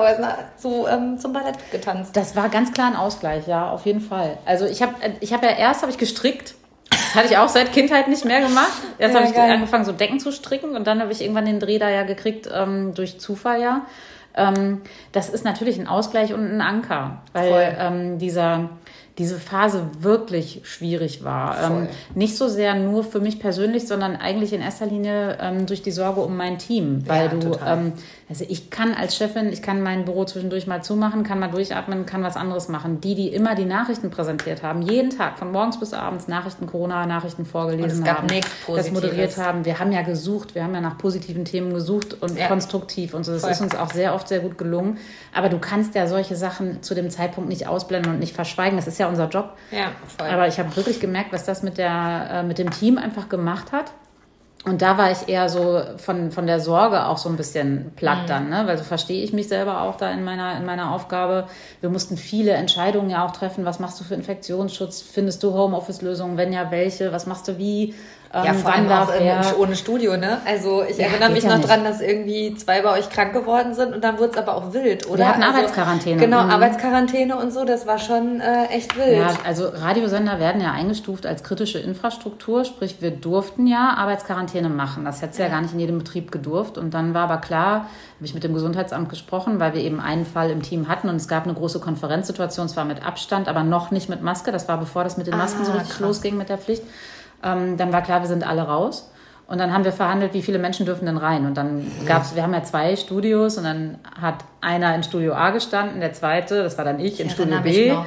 zu, 0.59 0.87
ähm, 0.87 1.19
zum 1.19 1.33
Ballett 1.33 1.57
getanzt. 1.73 2.17
Das 2.17 2.37
war 2.37 2.49
ganz 2.51 2.73
klar 2.73 2.89
ein 2.89 2.97
Ausgleich, 2.97 3.49
ja, 3.49 3.69
auf 3.71 3.85
jeden 3.85 4.01
Fall. 4.01 4.39
Also 4.45 4.67
ich 4.67 4.81
habe 4.81 4.95
ich 5.19 5.33
hab 5.33 5.43
ja 5.43 5.51
erst 5.51 5.83
hab 5.83 5.91
ich 5.91 5.99
gestrickt. 5.99 6.55
Das 6.89 7.15
hatte 7.17 7.27
ich 7.27 7.37
auch 7.37 7.49
seit 7.49 7.73
Kindheit 7.73 8.07
nicht 8.07 8.25
mehr 8.25 8.43
gemacht. 8.43 8.71
Erst 8.99 9.15
ja, 9.15 9.21
habe 9.21 9.29
ich 9.29 9.35
geil. 9.35 9.51
angefangen, 9.51 9.85
so 9.85 9.93
Decken 9.93 10.21
zu 10.21 10.31
stricken 10.31 10.77
und 10.77 10.87
dann 10.87 11.01
habe 11.01 11.11
ich 11.11 11.21
irgendwann 11.21 11.47
den 11.47 11.59
Dreh 11.59 11.79
da 11.79 11.89
ja 11.89 12.05
gekriegt 12.05 12.49
ähm, 12.55 12.95
durch 12.95 13.19
Zufall 13.19 13.61
ja 13.61 13.87
ähm, 14.37 14.83
das 15.13 15.29
ist 15.29 15.45
natürlich 15.45 15.79
ein 15.79 15.87
Ausgleich 15.87 16.33
und 16.33 16.45
ein 16.45 16.61
Anker, 16.61 17.23
weil 17.33 17.77
ähm, 17.79 18.19
dieser 18.19 18.71
diese 19.19 19.39
Phase 19.39 19.89
wirklich 20.01 20.61
schwierig 20.65 21.25
war. 21.25 21.57
Ähm, 21.63 21.89
nicht 22.15 22.37
so 22.37 22.49
sehr 22.49 22.75
nur 22.75 23.03
für 23.03 23.21
mich 23.21 23.41
persönlich, 23.41 23.89
sondern 23.89 24.15
eigentlich 24.15 24.53
in 24.53 24.61
erster 24.61 24.87
Linie 24.87 25.39
ähm, 25.41 25.65
durch 25.65 25.81
die 25.81 25.91
Sorge 25.91 26.21
um 26.21 26.37
mein 26.37 26.59
Team. 26.59 27.03
Weil 27.07 27.27
ja, 27.27 27.35
du, 27.35 27.59
ähm, 27.67 27.93
also 28.29 28.45
ich 28.49 28.71
kann 28.71 28.93
als 28.93 29.17
Chefin, 29.17 29.53
ich 29.53 29.63
kann 29.63 29.83
mein 29.83 30.05
Büro 30.05 30.25
zwischendurch 30.25 30.67
mal 30.67 30.83
zumachen, 30.83 31.23
kann 31.23 31.39
mal 31.39 31.49
durchatmen, 31.49 32.07
kann 32.07 32.25
was 32.25 32.37
anderes 32.37 32.69
machen. 32.69 33.01
Die, 33.01 33.15
die 33.15 33.29
immer 33.29 33.55
die 33.55 33.65
Nachrichten 33.65 34.11
präsentiert 34.11 34.65
haben, 34.65 34.83
jeden 34.83 35.11
Tag, 35.11 35.39
von 35.39 35.53
morgens 35.53 35.79
bis 35.79 35.93
abends 35.93 36.27
Nachrichten, 36.27 36.67
Corona-Nachrichten 36.67 37.45
vorgelesen 37.45 38.05
haben, 38.09 38.27
das 38.75 38.91
moderiert 38.91 39.37
haben. 39.37 39.65
Wir 39.65 39.79
haben 39.79 39.93
ja 39.93 40.03
gesucht, 40.03 40.57
wir 40.57 40.65
haben 40.65 40.75
ja 40.75 40.81
nach 40.81 40.99
positiven 40.99 41.45
Themen 41.45 41.73
gesucht 41.73 42.21
und 42.21 42.37
ja. 42.37 42.49
konstruktiv 42.49 43.15
und 43.15 43.23
so. 43.23 43.33
Das 43.33 43.43
Voll. 43.43 43.53
ist 43.53 43.61
uns 43.61 43.77
auch 43.77 43.93
sehr 43.93 44.13
oft 44.13 44.27
sehr 44.27 44.41
gut 44.41 44.59
gelungen. 44.59 44.99
Aber 45.33 45.49
du 45.49 45.59
kannst 45.59 45.95
ja 45.95 46.09
solche 46.09 46.35
Sachen 46.35 46.83
zu 46.83 46.97
dem 46.97 47.11
Zeitpunkt 47.11 47.49
nicht 47.49 47.69
ausblenden 47.69 48.15
und 48.15 48.19
nicht 48.19 48.35
verschweigen. 48.35 48.77
Das 48.77 48.89
ist 48.89 48.99
ja 48.99 49.09
unser 49.09 49.29
Job. 49.29 49.53
Ja, 49.71 49.93
voll. 50.19 50.29
Aber 50.29 50.49
ich 50.49 50.59
habe 50.59 50.75
wirklich 50.75 50.99
gemerkt, 50.99 51.33
was 51.33 51.45
das 51.45 51.63
mit, 51.63 51.79
der, 51.79 52.29
äh, 52.33 52.43
mit 52.43 52.59
dem 52.59 52.71
Team 52.71 52.99
einfach 52.99 53.29
gemacht 53.29 53.71
hat. 53.71 53.93
Und 54.67 54.83
da 54.83 54.99
war 54.99 55.13
ich 55.13 55.29
eher 55.29 55.49
so 55.49 55.81
von, 55.97 56.33
von 56.33 56.49
der 56.49 56.59
Sorge 56.59 57.07
auch 57.07 57.19
so 57.19 57.29
ein 57.29 57.37
bisschen 57.37 57.93
platt 57.95 58.25
mhm. 58.25 58.27
dann, 58.27 58.49
ne? 58.49 58.65
weil 58.67 58.77
so 58.77 58.83
verstehe 58.83 59.23
ich 59.23 59.33
mich 59.33 59.47
selber 59.47 59.83
auch 59.83 59.97
da 59.97 60.11
in 60.11 60.25
meiner, 60.25 60.57
in 60.57 60.67
meiner 60.67 60.93
Aufgabe. 60.93 61.47
Wir 61.81 61.89
mussten 61.89 62.17
viele 62.17 62.51
Entscheidungen 62.51 63.09
ja 63.09 63.25
auch 63.25 63.31
treffen. 63.31 63.65
Was 63.65 63.79
machst 63.79 64.01
du 64.01 64.05
für 64.05 64.15
Infektionsschutz? 64.15 65.03
Findest 65.03 65.45
du 65.45 65.53
Homeoffice-Lösungen? 65.53 66.37
Wenn 66.37 66.53
ja, 66.53 66.73
welche? 66.73 67.13
Was 67.13 67.27
machst 67.27 67.47
du 67.47 67.59
wie? 67.59 67.95
Ja, 68.33 68.53
vor 68.53 68.73
allem 68.73 68.91
auch 68.91 69.11
ähm, 69.19 69.41
ohne 69.59 69.77
Studio, 69.77 70.17
ne? 70.17 70.39
Also 70.45 70.83
ich 70.89 70.99
ja, 70.99 71.07
erinnere 71.07 71.31
mich 71.31 71.45
noch 71.45 71.59
ja 71.59 71.67
dran, 71.67 71.85
dass 71.85 72.01
irgendwie 72.01 72.55
zwei 72.55 72.83
bei 72.83 72.99
euch 72.99 73.09
krank 73.09 73.33
geworden 73.33 73.75
sind 73.75 73.95
und 73.95 74.05
dann 74.05 74.19
wurde 74.19 74.33
es 74.33 74.39
aber 74.39 74.57
auch 74.57 74.73
wild, 74.73 75.07
oder? 75.09 75.19
Wir 75.19 75.29
hatten 75.29 75.43
also, 75.43 75.59
Arbeitsquarantäne. 75.59 76.21
Genau, 76.21 76.43
mhm. 76.43 76.51
Arbeitsquarantäne 76.51 77.37
und 77.37 77.53
so, 77.53 77.65
das 77.65 77.87
war 77.87 77.99
schon 77.99 78.41
äh, 78.41 78.67
echt 78.67 78.97
wild. 78.97 79.19
Ja, 79.19 79.29
also 79.45 79.69
Radiosender 79.69 80.39
werden 80.39 80.61
ja 80.61 80.73
eingestuft 80.73 81.27
als 81.27 81.43
kritische 81.43 81.79
Infrastruktur, 81.79 82.65
sprich 82.65 83.01
wir 83.01 83.11
durften 83.11 83.67
ja 83.67 83.95
Arbeitsquarantäne 83.97 84.69
machen. 84.69 85.05
Das 85.05 85.23
hätte 85.23 85.33
es 85.33 85.39
ja. 85.39 85.47
ja 85.47 85.51
gar 85.53 85.63
nicht 85.63 85.73
in 85.73 85.81
jedem 85.81 85.99
Betrieb 85.99 86.31
gedurft 86.31 86.79
und 86.79 86.95
dann 86.95 87.15
war 87.15 87.25
aber 87.25 87.39
klar, 87.39 87.87
habe 88.17 88.25
ich 88.25 88.35
mit 88.35 88.45
dem 88.45 88.55
Gesundheitsamt 88.55 89.09
gesprochen, 89.09 89.61
weil 89.61 89.75
wir 89.75 89.83
eben 89.83 90.01
einen 90.01 90.25
Fall 90.25 90.51
im 90.51 90.63
Team 90.63 90.89
hatten 90.89 91.09
und 91.09 91.17
es 91.17 91.29
gab 91.29 91.45
eine 91.45 91.55
große 91.55 91.81
Konferenzsituation, 91.81 92.69
zwar 92.69 92.85
mit 92.85 93.05
Abstand, 93.05 93.49
aber 93.49 93.63
noch 93.63 93.91
nicht 93.91 94.09
mit 94.09 94.23
Maske. 94.23 94.53
Das 94.53 94.69
war 94.69 94.79
bevor 94.79 95.05
das 95.05 95.17
mit 95.17 95.27
den 95.27 95.37
Masken 95.37 95.63
ah, 95.63 95.65
so 95.67 95.73
richtig 95.73 95.91
krass. 95.91 96.01
losging 96.01 96.37
mit 96.37 96.49
der 96.49 96.59
Pflicht. 96.59 96.83
Ähm, 97.47 97.77
dann 97.77 97.93
war 97.93 98.03
klar, 98.03 98.21
wir 98.21 98.29
sind 98.29 98.47
alle 98.47 98.63
raus. 98.63 99.11
Und 99.49 99.59
dann 99.59 99.73
haben 99.73 99.85
wir 99.85 99.93
verhandelt, 99.93 100.35
wie 100.35 100.43
viele 100.43 100.59
Menschen 100.59 100.87
dürfen 100.87 101.07
denn 101.07 101.19
rein. 101.19 101.47
Und 101.47 101.57
dann 101.57 101.87
gab 102.05 102.23
es, 102.23 102.35
wir 102.35 102.43
haben 102.43 102.53
ja 102.53 102.65
zwei 102.65 102.97
Studios 102.97 103.57
und 103.57 103.63
dann 103.63 103.99
hat 104.21 104.39
einer 104.61 104.93
in 104.97 105.05
Studio 105.05 105.35
A 105.35 105.51
gestanden, 105.51 106.01
der 106.01 106.13
zweite, 106.13 106.65
das 106.65 106.77
war 106.79 106.85
dann 106.85 106.99
ich, 106.99 107.15
ich 107.15 107.21
in 107.21 107.31
Studio 107.31 107.61
B. 107.61 107.93
Noch. 107.93 108.07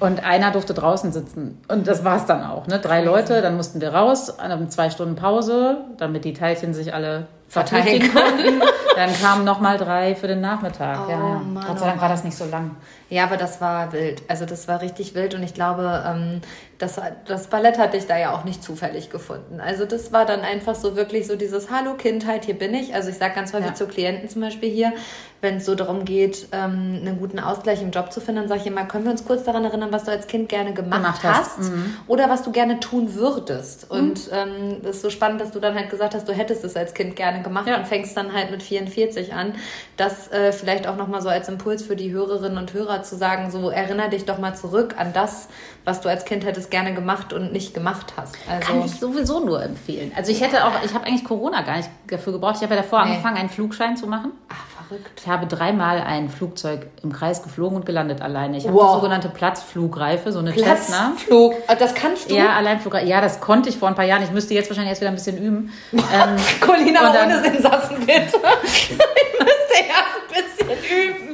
Und 0.00 0.24
einer 0.24 0.50
durfte 0.50 0.74
draußen 0.74 1.12
sitzen. 1.12 1.62
Und 1.68 1.86
das 1.86 2.04
war 2.04 2.16
es 2.16 2.26
dann 2.26 2.42
auch. 2.42 2.66
Ne? 2.66 2.80
Drei 2.80 3.04
Leute, 3.04 3.40
dann 3.40 3.56
mussten 3.56 3.80
wir 3.80 3.94
raus, 3.94 4.36
zwei 4.68 4.90
Stunden 4.90 5.14
Pause, 5.14 5.84
damit 5.96 6.24
die 6.24 6.32
Teilchen 6.32 6.74
sich 6.74 6.92
alle 6.92 7.28
verteilen 7.48 8.12
konnten. 8.12 8.62
dann 8.96 9.12
kamen 9.14 9.44
nochmal 9.44 9.78
drei 9.78 10.14
für 10.14 10.26
den 10.26 10.40
Nachmittag. 10.40 11.06
Oh, 11.06 11.10
ja, 11.10 11.16
ja. 11.16 11.34
Mann, 11.38 11.64
Gott 11.66 11.78
sei 11.78 11.86
Dank 11.86 11.98
oh 11.98 12.02
war 12.02 12.08
das 12.08 12.24
nicht 12.24 12.36
so 12.36 12.44
lang. 12.44 12.76
Ja, 13.08 13.24
aber 13.24 13.36
das 13.36 13.60
war 13.60 13.92
wild. 13.92 14.22
Also 14.28 14.44
das 14.44 14.68
war 14.68 14.82
richtig 14.82 15.14
wild 15.14 15.34
und 15.34 15.42
ich 15.42 15.54
glaube, 15.54 16.04
ähm, 16.06 16.42
das, 16.78 17.00
das 17.26 17.46
Ballett 17.46 17.78
hatte 17.78 17.96
ich 17.96 18.06
da 18.06 18.18
ja 18.18 18.32
auch 18.34 18.44
nicht 18.44 18.62
zufällig 18.62 19.08
gefunden. 19.08 19.60
Also 19.60 19.86
das 19.86 20.12
war 20.12 20.26
dann 20.26 20.40
einfach 20.40 20.74
so 20.74 20.94
wirklich 20.94 21.26
so 21.26 21.36
dieses 21.36 21.70
Hallo 21.70 21.94
Kindheit, 21.94 22.44
hier 22.44 22.58
bin 22.58 22.74
ich. 22.74 22.94
Also 22.94 23.08
ich 23.08 23.16
sage 23.16 23.34
ganz 23.34 23.52
häufig 23.52 23.68
ja. 23.68 23.74
zu 23.74 23.86
Klienten 23.86 24.28
zum 24.28 24.42
Beispiel 24.42 24.70
hier, 24.70 24.92
wenn 25.40 25.56
es 25.58 25.66
so 25.66 25.74
darum 25.74 26.04
geht, 26.04 26.48
ähm, 26.52 27.00
einen 27.00 27.18
guten 27.18 27.38
Ausgleich 27.38 27.80
im 27.80 27.90
Job 27.90 28.12
zu 28.12 28.20
finden, 28.20 28.40
dann 28.40 28.48
sage 28.48 28.62
ich 28.62 28.66
immer, 28.66 28.84
können 28.86 29.04
wir 29.04 29.12
uns 29.12 29.24
kurz 29.24 29.44
daran 29.44 29.64
erinnern, 29.64 29.92
was 29.92 30.04
du 30.04 30.10
als 30.10 30.26
Kind 30.26 30.48
gerne 30.48 30.72
gemacht, 30.72 31.00
gemacht 31.00 31.22
hast, 31.22 31.58
hast. 31.58 31.70
Mhm. 31.70 31.96
oder 32.08 32.28
was 32.28 32.42
du 32.42 32.50
gerne 32.50 32.80
tun 32.80 33.14
würdest. 33.14 33.90
Mhm. 33.90 33.98
Und 33.98 34.20
ähm, 34.32 34.76
das 34.82 34.96
ist 34.96 35.02
so 35.02 35.10
spannend, 35.10 35.40
dass 35.40 35.52
du 35.52 35.60
dann 35.60 35.74
halt 35.74 35.90
gesagt 35.90 36.14
hast, 36.14 36.28
du 36.28 36.32
hättest 36.32 36.64
es 36.64 36.76
als 36.76 36.92
Kind 36.92 37.14
gerne 37.14 37.42
gemacht 37.42 37.68
ja. 37.68 37.78
und 37.78 37.86
fängst 37.86 38.16
dann 38.16 38.32
halt 38.32 38.50
mit 38.50 38.62
44 38.62 39.32
an. 39.32 39.54
Das 39.96 40.30
äh, 40.32 40.52
vielleicht 40.52 40.88
auch 40.88 40.96
nochmal 40.96 41.22
so 41.22 41.28
als 41.28 41.48
Impuls 41.48 41.82
für 41.82 41.94
die 41.94 42.10
Hörerinnen 42.10 42.58
und 42.58 42.72
Hörer 42.72 43.02
zu 43.02 43.16
sagen, 43.16 43.50
so 43.50 43.70
erinnere 43.70 44.10
dich 44.10 44.24
doch 44.24 44.38
mal 44.38 44.56
zurück 44.56 44.96
an 44.98 45.12
das, 45.12 45.48
was 45.84 46.00
du 46.00 46.08
als 46.08 46.24
Kind 46.24 46.44
hättest 46.44 46.70
gerne 46.70 46.94
gemacht 46.94 47.32
und 47.32 47.52
nicht 47.52 47.74
gemacht 47.74 48.14
hast. 48.16 48.34
Also 48.48 48.66
Kann 48.66 48.84
ich 48.84 48.92
sowieso 48.98 49.40
nur 49.40 49.62
empfehlen. 49.62 50.12
Also 50.16 50.32
ich 50.32 50.40
hätte 50.40 50.64
auch, 50.64 50.72
ich 50.84 50.94
habe 50.94 51.06
eigentlich 51.06 51.24
Corona 51.24 51.62
gar 51.62 51.76
nicht 51.76 51.90
dafür 52.08 52.32
gebraucht. 52.32 52.56
Ich 52.56 52.62
habe 52.62 52.74
ja 52.74 52.82
davor 52.82 53.04
nee. 53.04 53.12
angefangen, 53.12 53.36
einen 53.36 53.48
Flugschein 53.48 53.96
zu 53.96 54.06
machen. 54.06 54.32
Ach, 54.48 54.77
verrückt. 54.88 55.20
Ich 55.20 55.28
habe 55.28 55.46
dreimal 55.46 56.00
ein 56.00 56.28
Flugzeug 56.28 56.86
im 57.02 57.12
Kreis 57.12 57.42
geflogen 57.42 57.76
und 57.76 57.86
gelandet 57.86 58.20
alleine. 58.20 58.56
Ich 58.56 58.66
habe 58.66 58.74
wow. 58.74 58.94
die 58.94 59.00
sogenannte 59.00 59.28
Platzflugreife, 59.28 60.32
so 60.32 60.38
eine 60.38 60.52
Cessna. 60.52 61.12
Platzflug, 61.12 61.54
ah, 61.66 61.74
das 61.74 61.94
kannst 61.94 62.30
du? 62.30 62.34
Ja, 62.34 62.56
Alleinflugreife. 62.56 63.06
Ja, 63.06 63.20
das 63.20 63.40
konnte 63.40 63.68
ich 63.68 63.76
vor 63.76 63.88
ein 63.88 63.94
paar 63.94 64.04
Jahren. 64.04 64.22
Ich 64.22 64.30
müsste 64.30 64.54
jetzt 64.54 64.68
wahrscheinlich 64.70 64.90
erst 64.90 65.00
wieder 65.00 65.10
ein 65.10 65.16
bisschen 65.16 65.38
üben. 65.38 65.72
ähm, 65.92 66.36
Colina 66.60 67.10
ohne 67.10 67.42
Sensassen, 67.42 67.98
bitte. 68.00 68.14
ich 68.62 68.90
müsste 68.90 69.74
erst 69.86 70.58
ein 70.58 70.66
bisschen 70.66 71.16
üben. 71.16 71.27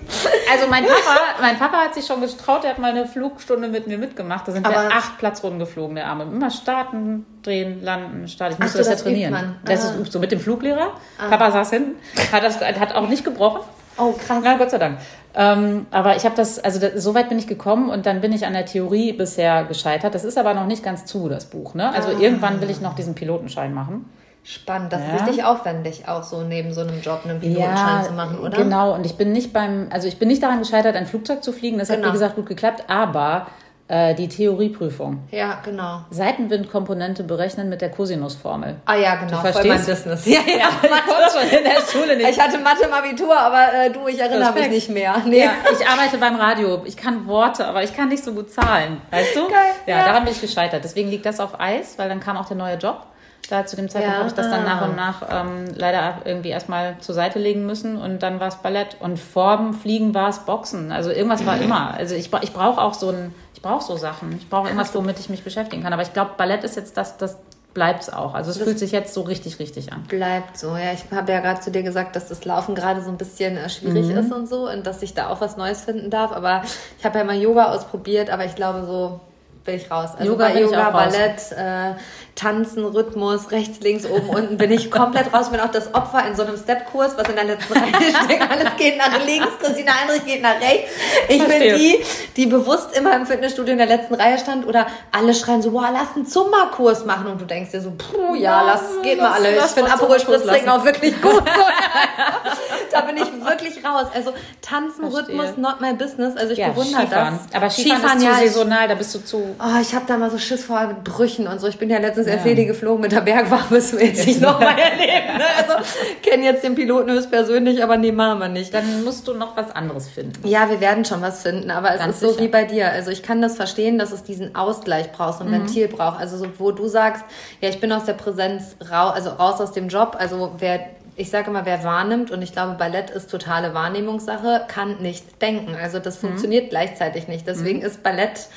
Also 0.51 0.67
mein 0.69 0.85
Papa, 0.85 1.21
mein 1.41 1.59
Papa 1.59 1.79
hat 1.79 1.95
sich 1.95 2.07
schon 2.07 2.21
getraut, 2.21 2.65
er 2.65 2.71
hat 2.71 2.79
mal 2.79 2.91
eine 2.91 3.07
Flugstunde 3.07 3.69
mit 3.69 3.87
mir 3.87 3.99
mitgemacht. 3.99 4.47
Da 4.47 4.53
sind 4.53 4.67
Aber 4.67 4.83
wir 4.83 4.93
acht 4.93 5.19
Platzrunden 5.19 5.59
geflogen, 5.59 5.97
der 5.97 6.07
Arme. 6.07 6.25
Immer 6.25 6.51
starten, 6.51 7.27
drehen, 7.43 7.83
landen, 7.83 8.29
starten. 8.29 8.55
Ich 8.55 8.61
musste 8.61 8.79
das, 8.79 8.89
das 8.89 8.99
ja 9.01 9.05
trainieren. 9.05 9.57
Das 9.65 9.85
ist 9.85 10.13
so 10.13 10.19
mit 10.19 10.33
dem 10.33 10.41
Fluglehrer. 10.41 10.93
Ah. 11.19 11.29
Papa 11.29 11.51
saß 11.51 11.71
hinten, 11.71 11.97
hat, 12.33 12.43
das, 12.43 12.61
hat 12.61 12.95
auch 12.95 13.09
nicht 13.09 13.25
gebrochen. 13.25 13.61
Oh, 13.97 14.13
krass. 14.13 14.41
Na, 14.43 14.57
Gott 14.57 14.71
sei 14.71 14.79
Dank. 14.79 14.99
Ähm, 15.35 15.87
aber 15.91 16.17
ich 16.17 16.25
habe 16.25 16.37
das, 16.37 16.59
also 16.59 16.81
das, 16.81 17.03
so 17.03 17.15
weit 17.15 17.29
bin 17.29 17.39
ich 17.39 17.47
gekommen 17.47 17.91
und 17.91 18.07
dann 18.07 18.21
bin 18.21 18.33
ich 18.33 18.47
an 18.47 18.53
der 18.53 18.67
Theorie 18.67 19.13
bisher 19.13 19.65
gescheitert. 19.65 20.15
Das 20.15 20.25
ist 20.25 20.39
aber 20.39 20.55
noch 20.55 20.67
nicht 20.67 20.83
ganz 20.83 21.05
zu, 21.07 21.29
das 21.29 21.47
Buch. 21.47 21.75
Ne? 21.75 21.93
Also 21.93 22.11
ah. 22.11 22.21
irgendwann 22.21 22.61
will 22.61 22.71
ich 22.71 22.81
noch 22.81 22.95
diesen 22.95 23.15
Pilotenschein 23.15 23.73
machen. 23.75 24.05
Spannend, 24.47 24.93
das 24.93 25.01
ja. 25.01 25.17
ist 25.17 25.23
richtig 25.23 25.45
aufwendig, 25.45 26.07
auch 26.07 26.23
so 26.23 26.43
neben 26.43 26.75
so 26.75 26.83
einem 26.83 27.01
Job 27.01 27.23
einen 27.25 27.41
Pilotenschein 27.41 28.03
ja, 28.03 28.03
zu 28.03 28.13
machen, 28.13 28.39
oder? 28.39 28.57
Genau, 28.57 28.95
und 28.95 29.07
ich 29.07 29.17
bin 29.17 29.33
nicht 29.33 29.55
beim, 29.55 29.89
also 29.91 30.07
ich 30.07 30.19
bin 30.19 30.29
nicht 30.29 30.43
daran 30.43 30.59
gescheitert, 30.59 30.97
ein 30.97 31.07
Flugzeug 31.07 31.43
zu 31.43 31.51
fliegen. 31.51 31.79
Das 31.79 31.89
genau. 31.89 32.03
hat 32.03 32.09
wie 32.09 32.13
gesagt 32.13 32.37
gut 32.37 32.47
geklappt, 32.47 32.85
aber 32.89 33.47
äh, 33.89 34.15
die 34.15 34.29
Theorieprüfung. 34.29 35.23
Ja, 35.31 35.61
genau. 35.65 36.01
Seitenwindkomponente 36.11 37.23
berechnen 37.23 37.71
mit 37.71 37.81
der 37.81 37.91
Cosinusformel. 37.91 38.77
Ah 38.85 38.97
ja, 38.97 39.15
genau. 39.17 39.33
Du 39.33 39.39
verstehst? 39.39 39.85
Voll 39.85 39.95
Business. 39.95 40.27
Ja, 40.27 40.41
ja, 40.47 40.57
ja 40.59 40.91
Mathe. 40.91 41.39
schon 41.39 41.59
in 41.59 41.65
der 41.65 41.81
Schule 41.81 42.17
nicht. 42.17 42.29
Ich 42.29 42.39
hatte 42.39 42.59
Mathe 42.59 42.85
im 42.85 42.93
Abitur, 42.93 43.39
aber 43.39 43.73
äh, 43.73 43.91
du, 43.91 44.07
ich 44.09 44.19
erinnere 44.19 44.49
Respekt. 44.49 44.67
mich 44.67 44.75
nicht 44.75 44.91
mehr. 44.91 45.23
Nee. 45.25 45.45
Ja, 45.45 45.53
ich 45.73 45.87
arbeite 45.87 46.19
beim 46.19 46.37
Radio. 46.37 46.83
Ich 46.85 46.99
kann 46.99 47.27
Worte, 47.27 47.67
aber 47.67 47.83
ich 47.83 47.95
kann 47.95 48.09
nicht 48.09 48.23
so 48.23 48.33
gut 48.35 48.51
zahlen. 48.51 49.01
Weißt 49.11 49.37
du? 49.37 49.49
Geil. 49.49 49.73
Ja, 49.87 49.99
ja, 49.99 50.05
daran 50.05 50.25
bin 50.25 50.35
ich 50.35 50.41
gescheitert. 50.41 50.85
Deswegen 50.85 51.09
liegt 51.09 51.25
das 51.25 51.41
auf 51.41 51.59
Eis, 51.59 51.99
weil 51.99 52.11
dann 52.11 52.21
kam 52.21 52.37
auch 52.37 52.47
der 52.47 52.59
neue 52.59 52.77
Job. 52.77 53.07
Da 53.49 53.67
zu 53.67 53.77
dem 53.77 53.89
Zeitpunkt 53.89 54.15
ja. 54.15 54.19
habe 54.19 54.29
ich 54.29 54.35
das 54.35 54.51
dann 54.51 54.65
nach 54.65 54.89
und 54.89 54.97
nach 54.97 55.23
ähm, 55.31 55.67
leider 55.75 56.19
irgendwie 56.25 56.49
erstmal 56.49 56.97
zur 57.01 57.15
Seite 57.15 57.39
legen 57.39 57.67
müssen 57.67 57.97
und 57.97 58.23
dann 58.23 58.41
war 58.41 58.49
es 58.49 58.57
Ballett 58.57 58.97
und 59.01 59.19
vorm 59.19 59.75
Fliegen 59.75 60.15
war 60.15 60.31
es 60.31 60.41
Boxen. 60.41 60.93
Also 60.93 61.11
irgendwas 61.11 61.45
war 61.45 61.61
immer. 61.61 61.95
Also 61.95 62.15
ich, 62.15 62.31
ich 62.43 62.53
brauche 62.53 62.81
auch 62.81 62.95
so 62.95 63.11
ein, 63.11 63.35
ich 63.55 63.63
brauche 63.63 63.85
so 63.85 63.97
Sachen. 63.97 64.37
Ich 64.39 64.49
brauche 64.49 64.69
irgendwas, 64.69 64.95
womit 64.95 65.19
ich 65.21 65.29
mich 65.29 65.45
beschäftigen 65.45 65.83
kann. 65.83 65.93
Aber 65.93 66.03
ich 66.03 66.13
glaube, 66.13 66.33
Ballett 66.37 66.65
ist 66.65 66.77
jetzt 66.77 66.97
das, 66.97 67.17
das 67.19 67.37
bleibt 67.75 68.03
es 68.03 68.13
auch. 68.13 68.35
Also 68.35 68.51
es 68.51 68.59
das 68.59 68.67
fühlt 68.67 68.79
sich 68.79 68.93
jetzt 68.93 69.13
so 69.13 69.23
richtig, 69.23 69.59
richtig 69.59 69.93
an. 69.93 70.05
Bleibt 70.05 70.57
so, 70.57 70.77
ja. 70.77 70.93
Ich 70.93 71.05
habe 71.15 71.33
ja 71.33 71.41
gerade 71.41 71.61
zu 71.61 71.71
dir 71.71 71.83
gesagt, 71.83 72.17
dass 72.17 72.29
das 72.29 72.45
Laufen 72.45 72.75
gerade 72.75 73.03
so 73.03 73.11
ein 73.11 73.19
bisschen 73.19 73.57
äh, 73.57 73.69
schwierig 73.69 74.07
mhm. 74.07 74.17
ist 74.17 74.33
und 74.33 74.49
so 74.49 74.71
und 74.71 74.87
dass 74.87 75.03
ich 75.03 75.13
da 75.13 75.29
auch 75.29 75.41
was 75.41 75.57
Neues 75.57 75.83
finden 75.83 76.09
darf. 76.09 76.33
Aber 76.33 76.63
ich 76.99 77.05
habe 77.05 77.19
ja 77.19 77.25
mal 77.25 77.37
Yoga 77.37 77.73
ausprobiert, 77.73 78.31
aber 78.31 78.45
ich 78.45 78.55
glaube 78.55 78.87
so 78.87 79.21
bin 79.65 79.77
ich 79.77 79.91
raus. 79.91 80.11
Also 80.17 80.33
Yoga, 80.33 80.57
Yoga, 80.57 80.91
Ballett, 80.91 81.53
äh, 81.53 81.95
Tanzen, 82.35 82.85
Rhythmus, 82.85 83.53
rechts, 83.53 83.79
links, 83.81 84.05
oben, 84.07 84.29
unten 84.29 84.57
bin 84.57 84.73
ich 84.73 84.91
komplett 84.91 85.33
raus. 85.33 85.47
Ich 85.47 85.53
bin 85.53 85.61
auch 85.61 85.71
das 85.71 85.95
Opfer 85.95 86.27
in 86.27 86.35
so 86.35 86.43
einem 86.43 86.57
Step-Kurs, 86.57 87.13
was 87.17 87.29
in 87.29 87.37
der 87.37 87.45
letzten 87.45 87.73
Reihe 87.73 87.93
steckt. 88.25 88.51
Alles 88.51 88.77
geht 88.77 88.99
nach 88.99 89.25
links, 89.25 89.49
Christina 89.61 89.93
Heinrich 90.01 90.25
geht 90.25 90.43
nach 90.43 90.61
rechts. 90.61 90.91
Ich 91.29 91.43
Verstehe. 91.43 91.73
bin 91.73 91.79
die, 91.79 92.05
die 92.37 92.47
bewusst 92.47 92.97
immer 92.97 93.15
im 93.15 93.25
Fitnessstudio 93.25 93.73
in 93.73 93.79
der 93.79 93.87
letzten 93.87 94.15
Reihe 94.15 94.39
stand 94.39 94.67
oder 94.67 94.87
alle 95.13 95.33
schreien 95.33 95.63
so, 95.63 95.71
boah, 95.71 95.91
lass 95.93 96.17
einen 96.17 96.27
Zumba-Kurs 96.27 97.05
machen 97.05 97.29
und 97.29 97.41
du 97.41 97.45
denkst 97.45 97.71
dir 97.71 97.81
so, 97.81 97.93
puh, 97.93 98.35
ja, 98.35 98.63
lass, 98.63 99.01
geht 99.03 99.21
mal 99.21 99.33
alle. 99.33 99.57
Ich 99.57 99.63
finde 99.63 99.93
Aperol 99.93 100.19
Spritz 100.19 100.43
auch 100.67 100.85
wirklich 100.85 101.21
gut. 101.23 101.43
da 102.91 103.01
bin 103.03 103.17
ich 103.17 103.33
wirklich 103.45 103.85
raus. 103.85 104.07
Also 104.13 104.33
Tanzen, 104.61 105.11
Verstehe. 105.11 105.39
Rhythmus, 105.39 105.57
not 105.57 105.81
my 105.81 105.93
business. 105.93 106.37
Also 106.37 106.53
ich 106.53 106.59
ja, 106.59 106.71
bewundere 106.71 107.03
Skifahren. 107.03 107.39
das. 107.47 107.57
Aber 107.57 107.71
Skifahren, 107.71 108.01
Skifahren 108.01 108.19
ist 108.19 108.25
ja, 108.25 108.33
zu 108.33 108.39
saisonal, 108.39 108.89
da 108.89 108.95
bist 108.95 109.15
du 109.15 109.19
zu... 109.21 109.57
Oh, 109.59 109.81
ich 109.81 109.95
habe 109.95 110.05
da 110.07 110.17
mal 110.17 110.31
so 110.31 110.39
Schiss 110.39 110.65
vor 110.65 110.85
mit 110.87 111.05
Brüchen 111.05 111.47
und 111.47 111.61
so. 111.61 111.69
Ich 111.69 111.79
bin 111.79 111.91
ja 111.91 111.99
letztens 111.99 112.24
letztens 112.25 112.27
ja. 112.27 112.33
Elfriede 112.33 112.67
geflogen 112.67 113.01
mit 113.01 113.13
der 113.13 113.21
Bergwacht, 113.21 113.71
müssen 113.71 113.99
wir 113.99 114.07
jetzt 114.07 114.27
nicht 114.27 114.41
nochmal 114.41 114.79
erleben. 114.79 115.39
Ne? 115.39 115.45
Also 115.57 115.85
kennen 116.23 116.45
jetzt 116.45 116.65
den 116.65 116.75
Piloten 116.75 117.11
höchstpersönlich, 117.11 117.83
aber 117.83 117.97
nee, 117.97 118.13
machen 118.13 118.39
wir 118.39 118.49
nicht. 118.49 118.73
Dann 118.73 119.05
musst 119.05 119.29
du 119.29 119.35
noch 119.35 119.57
was 119.57 119.71
anderes 119.71 120.09
finden. 120.09 120.47
Ja, 120.47 120.69
wir 120.71 120.81
werden 120.81 121.05
schon 121.05 121.23
was 121.23 121.43
finden, 121.43 121.71
aber 121.71 121.93
es 121.93 122.01
Ganz 122.01 122.17
ist 122.17 122.21
so 122.21 122.39
wie 122.39 122.49
bei 122.49 122.65
dir. 122.65 122.91
Also 122.91 123.11
ich 123.11 123.23
kann 123.23 123.41
das 123.43 123.57
verstehen, 123.57 123.99
dass 123.99 124.13
es 124.13 124.23
diesen 124.23 124.55
Ausgleich 124.55 125.13
braucht, 125.13 125.39
so 125.39 125.45
ein 125.45 125.51
mhm. 125.51 125.67
Ventil 125.67 125.89
braucht. 125.89 126.19
Also 126.19 126.37
so, 126.37 126.47
wo 126.59 126.71
du 126.73 126.89
sagst, 126.89 127.25
ja, 127.61 127.69
ich 127.69 127.81
bin 127.81 127.93
aus 127.93 128.05
der 128.05 128.15
Präsenz 128.15 128.77
raus, 128.91 129.13
also 129.15 129.31
raus 129.31 129.61
aus 129.61 129.73
dem 129.73 129.89
Job. 129.89 130.17
Also 130.19 130.53
wer 130.59 130.81
ich 131.17 131.31
sage 131.31 131.49
immer, 131.49 131.65
wer 131.65 131.85
wahrnimmt, 131.85 132.33
und 132.33 132.43
ich 132.43 132.51
glaube, 132.51 132.75
Ballett 132.75 133.11
ist 133.11 133.31
totale 133.31 133.73
Wahrnehmungssache, 133.73 134.63
kann 134.67 135.01
nicht 135.01 135.41
denken. 135.41 135.77
Also 135.81 136.01
das 136.01 136.17
mhm. 136.17 136.27
funktioniert 136.27 136.71
gleichzeitig 136.71 137.29
nicht. 137.29 137.47
Deswegen 137.47 137.79
mhm. 137.79 137.85
ist 137.85 138.03
Ballett 138.03 138.49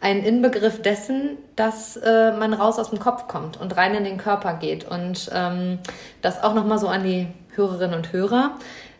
ein 0.00 0.22
Inbegriff 0.22 0.82
dessen, 0.82 1.38
dass 1.56 1.96
äh, 1.96 2.32
man 2.32 2.52
raus 2.52 2.78
aus 2.78 2.90
dem 2.90 2.98
Kopf 2.98 3.28
kommt 3.28 3.58
und 3.58 3.76
rein 3.76 3.94
in 3.94 4.04
den 4.04 4.18
Körper 4.18 4.54
geht. 4.54 4.84
Und 4.84 5.30
ähm, 5.32 5.78
das 6.22 6.42
auch 6.42 6.54
nochmal 6.54 6.78
so 6.78 6.88
an 6.88 7.04
die 7.04 7.28
Hörerinnen 7.54 7.96
und 7.96 8.12
Hörer. 8.12 8.52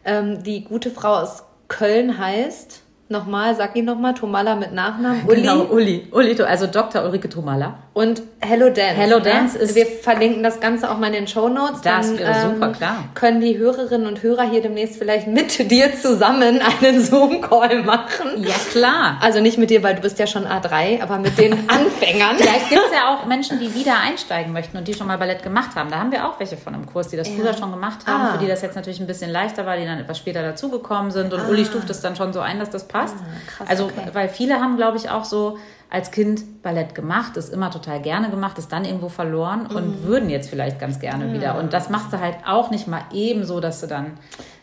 Ähm, 0.04 0.42
die 0.42 0.64
gute 0.64 0.90
Frau 0.90 1.16
aus 1.16 1.44
Köln 1.68 2.18
heißt 2.18 2.82
Nochmal, 3.08 3.54
sag 3.54 3.76
ihn 3.76 3.84
nochmal, 3.84 4.14
Tomala 4.14 4.56
mit 4.56 4.72
Nachnamen. 4.72 5.22
Uli. 5.28 5.40
Genau, 5.40 5.62
Uli. 5.66 6.08
Uli, 6.10 6.42
also 6.42 6.66
Dr. 6.66 7.04
Ulrike 7.04 7.28
Tomala. 7.28 7.74
Und 7.94 8.20
Hello 8.40 8.68
Dance. 8.68 8.96
Hello 8.96 9.18
ne? 9.18 9.22
Dance 9.22 9.56
ist. 9.56 9.76
Wir 9.76 9.86
verlinken 9.86 10.42
das 10.42 10.58
Ganze 10.58 10.90
auch 10.90 10.98
mal 10.98 11.06
in 11.06 11.12
den 11.12 11.28
Show 11.28 11.48
Notes. 11.48 11.82
Das 11.82 12.18
wäre 12.18 12.32
ähm, 12.32 12.54
super, 12.54 12.72
klar. 12.72 13.04
Können 13.14 13.40
die 13.40 13.56
Hörerinnen 13.56 14.08
und 14.08 14.24
Hörer 14.24 14.42
hier 14.42 14.60
demnächst 14.60 14.96
vielleicht 14.96 15.28
mit 15.28 15.70
dir 15.70 15.96
zusammen 15.96 16.60
einen 16.60 17.00
Zoom-Call 17.00 17.84
machen? 17.84 18.42
Ja, 18.42 18.54
klar. 18.72 19.18
Also 19.20 19.40
nicht 19.40 19.56
mit 19.56 19.70
dir, 19.70 19.84
weil 19.84 19.94
du 19.94 20.02
bist 20.02 20.18
ja 20.18 20.26
schon 20.26 20.44
A3, 20.44 21.00
aber 21.00 21.18
mit 21.18 21.38
den 21.38 21.52
Anfängern. 21.68 22.36
vielleicht 22.36 22.70
gibt 22.70 22.82
es 22.86 22.92
ja 22.92 23.14
auch 23.14 23.24
Menschen, 23.26 23.60
die 23.60 23.72
wieder 23.72 24.00
einsteigen 24.00 24.52
möchten 24.52 24.76
und 24.76 24.88
die 24.88 24.94
schon 24.94 25.06
mal 25.06 25.16
Ballett 25.16 25.44
gemacht 25.44 25.76
haben. 25.76 25.90
Da 25.90 26.00
haben 26.00 26.10
wir 26.10 26.28
auch 26.28 26.40
welche 26.40 26.56
von 26.56 26.74
im 26.74 26.86
Kurs, 26.86 27.08
die 27.08 27.16
das 27.16 27.28
ja. 27.28 27.34
früher 27.36 27.54
schon 27.54 27.70
gemacht 27.70 28.00
haben, 28.06 28.22
ah. 28.22 28.32
für 28.32 28.38
die 28.38 28.48
das 28.48 28.62
jetzt 28.62 28.74
natürlich 28.74 28.98
ein 29.00 29.06
bisschen 29.06 29.30
leichter 29.30 29.64
war, 29.64 29.76
die 29.76 29.86
dann 29.86 30.00
etwas 30.00 30.18
später 30.18 30.42
dazugekommen 30.42 31.12
sind. 31.12 31.32
Und 31.32 31.40
ah. 31.40 31.48
Uli 31.48 31.64
stuft 31.64 31.88
es 31.88 32.00
dann 32.00 32.16
schon 32.16 32.32
so 32.32 32.40
ein, 32.40 32.58
dass 32.58 32.68
das 32.68 32.84
passt 32.84 32.95
passt. 32.98 33.16
Ah, 33.18 33.24
krass, 33.46 33.68
also, 33.68 33.84
okay. 33.84 34.10
weil 34.12 34.28
viele 34.28 34.60
haben, 34.60 34.76
glaube 34.76 34.96
ich, 34.96 35.10
auch 35.10 35.24
so 35.24 35.58
als 35.88 36.10
Kind 36.10 36.62
Ballett 36.62 36.94
gemacht, 36.94 37.36
ist 37.36 37.52
immer 37.52 37.70
total 37.70 38.00
gerne 38.02 38.30
gemacht, 38.30 38.58
ist 38.58 38.72
dann 38.72 38.84
irgendwo 38.84 39.08
verloren 39.08 39.66
und 39.66 40.02
mhm. 40.02 40.04
würden 40.04 40.30
jetzt 40.30 40.50
vielleicht 40.50 40.80
ganz 40.80 40.98
gerne 40.98 41.28
ja. 41.28 41.32
wieder. 41.32 41.58
Und 41.58 41.72
das 41.72 41.90
machst 41.90 42.12
du 42.12 42.20
halt 42.20 42.36
auch 42.46 42.70
nicht 42.70 42.88
mal 42.88 43.02
ebenso, 43.12 43.60
dass 43.60 43.80
du 43.80 43.86
dann 43.86 44.12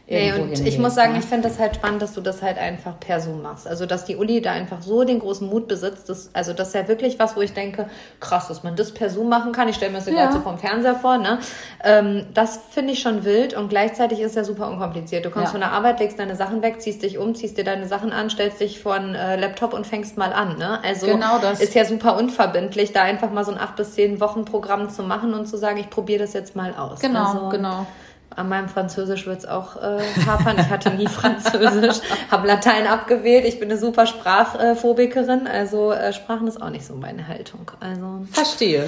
Nee, 0.05 0.33
und 0.33 0.67
ich 0.67 0.77
muss 0.77 0.95
sagen, 0.95 1.15
ich 1.17 1.23
finde 1.23 1.47
das 1.47 1.59
halt 1.59 1.75
spannend, 1.75 2.01
dass 2.01 2.13
du 2.13 2.19
das 2.19 2.41
halt 2.41 2.57
einfach 2.57 2.99
per 2.99 3.21
Zoom 3.21 3.41
machst. 3.41 3.65
Also, 3.65 3.85
dass 3.85 4.03
die 4.03 4.17
Uli 4.17 4.41
da 4.41 4.51
einfach 4.51 4.81
so 4.81 5.05
den 5.05 5.19
großen 5.19 5.47
Mut 5.47 5.69
besitzt. 5.69 6.09
Dass, 6.09 6.29
also, 6.33 6.51
das 6.51 6.69
ist 6.69 6.73
ja 6.73 6.89
wirklich 6.89 7.19
was, 7.19 7.37
wo 7.37 7.41
ich 7.41 7.53
denke, 7.53 7.87
krass, 8.19 8.49
dass 8.49 8.63
man 8.63 8.75
das 8.75 8.91
per 8.91 9.09
Zoom 9.09 9.29
machen 9.29 9.53
kann. 9.53 9.69
Ich 9.69 9.77
stelle 9.77 9.93
mir 9.93 9.99
das 9.99 10.07
ja. 10.07 10.13
gerade 10.13 10.33
so 10.33 10.39
vom 10.41 10.57
Fernseher 10.57 10.95
vor, 10.95 11.17
ne? 11.17 11.39
Ähm, 11.85 12.25
das 12.33 12.59
finde 12.71 12.91
ich 12.91 12.99
schon 12.99 13.23
wild 13.23 13.53
und 13.53 13.69
gleichzeitig 13.69 14.19
ist 14.19 14.35
ja 14.35 14.43
super 14.43 14.67
unkompliziert. 14.69 15.23
Du 15.23 15.29
kommst 15.29 15.47
ja. 15.47 15.51
von 15.51 15.61
der 15.61 15.71
Arbeit, 15.71 16.01
legst 16.01 16.19
deine 16.19 16.35
Sachen 16.35 16.61
weg, 16.61 16.81
ziehst 16.81 17.01
dich 17.01 17.17
um, 17.17 17.33
ziehst 17.33 17.57
dir 17.57 17.63
deine 17.63 17.87
Sachen 17.87 18.11
an, 18.11 18.29
stellst 18.29 18.59
dich 18.59 18.81
vor 18.81 18.95
einen 18.95 19.15
äh, 19.15 19.37
Laptop 19.37 19.73
und 19.73 19.87
fängst 19.87 20.17
mal 20.17 20.33
an, 20.33 20.57
ne? 20.57 20.83
Also, 20.83 21.07
genau 21.07 21.39
das. 21.39 21.61
ist 21.61 21.75
ja 21.75 21.85
super 21.85 22.17
unverbindlich, 22.17 22.91
da 22.91 23.03
einfach 23.03 23.31
mal 23.31 23.45
so 23.45 23.53
ein 23.53 23.57
acht 23.57 23.77
bis 23.77 23.93
zehn 23.93 24.19
Wochen 24.19 24.43
Programm 24.43 24.89
zu 24.89 25.03
machen 25.03 25.33
und 25.33 25.45
zu 25.45 25.57
sagen, 25.57 25.77
ich 25.77 25.89
probiere 25.89 26.19
das 26.19 26.33
jetzt 26.33 26.57
mal 26.57 26.73
aus. 26.75 26.99
Genau, 26.99 27.25
also, 27.25 27.49
genau. 27.49 27.87
An 28.35 28.49
meinem 28.49 28.69
Französisch 28.69 29.25
wird 29.25 29.39
es 29.39 29.45
auch 29.45 29.75
äh, 29.75 29.99
hapern. 30.25 30.57
Ich 30.59 30.69
hatte 30.69 30.91
nie 30.91 31.07
Französisch, 31.07 31.97
habe 32.31 32.47
Latein 32.47 32.87
abgewählt. 32.87 33.45
Ich 33.45 33.59
bin 33.59 33.69
eine 33.69 33.79
super 33.79 34.05
Sprachphobikerin, 34.05 35.47
also 35.47 35.91
äh, 35.91 36.13
Sprachen 36.13 36.47
ist 36.47 36.61
auch 36.61 36.69
nicht 36.69 36.85
so 36.85 36.95
meine 36.95 37.27
Haltung. 37.27 37.69
Also 37.79 38.25
verstehe. 38.31 38.87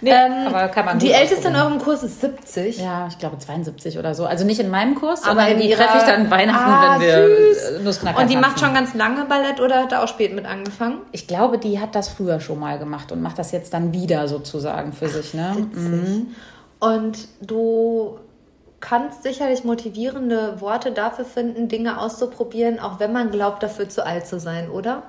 Nee, 0.00 0.10
ähm, 0.10 0.48
aber 0.48 0.68
kann 0.68 0.84
man 0.84 0.98
die 0.98 1.12
älteste 1.12 1.48
in 1.48 1.56
eurem 1.56 1.78
Kurs 1.78 2.02
ist 2.02 2.20
70. 2.20 2.78
Ja, 2.78 3.06
ich 3.08 3.18
glaube 3.18 3.38
72 3.38 3.98
oder 3.98 4.14
so. 4.14 4.26
Also 4.26 4.44
nicht 4.44 4.60
in 4.60 4.70
meinem 4.70 4.94
Kurs, 4.94 5.24
aber 5.24 5.48
in 5.48 5.60
die 5.60 5.70
treffe 5.70 5.98
ich 5.98 6.04
dann 6.04 6.30
Weihnachten, 6.30 6.70
ah, 6.70 6.96
wenn 6.98 7.06
wir 7.06 7.54
süß. 7.54 7.82
Nussknacker 7.84 8.20
Und 8.20 8.28
die 8.28 8.34
tanzen. 8.34 8.50
macht 8.50 8.60
schon 8.60 8.74
ganz 8.74 8.94
lange 8.94 9.24
Ballett 9.24 9.60
oder 9.60 9.82
hat 9.82 9.92
da 9.92 10.02
auch 10.02 10.08
spät 10.08 10.34
mit 10.34 10.46
angefangen? 10.46 10.98
Ich 11.12 11.26
glaube, 11.26 11.58
die 11.58 11.80
hat 11.80 11.94
das 11.94 12.08
früher 12.08 12.40
schon 12.40 12.60
mal 12.60 12.78
gemacht 12.78 13.12
und 13.12 13.22
macht 13.22 13.38
das 13.38 13.52
jetzt 13.52 13.72
dann 13.72 13.92
wieder 13.92 14.28
sozusagen 14.28 14.92
für 14.92 15.06
Ach, 15.06 15.10
sich. 15.10 15.34
Ne? 15.34 15.68
Mhm. 15.72 16.34
Und 16.80 17.28
du 17.40 18.18
kannst 18.84 19.22
sicherlich 19.22 19.64
motivierende 19.64 20.60
Worte 20.60 20.92
dafür 20.92 21.24
finden, 21.24 21.68
Dinge 21.68 21.98
auszuprobieren, 21.98 22.78
auch 22.78 23.00
wenn 23.00 23.12
man 23.12 23.30
glaubt, 23.30 23.62
dafür 23.62 23.88
zu 23.88 24.04
alt 24.04 24.26
zu 24.26 24.38
sein, 24.38 24.68
oder? 24.68 25.04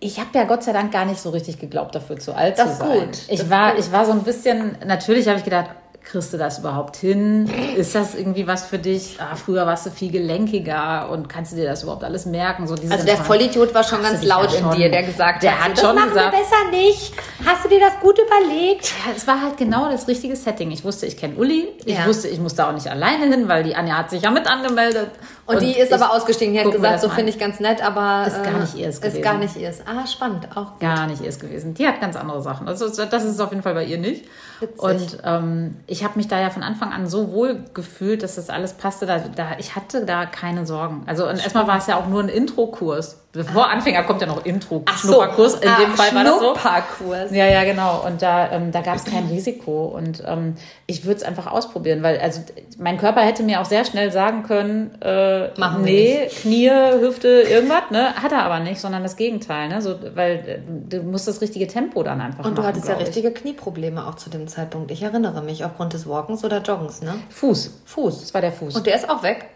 Ich 0.00 0.18
habe 0.18 0.30
ja 0.34 0.42
Gott 0.42 0.64
sei 0.64 0.72
Dank 0.72 0.92
gar 0.92 1.04
nicht 1.04 1.20
so 1.20 1.30
richtig 1.30 1.60
geglaubt, 1.60 1.94
dafür 1.94 2.18
zu 2.18 2.34
alt 2.34 2.58
das 2.58 2.78
zu 2.78 2.84
sein. 2.84 3.06
Gut. 3.06 3.18
Ich 3.28 3.48
war, 3.48 3.70
gut. 3.70 3.80
ich 3.80 3.92
war 3.92 4.04
so 4.04 4.10
ein 4.10 4.24
bisschen, 4.24 4.76
natürlich 4.84 5.28
habe 5.28 5.38
ich 5.38 5.44
gedacht, 5.44 5.70
kriegst 6.04 6.32
du 6.32 6.36
das 6.36 6.58
überhaupt 6.58 6.96
hin? 6.96 7.50
Ist 7.76 7.94
das 7.94 8.14
irgendwie 8.14 8.46
was 8.46 8.66
für 8.66 8.78
dich? 8.78 9.16
Ah, 9.18 9.34
früher 9.34 9.66
warst 9.66 9.86
du 9.86 9.90
viel 9.90 10.12
gelenkiger 10.12 11.08
und 11.10 11.28
kannst 11.28 11.52
du 11.52 11.56
dir 11.56 11.64
das 11.64 11.82
überhaupt 11.82 12.04
alles 12.04 12.26
merken? 12.26 12.66
So 12.66 12.74
also 12.74 13.06
der 13.06 13.16
Vollidiot 13.16 13.74
war 13.74 13.82
schon 13.82 14.02
ganz 14.02 14.22
laut 14.22 14.52
ja 14.52 14.58
in 14.58 14.76
dir, 14.76 14.90
der 14.90 15.02
gesagt 15.02 15.42
der 15.42 15.58
hat, 15.58 15.70
hat 15.70 15.80
schon 15.80 15.96
das 15.96 16.08
gesagt, 16.08 16.32
wir 16.32 16.40
besser 16.40 16.70
nicht. 16.70 17.12
Hast 17.44 17.64
du 17.64 17.68
dir 17.68 17.80
das 17.80 17.98
gut 18.00 18.18
überlegt? 18.18 18.92
Ja, 19.04 19.12
es 19.16 19.26
war 19.26 19.40
halt 19.40 19.56
genau 19.56 19.90
das 19.90 20.06
richtige 20.06 20.36
Setting. 20.36 20.70
Ich 20.70 20.84
wusste, 20.84 21.06
ich 21.06 21.16
kenne 21.16 21.34
Uli. 21.36 21.68
Ich 21.84 21.96
ja. 21.96 22.06
wusste, 22.06 22.28
ich 22.28 22.38
musste 22.38 22.66
auch 22.66 22.72
nicht 22.72 22.86
alleine 22.86 23.26
hin, 23.26 23.48
weil 23.48 23.64
die 23.64 23.74
Anja 23.74 23.98
hat 23.98 24.10
sich 24.10 24.22
ja 24.22 24.30
mit 24.30 24.46
angemeldet. 24.46 25.10
Und, 25.46 25.56
und 25.56 25.62
die 25.62 25.72
ist 25.72 25.92
aber 25.92 26.12
ausgestiegen. 26.12 26.54
Die 26.54 26.60
hat 26.60 26.72
gesagt, 26.72 27.00
so 27.00 27.08
finde 27.08 27.30
ich 27.30 27.38
ganz 27.38 27.60
nett, 27.60 27.84
aber 27.84 28.26
ist 28.26 28.42
gar 28.42 28.60
nicht 28.60 28.74
ihrs 28.76 29.00
gewesen. 29.00 29.16
Ist 29.16 29.22
gar 29.22 29.38
nicht 29.38 29.56
ihrs. 29.56 29.80
Ah, 29.86 30.06
spannend, 30.06 30.48
auch 30.54 30.72
gut. 30.72 30.80
Gar 30.80 31.06
nicht 31.06 31.22
ihrs 31.22 31.38
gewesen. 31.38 31.74
Die 31.74 31.86
hat 31.86 32.00
ganz 32.00 32.16
andere 32.16 32.40
Sachen. 32.42 32.66
Also 32.66 32.88
das 32.88 33.24
ist 33.24 33.40
auf 33.40 33.50
jeden 33.50 33.62
Fall 33.62 33.74
bei 33.74 33.84
ihr 33.84 33.98
nicht. 33.98 34.24
Witzig. 34.60 34.80
Und 34.80 35.18
ähm, 35.24 35.76
ich 35.86 36.04
habe 36.04 36.14
mich 36.16 36.28
da 36.28 36.40
ja 36.40 36.50
von 36.50 36.62
Anfang 36.62 36.92
an 36.92 37.06
so 37.06 37.32
wohl 37.32 37.64
gefühlt, 37.74 38.22
dass 38.22 38.36
das 38.36 38.48
alles 38.50 38.72
passte. 38.72 39.04
Da, 39.06 39.18
da, 39.18 39.56
ich 39.58 39.76
hatte 39.76 40.06
da 40.06 40.26
keine 40.26 40.64
Sorgen. 40.64 41.02
Also 41.06 41.28
und 41.28 41.36
erstmal 41.36 41.66
war 41.66 41.78
es 41.78 41.86
ja 41.86 41.96
auch 41.96 42.06
nur 42.06 42.22
ein 42.22 42.28
Intro-Kurs. 42.28 43.18
Bevor 43.34 43.66
ah. 43.66 43.72
Anfänger 43.72 44.04
kommt 44.04 44.20
ja 44.20 44.28
noch 44.28 44.44
Intro, 44.44 44.84
Schnupperkurs. 44.96 45.54
So. 45.54 45.58
In 45.58 45.68
ah, 45.68 45.80
dem 45.80 45.90
Fall 45.90 46.14
war 46.14 46.22
das 46.22 46.38
so. 46.38 46.54
Schnupperkurs. 46.54 47.32
Ja, 47.32 47.46
ja, 47.46 47.64
genau. 47.64 48.04
Und 48.06 48.22
da, 48.22 48.52
ähm, 48.52 48.70
da 48.70 48.80
gab 48.80 48.94
es 48.94 49.04
kein 49.04 49.26
Risiko. 49.26 49.86
Und 49.86 50.22
ähm, 50.24 50.54
ich 50.86 51.04
würde 51.04 51.16
es 51.16 51.22
einfach 51.24 51.48
ausprobieren, 51.48 52.04
weil 52.04 52.20
also 52.20 52.42
mein 52.78 52.96
Körper 52.96 53.22
hätte 53.22 53.42
mir 53.42 53.60
auch 53.60 53.64
sehr 53.64 53.84
schnell 53.84 54.12
sagen 54.12 54.44
können, 54.44 55.02
äh, 55.02 55.33
Machen 55.56 55.82
nee, 55.82 56.28
Knie, 56.28 56.70
Hüfte, 56.70 57.28
irgendwas, 57.28 57.90
ne? 57.90 58.14
Hat 58.14 58.32
er 58.32 58.44
aber 58.44 58.60
nicht, 58.60 58.80
sondern 58.80 59.02
das 59.02 59.16
Gegenteil, 59.16 59.68
ne? 59.68 59.82
So, 59.82 59.96
weil 60.14 60.32
äh, 60.46 60.58
du 60.88 61.02
musst 61.02 61.28
das 61.28 61.40
richtige 61.40 61.66
Tempo 61.66 62.02
dann 62.02 62.20
einfach 62.20 62.44
Und 62.44 62.58
du 62.58 62.62
hattest 62.62 62.88
ja 62.88 62.94
richtige 62.94 63.30
Knieprobleme 63.30 64.06
auch 64.06 64.14
zu 64.14 64.30
dem 64.30 64.48
Zeitpunkt. 64.48 64.90
Ich 64.90 65.02
erinnere 65.02 65.42
mich, 65.42 65.64
aufgrund 65.64 65.92
des 65.92 66.08
Walkens 66.08 66.44
oder 66.44 66.60
Joggens, 66.62 67.02
ne? 67.02 67.14
Fuß. 67.30 67.82
Fuß. 67.84 68.20
Das 68.20 68.34
war 68.34 68.40
der 68.40 68.52
Fuß. 68.52 68.76
Und 68.76 68.86
der 68.86 68.96
ist 68.96 69.08
auch 69.08 69.22
weg? 69.22 69.46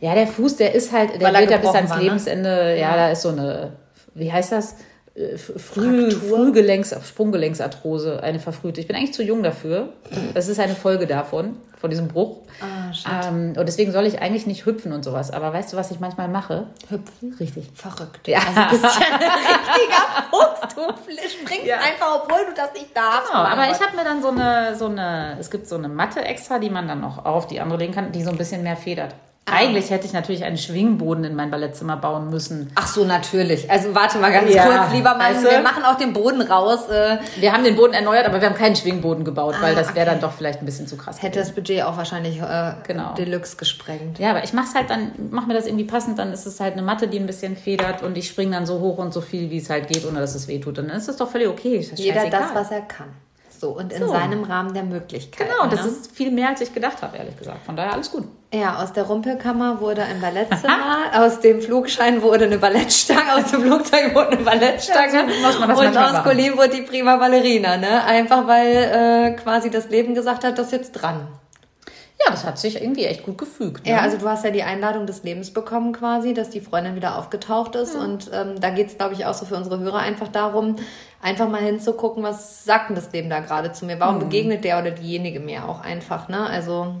Ja, 0.00 0.14
der 0.14 0.26
Fuß, 0.26 0.56
der 0.56 0.74
ist 0.74 0.92
halt, 0.92 1.20
der 1.20 1.32
geht 1.32 1.50
ja 1.50 1.56
bis 1.58 1.74
ans 1.74 1.90
war, 1.90 1.98
ne? 1.98 2.04
Lebensende, 2.04 2.48
ne? 2.48 2.78
ja, 2.78 2.96
da 2.96 3.10
ist 3.10 3.22
so 3.22 3.30
eine, 3.30 3.72
wie 4.14 4.32
heißt 4.32 4.52
das? 4.52 4.76
Früh, 5.56 6.10
Frühgelenks, 6.10 6.94
Sprunggelenksarthrose, 7.08 8.22
eine 8.22 8.38
verfrühte. 8.38 8.82
Ich 8.82 8.86
bin 8.86 8.94
eigentlich 8.96 9.14
zu 9.14 9.22
jung 9.22 9.42
dafür. 9.42 9.94
Das 10.34 10.48
ist 10.48 10.60
eine 10.60 10.74
Folge 10.74 11.06
davon, 11.06 11.56
von 11.80 11.88
diesem 11.88 12.08
Bruch. 12.08 12.42
Ah, 12.60 13.28
ähm, 13.28 13.54
und 13.56 13.66
deswegen 13.66 13.92
soll 13.92 14.04
ich 14.04 14.20
eigentlich 14.20 14.46
nicht 14.46 14.66
hüpfen 14.66 14.92
und 14.92 15.04
sowas. 15.04 15.30
Aber 15.30 15.54
weißt 15.54 15.72
du, 15.72 15.78
was 15.78 15.90
ich 15.90 16.00
manchmal 16.00 16.28
mache? 16.28 16.66
Hüpfen? 16.90 17.34
Richtig. 17.40 17.70
Verrückt. 17.74 18.28
Ja. 18.28 18.40
Also 18.40 18.76
bist 18.76 19.00
ja 19.00 19.06
ein 19.06 19.22
richtiger 19.22 20.28
Fuchs. 20.30 20.74
Du 20.74 20.82
springst 21.28 21.66
ja. 21.66 21.76
einfach, 21.76 22.22
obwohl 22.22 22.44
du 22.50 22.54
das 22.54 22.74
nicht 22.74 22.94
darfst. 22.94 23.30
Genau, 23.30 23.42
aber 23.42 23.70
ich 23.70 23.80
habe 23.80 23.96
mir 23.96 24.04
dann 24.04 24.20
so 24.20 24.28
eine, 24.28 24.76
so 24.76 24.86
eine, 24.86 25.38
es 25.40 25.50
gibt 25.50 25.66
so 25.66 25.76
eine 25.76 25.88
Matte 25.88 26.20
extra, 26.20 26.58
die 26.58 26.68
man 26.68 26.88
dann 26.88 27.00
noch 27.00 27.24
auf 27.24 27.46
die 27.46 27.58
andere 27.60 27.78
legen 27.78 27.94
kann, 27.94 28.12
die 28.12 28.22
so 28.22 28.28
ein 28.28 28.36
bisschen 28.36 28.62
mehr 28.62 28.76
federt. 28.76 29.14
Ah. 29.48 29.58
Eigentlich 29.58 29.90
hätte 29.90 30.06
ich 30.06 30.12
natürlich 30.12 30.42
einen 30.44 30.58
Schwingboden 30.58 31.22
in 31.22 31.36
mein 31.36 31.52
Ballettzimmer 31.52 31.96
bauen 31.96 32.30
müssen. 32.30 32.70
Ach 32.74 32.88
so, 32.88 33.04
natürlich. 33.04 33.70
Also 33.70 33.94
warte 33.94 34.18
mal 34.18 34.32
ganz 34.32 34.52
ja, 34.52 34.64
kurz, 34.64 34.92
lieber 34.92 35.10
Mann. 35.10 35.34
Weißt 35.34 35.44
du? 35.44 35.50
Wir 35.50 35.60
machen 35.60 35.84
auch 35.84 35.96
den 35.96 36.12
Boden 36.12 36.42
raus. 36.42 36.88
Äh. 36.88 37.18
Wir 37.36 37.52
haben 37.52 37.62
den 37.62 37.76
Boden 37.76 37.94
erneuert, 37.94 38.26
aber 38.26 38.40
wir 38.40 38.48
haben 38.48 38.56
keinen 38.56 38.74
Schwingboden 38.74 39.24
gebaut, 39.24 39.54
ah, 39.58 39.62
weil 39.62 39.76
das 39.76 39.94
wäre 39.94 40.10
okay. 40.10 40.18
dann 40.18 40.20
doch 40.20 40.32
vielleicht 40.36 40.60
ein 40.62 40.66
bisschen 40.66 40.88
zu 40.88 40.96
krass. 40.96 41.22
Hätte 41.22 41.38
gewesen. 41.38 41.46
das 41.46 41.54
Budget 41.54 41.82
auch 41.84 41.96
wahrscheinlich 41.96 42.40
äh, 42.40 42.72
genau. 42.84 43.14
Deluxe 43.14 43.56
gesprengt. 43.56 44.18
Ja, 44.18 44.30
aber 44.30 44.42
ich 44.42 44.52
mache 44.52 44.66
es 44.66 44.74
halt 44.74 44.90
dann, 44.90 45.12
mache 45.30 45.46
mir 45.46 45.54
das 45.54 45.66
irgendwie 45.66 45.84
passend, 45.84 46.18
dann 46.18 46.32
ist 46.32 46.44
es 46.44 46.58
halt 46.58 46.72
eine 46.72 46.82
Matte, 46.82 47.06
die 47.06 47.20
ein 47.20 47.26
bisschen 47.26 47.56
federt 47.56 48.02
und 48.02 48.18
ich 48.18 48.26
springe 48.26 48.50
dann 48.50 48.66
so 48.66 48.80
hoch 48.80 48.98
und 48.98 49.14
so 49.14 49.20
viel, 49.20 49.50
wie 49.50 49.58
es 49.58 49.70
halt 49.70 49.86
geht, 49.86 50.04
ohne 50.06 50.18
dass 50.18 50.34
es 50.34 50.48
wehtut. 50.48 50.80
Und 50.80 50.88
dann 50.88 50.96
ist 50.96 51.08
das 51.08 51.18
doch 51.18 51.30
völlig 51.30 51.46
okay. 51.46 51.88
Jeder 51.94 52.28
das, 52.30 52.52
was 52.52 52.72
er 52.72 52.80
kann. 52.80 53.08
So, 53.58 53.70
und 53.70 53.92
in 53.92 54.02
so. 54.02 54.08
seinem 54.08 54.44
Rahmen 54.44 54.74
der 54.74 54.82
Möglichkeiten. 54.82 55.50
Genau, 55.50 55.68
das 55.70 55.84
ne? 55.84 55.90
ist 55.90 56.12
viel 56.12 56.30
mehr, 56.30 56.48
als 56.48 56.60
ich 56.60 56.74
gedacht 56.74 57.02
habe, 57.02 57.16
ehrlich 57.16 57.36
gesagt. 57.38 57.64
Von 57.64 57.76
daher 57.76 57.94
alles 57.94 58.10
gut. 58.10 58.24
Ja, 58.52 58.82
aus 58.82 58.92
der 58.92 59.04
Rumpelkammer 59.04 59.80
wurde 59.80 60.02
ein 60.02 60.20
Ballettzimmer, 60.20 60.98
aus 61.14 61.40
dem 61.40 61.60
Flugschein 61.60 62.22
wurde 62.22 62.44
eine 62.44 62.58
Ballettstange, 62.58 63.34
aus 63.34 63.50
dem 63.50 63.62
Flugzeug 63.62 64.14
wurde 64.14 64.32
eine 64.32 64.44
Ballettstange 64.44 65.24
und 65.24 65.96
aus 65.96 66.22
Colin 66.22 66.56
wurde 66.56 66.70
die 66.70 66.82
prima 66.82 67.16
Ballerina, 67.16 67.76
ne? 67.76 68.04
Einfach 68.04 68.46
weil 68.46 68.74
äh, 68.74 69.36
quasi 69.36 69.70
das 69.70 69.88
Leben 69.88 70.14
gesagt 70.14 70.44
hat, 70.44 70.58
das 70.58 70.66
ist 70.66 70.72
jetzt 70.72 70.92
dran. 70.92 71.26
Ja, 72.24 72.30
das 72.30 72.44
hat 72.44 72.58
sich 72.58 72.80
irgendwie 72.80 73.04
echt 73.04 73.24
gut 73.24 73.36
gefügt. 73.36 73.84
Ne? 73.84 73.92
Ja, 73.92 73.98
also 74.00 74.16
du 74.16 74.26
hast 74.26 74.44
ja 74.44 74.50
die 74.50 74.62
Einladung 74.62 75.06
des 75.06 75.22
Lebens 75.22 75.52
bekommen 75.52 75.92
quasi, 75.92 76.32
dass 76.32 76.48
die 76.48 76.60
Freundin 76.60 76.96
wieder 76.96 77.18
aufgetaucht 77.18 77.74
ist. 77.74 77.94
Ja. 77.94 78.00
Und 78.00 78.30
ähm, 78.32 78.58
da 78.58 78.70
geht 78.70 78.88
es, 78.88 78.96
glaube 78.96 79.14
ich, 79.14 79.26
auch 79.26 79.34
so 79.34 79.44
für 79.44 79.56
unsere 79.56 79.78
Hörer 79.78 79.98
einfach 79.98 80.28
darum, 80.28 80.76
einfach 81.20 81.48
mal 81.48 81.60
hinzugucken, 81.60 82.22
was 82.22 82.64
sagt 82.64 82.88
denn 82.88 82.96
das 82.96 83.12
Leben 83.12 83.28
da 83.28 83.40
gerade 83.40 83.72
zu 83.72 83.84
mir? 83.84 84.00
Warum 84.00 84.16
mhm. 84.16 84.20
begegnet 84.20 84.64
der 84.64 84.78
oder 84.80 84.92
diejenige 84.92 85.40
mir 85.40 85.68
auch 85.68 85.82
einfach? 85.82 86.28
Ne? 86.28 86.46
Also 86.46 86.94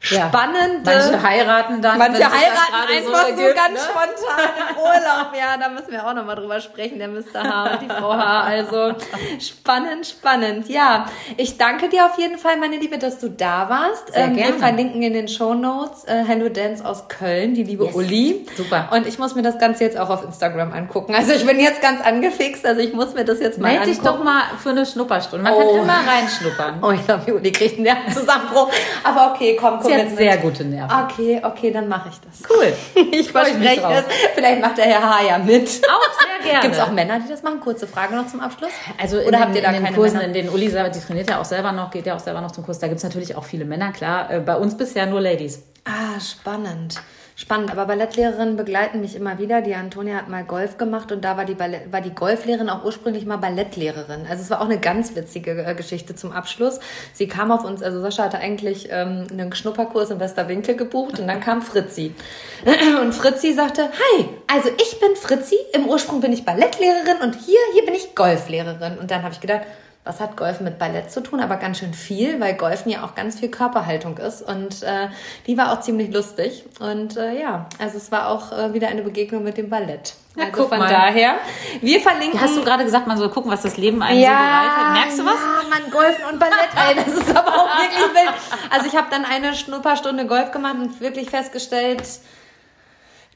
spannend. 0.00 0.86
Ja, 0.86 0.94
manche 0.94 1.22
heiraten 1.22 1.82
dann. 1.82 1.98
Manche 1.98 2.24
heiraten 2.24 2.88
einfach 2.90 3.22
so, 3.22 3.28
ergibt, 3.28 3.54
ganz 3.54 3.74
ne? 3.74 3.80
spontan 3.80 4.50
im 4.70 4.76
Urlaub. 4.78 5.32
Ja, 5.38 5.56
da 5.58 5.68
müssen 5.68 5.92
wir 5.92 6.06
auch 6.06 6.14
nochmal 6.14 6.36
drüber 6.36 6.60
sprechen, 6.60 6.98
der 6.98 7.08
Mr. 7.08 7.42
H. 7.42 7.72
und 7.72 7.82
die 7.82 7.88
Frau 7.88 8.14
H. 8.14 8.40
Also 8.40 8.94
spannend, 9.38 10.06
spannend. 10.06 10.68
Ja, 10.68 11.06
ich 11.36 11.58
danke 11.58 11.90
dir 11.90 12.06
auf 12.06 12.18
jeden 12.18 12.38
Fall, 12.38 12.56
meine 12.56 12.78
Liebe, 12.78 12.96
dass 12.96 13.18
du 13.18 13.28
da 13.28 13.68
warst. 13.68 14.12
Sehr 14.12 14.24
ähm, 14.24 14.36
gerne. 14.36 14.54
Wir 14.54 14.58
verlinken 14.58 15.02
in 15.02 15.12
den 15.12 15.28
Show 15.28 15.54
Notes 15.54 16.04
äh, 16.04 16.24
Hello 16.26 16.48
Dance 16.48 16.84
aus 16.84 17.08
Köln, 17.08 17.54
die 17.54 17.64
liebe 17.64 17.84
yes. 17.84 17.94
Uli. 17.94 18.46
Super. 18.56 18.88
Und 18.92 19.06
ich 19.06 19.18
muss 19.18 19.34
mir 19.34 19.42
das 19.42 19.58
Ganze 19.58 19.84
jetzt 19.84 19.98
auch 19.98 20.08
auf 20.08 20.24
Instagram 20.24 20.72
angucken. 20.72 21.14
Also 21.14 21.32
ich 21.32 21.44
bin 21.44 21.60
jetzt 21.60 21.82
ganz 21.82 22.00
angefixt, 22.00 22.64
also 22.64 22.80
ich 22.80 22.94
muss 22.94 23.14
mir 23.14 23.26
das 23.26 23.38
jetzt 23.40 23.58
mal 23.58 23.68
Meld 23.68 23.82
angucken. 23.82 24.02
dich 24.02 24.10
doch 24.10 24.24
mal 24.24 24.42
für 24.62 24.70
eine 24.70 24.86
Schnupperstunde. 24.86 25.44
Man 25.44 25.52
oh. 25.52 25.58
kann 25.58 25.82
immer 25.82 26.00
reinschnuppern. 26.10 26.80
Oh, 26.82 26.92
ich 26.92 27.04
glaube, 27.04 27.34
Uli 27.34 27.52
kriegt 27.52 27.74
einen 27.74 27.82
Nervenzusammenbruch. 27.82 28.70
Aber 29.04 29.32
okay, 29.34 29.56
komm, 29.60 29.80
komm 29.80 29.89
Sie 29.90 30.02
hat 30.10 30.16
sehr 30.16 30.36
gute 30.38 30.64
Nerven. 30.64 31.04
Okay, 31.04 31.40
okay, 31.44 31.70
dann 31.70 31.88
mache 31.88 32.08
ich 32.10 32.20
das. 32.20 32.48
Cool. 32.48 32.72
Ich 33.12 33.32
verspreche 33.32 33.82
es. 33.92 34.04
Vielleicht 34.34 34.60
macht 34.60 34.78
der 34.78 34.84
Herr 34.86 35.02
H. 35.02 35.24
ja 35.26 35.38
mit. 35.38 35.68
Auch 35.88 36.20
sehr 36.20 36.42
gerne. 36.50 36.62
Gibt 36.62 36.74
es 36.74 36.80
auch 36.80 36.92
Männer, 36.92 37.20
die 37.20 37.28
das 37.28 37.42
machen? 37.42 37.60
Kurze 37.60 37.86
Frage 37.86 38.14
noch 38.14 38.26
zum 38.28 38.40
Abschluss. 38.40 38.70
Also 39.00 39.18
Oder 39.18 39.28
in, 39.28 39.40
habt 39.40 39.54
ihr 39.56 39.62
da 39.62 39.70
in 39.72 39.84
den 39.84 39.94
Kursen, 39.94 40.16
Männer? 40.18 40.28
in 40.28 40.34
denen 40.34 40.48
Uli 40.50 40.68
selber, 40.68 40.90
die 40.90 41.00
trainiert 41.00 41.28
ja 41.30 41.40
auch 41.40 41.44
selber 41.44 41.72
noch, 41.72 41.90
geht 41.90 42.06
ja 42.06 42.14
auch 42.14 42.20
selber 42.20 42.40
noch 42.40 42.50
zum 42.52 42.64
Kurs. 42.64 42.78
Da 42.78 42.86
gibt 42.88 42.98
es 42.98 43.04
natürlich 43.04 43.34
auch 43.36 43.44
viele 43.44 43.64
Männer, 43.64 43.92
klar. 43.92 44.30
Äh, 44.30 44.40
bei 44.40 44.56
uns 44.56 44.76
bisher 44.76 45.06
nur 45.06 45.20
Ladies. 45.20 45.62
Ah, 45.84 46.20
spannend. 46.20 46.96
Spannend, 47.40 47.70
aber 47.70 47.86
Ballettlehrerinnen 47.86 48.56
begleiten 48.56 49.00
mich 49.00 49.16
immer 49.16 49.38
wieder. 49.38 49.62
Die 49.62 49.74
Antonia 49.74 50.16
hat 50.16 50.28
mal 50.28 50.44
Golf 50.44 50.76
gemacht 50.76 51.10
und 51.10 51.24
da 51.24 51.38
war 51.38 51.46
die, 51.46 51.54
Ballett, 51.54 51.90
war 51.90 52.02
die 52.02 52.14
Golflehrerin 52.14 52.68
auch 52.68 52.84
ursprünglich 52.84 53.24
mal 53.24 53.38
Ballettlehrerin. 53.38 54.26
Also 54.28 54.42
es 54.42 54.50
war 54.50 54.60
auch 54.60 54.66
eine 54.66 54.78
ganz 54.78 55.16
witzige 55.16 55.64
äh, 55.64 55.74
Geschichte 55.74 56.14
zum 56.14 56.32
Abschluss. 56.32 56.80
Sie 57.14 57.28
kam 57.28 57.50
auf 57.50 57.64
uns, 57.64 57.82
also 57.82 57.98
Sascha 58.02 58.24
hatte 58.24 58.36
eigentlich 58.36 58.88
ähm, 58.90 59.26
einen 59.30 59.54
Schnupperkurs 59.54 60.10
in 60.10 60.20
Westerwinkel 60.20 60.76
gebucht 60.76 61.18
und 61.18 61.28
dann 61.28 61.40
kam 61.40 61.62
Fritzi. 61.62 62.14
Und 63.00 63.14
Fritzi 63.14 63.54
sagte, 63.54 63.84
hi, 63.84 64.28
also 64.46 64.68
ich 64.68 65.00
bin 65.00 65.16
Fritzi, 65.16 65.56
im 65.72 65.88
Ursprung 65.88 66.20
bin 66.20 66.34
ich 66.34 66.44
Ballettlehrerin 66.44 67.22
und 67.22 67.36
hier, 67.36 67.58
hier 67.72 67.86
bin 67.86 67.94
ich 67.94 68.14
Golflehrerin. 68.14 68.98
Und 68.98 69.10
dann 69.10 69.22
habe 69.22 69.32
ich 69.32 69.40
gedacht, 69.40 69.62
was 70.02 70.18
hat 70.18 70.36
Golfen 70.36 70.64
mit 70.64 70.78
Ballett 70.78 71.10
zu 71.10 71.22
tun? 71.22 71.40
Aber 71.40 71.56
ganz 71.56 71.78
schön 71.78 71.92
viel, 71.92 72.40
weil 72.40 72.54
Golfen 72.54 72.90
ja 72.90 73.04
auch 73.04 73.14
ganz 73.14 73.38
viel 73.38 73.50
Körperhaltung 73.50 74.16
ist. 74.16 74.40
Und 74.40 74.82
äh, 74.82 75.08
die 75.46 75.58
war 75.58 75.72
auch 75.72 75.80
ziemlich 75.80 76.12
lustig. 76.12 76.64
Und 76.80 77.18
äh, 77.18 77.38
ja, 77.38 77.66
also 77.78 77.98
es 77.98 78.10
war 78.10 78.28
auch 78.28 78.50
äh, 78.50 78.72
wieder 78.72 78.88
eine 78.88 79.02
Begegnung 79.02 79.42
mit 79.42 79.58
dem 79.58 79.68
Ballett. 79.68 80.14
Ja, 80.36 80.44
also 80.46 80.68
von 80.68 80.78
mal. 80.78 80.88
daher. 80.88 81.34
Wir 81.82 82.00
verlinken. 82.00 82.40
Hast 82.40 82.56
du 82.56 82.64
gerade 82.64 82.84
gesagt, 82.84 83.06
man 83.06 83.18
soll 83.18 83.28
gucken, 83.28 83.50
was 83.50 83.62
das 83.62 83.76
Leben 83.76 84.00
einem 84.00 84.20
ja, 84.20 84.30
so 84.30 84.36
bereitet? 84.36 84.92
Merkst 85.02 85.18
du 85.18 85.26
was? 85.26 85.34
Ja, 85.34 85.68
man 85.68 85.90
Golfen 85.90 86.24
und 86.32 86.38
Ballett, 86.38 86.70
ey, 86.76 86.94
das 86.94 87.14
ist 87.14 87.36
aber 87.36 87.50
auch 87.50 87.66
wirklich 87.66 88.14
wild. 88.14 88.34
Also 88.70 88.86
ich 88.86 88.96
habe 88.96 89.08
dann 89.10 89.26
eine 89.26 89.54
Schnupperstunde 89.54 90.26
Golf 90.26 90.50
gemacht 90.50 90.76
und 90.78 91.00
wirklich 91.00 91.28
festgestellt, 91.28 92.02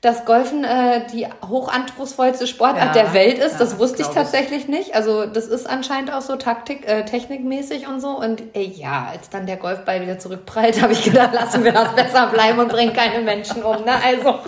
dass 0.05 0.27
Golfen 0.27 0.65
äh, 0.65 1.07
die 1.13 1.27
hochanspruchsvollste 1.49 2.47
Sportart 2.47 2.95
ja, 2.95 3.05
der 3.05 3.15
Welt 3.15 3.39
ist. 3.39 3.59
das 3.59 3.79
wusste 3.79 4.03
ich 4.03 4.09
tatsächlich 4.09 4.65
ich. 4.65 4.69
nicht. 4.69 4.95
Also 4.95 5.25
das 5.25 5.47
ist 5.47 5.67
anscheinend 5.69 6.13
auch 6.13 6.21
so 6.21 6.37
Taktik, 6.37 6.87
äh, 6.87 7.07
technikmäßig 7.07 7.89
und 7.89 8.01
so. 8.01 8.09
Und 8.11 8.43
ey, 8.53 8.67
ja, 8.67 9.09
als 9.11 9.31
dann 9.31 9.47
der 9.47 9.57
Golfball 9.57 10.03
wieder 10.03 10.19
zurückprallt, 10.19 10.83
habe 10.83 10.93
ich 10.93 11.03
gedacht, 11.03 11.33
lassen 11.33 11.65
wir 11.65 11.73
das 11.73 11.95
besser 11.95 12.27
bleiben 12.27 12.59
und 12.59 12.69
bringen 12.69 12.93
keine 12.93 13.25
Menschen 13.25 13.63
um. 13.63 13.83
Ne? 13.85 13.93
Also 14.05 14.41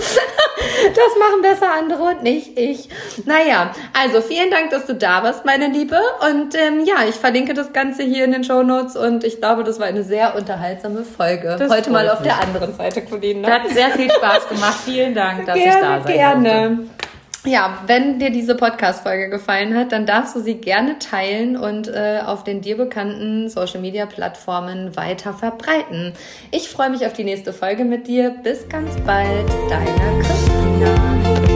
das 0.94 1.18
machen 1.18 1.42
besser 1.42 1.72
andere 1.72 2.02
und 2.02 2.22
nicht 2.22 2.58
ich. 2.58 2.88
Naja, 3.24 3.72
also 3.92 4.20
vielen 4.20 4.50
Dank, 4.50 4.70
dass 4.70 4.86
du 4.86 4.94
da 4.94 5.22
warst, 5.22 5.44
meine 5.44 5.68
Liebe. 5.68 5.98
Und 6.30 6.54
ähm, 6.54 6.84
ja, 6.84 7.08
ich 7.08 7.16
verlinke 7.16 7.54
das 7.54 7.72
Ganze 7.72 8.02
hier 8.02 8.24
in 8.24 8.32
den 8.32 8.44
Show 8.44 8.62
Notes 8.62 8.96
und 8.96 9.24
ich 9.24 9.38
glaube, 9.40 9.64
das 9.64 9.78
war 9.80 9.86
eine 9.86 10.02
sehr 10.02 10.36
unterhaltsame 10.36 11.04
Folge. 11.04 11.56
Das 11.58 11.70
Heute 11.70 11.90
mal 11.90 12.08
auf 12.08 12.20
mich. 12.20 12.28
der 12.28 12.40
anderen 12.40 12.74
Seite, 12.74 13.02
Colin. 13.02 13.40
Ne? 13.40 13.48
Hat 13.48 13.68
sehr 13.70 13.90
viel 13.90 14.10
Spaß 14.10 14.48
gemacht. 14.48 14.76
Vielen 14.84 15.14
Dank 15.14 15.46
dass 15.46 15.54
gerne, 15.54 15.70
ich 15.70 15.80
da 15.80 16.02
sein 16.02 16.12
gerne. 16.12 16.76
Durfte. 16.76 17.05
Ja, 17.46 17.78
wenn 17.86 18.18
dir 18.18 18.30
diese 18.30 18.56
Podcast-Folge 18.56 19.30
gefallen 19.30 19.76
hat, 19.76 19.92
dann 19.92 20.04
darfst 20.04 20.34
du 20.34 20.40
sie 20.40 20.56
gerne 20.56 20.98
teilen 20.98 21.56
und 21.56 21.86
äh, 21.86 22.20
auf 22.24 22.42
den 22.42 22.60
dir 22.60 22.76
bekannten 22.76 23.48
Social-Media-Plattformen 23.48 24.96
weiter 24.96 25.32
verbreiten. 25.32 26.12
Ich 26.50 26.68
freue 26.68 26.90
mich 26.90 27.06
auf 27.06 27.12
die 27.12 27.24
nächste 27.24 27.52
Folge 27.52 27.84
mit 27.84 28.08
dir. 28.08 28.34
Bis 28.42 28.68
ganz 28.68 28.90
bald, 29.06 29.48
deine 29.70 30.22
Christina. 30.22 31.55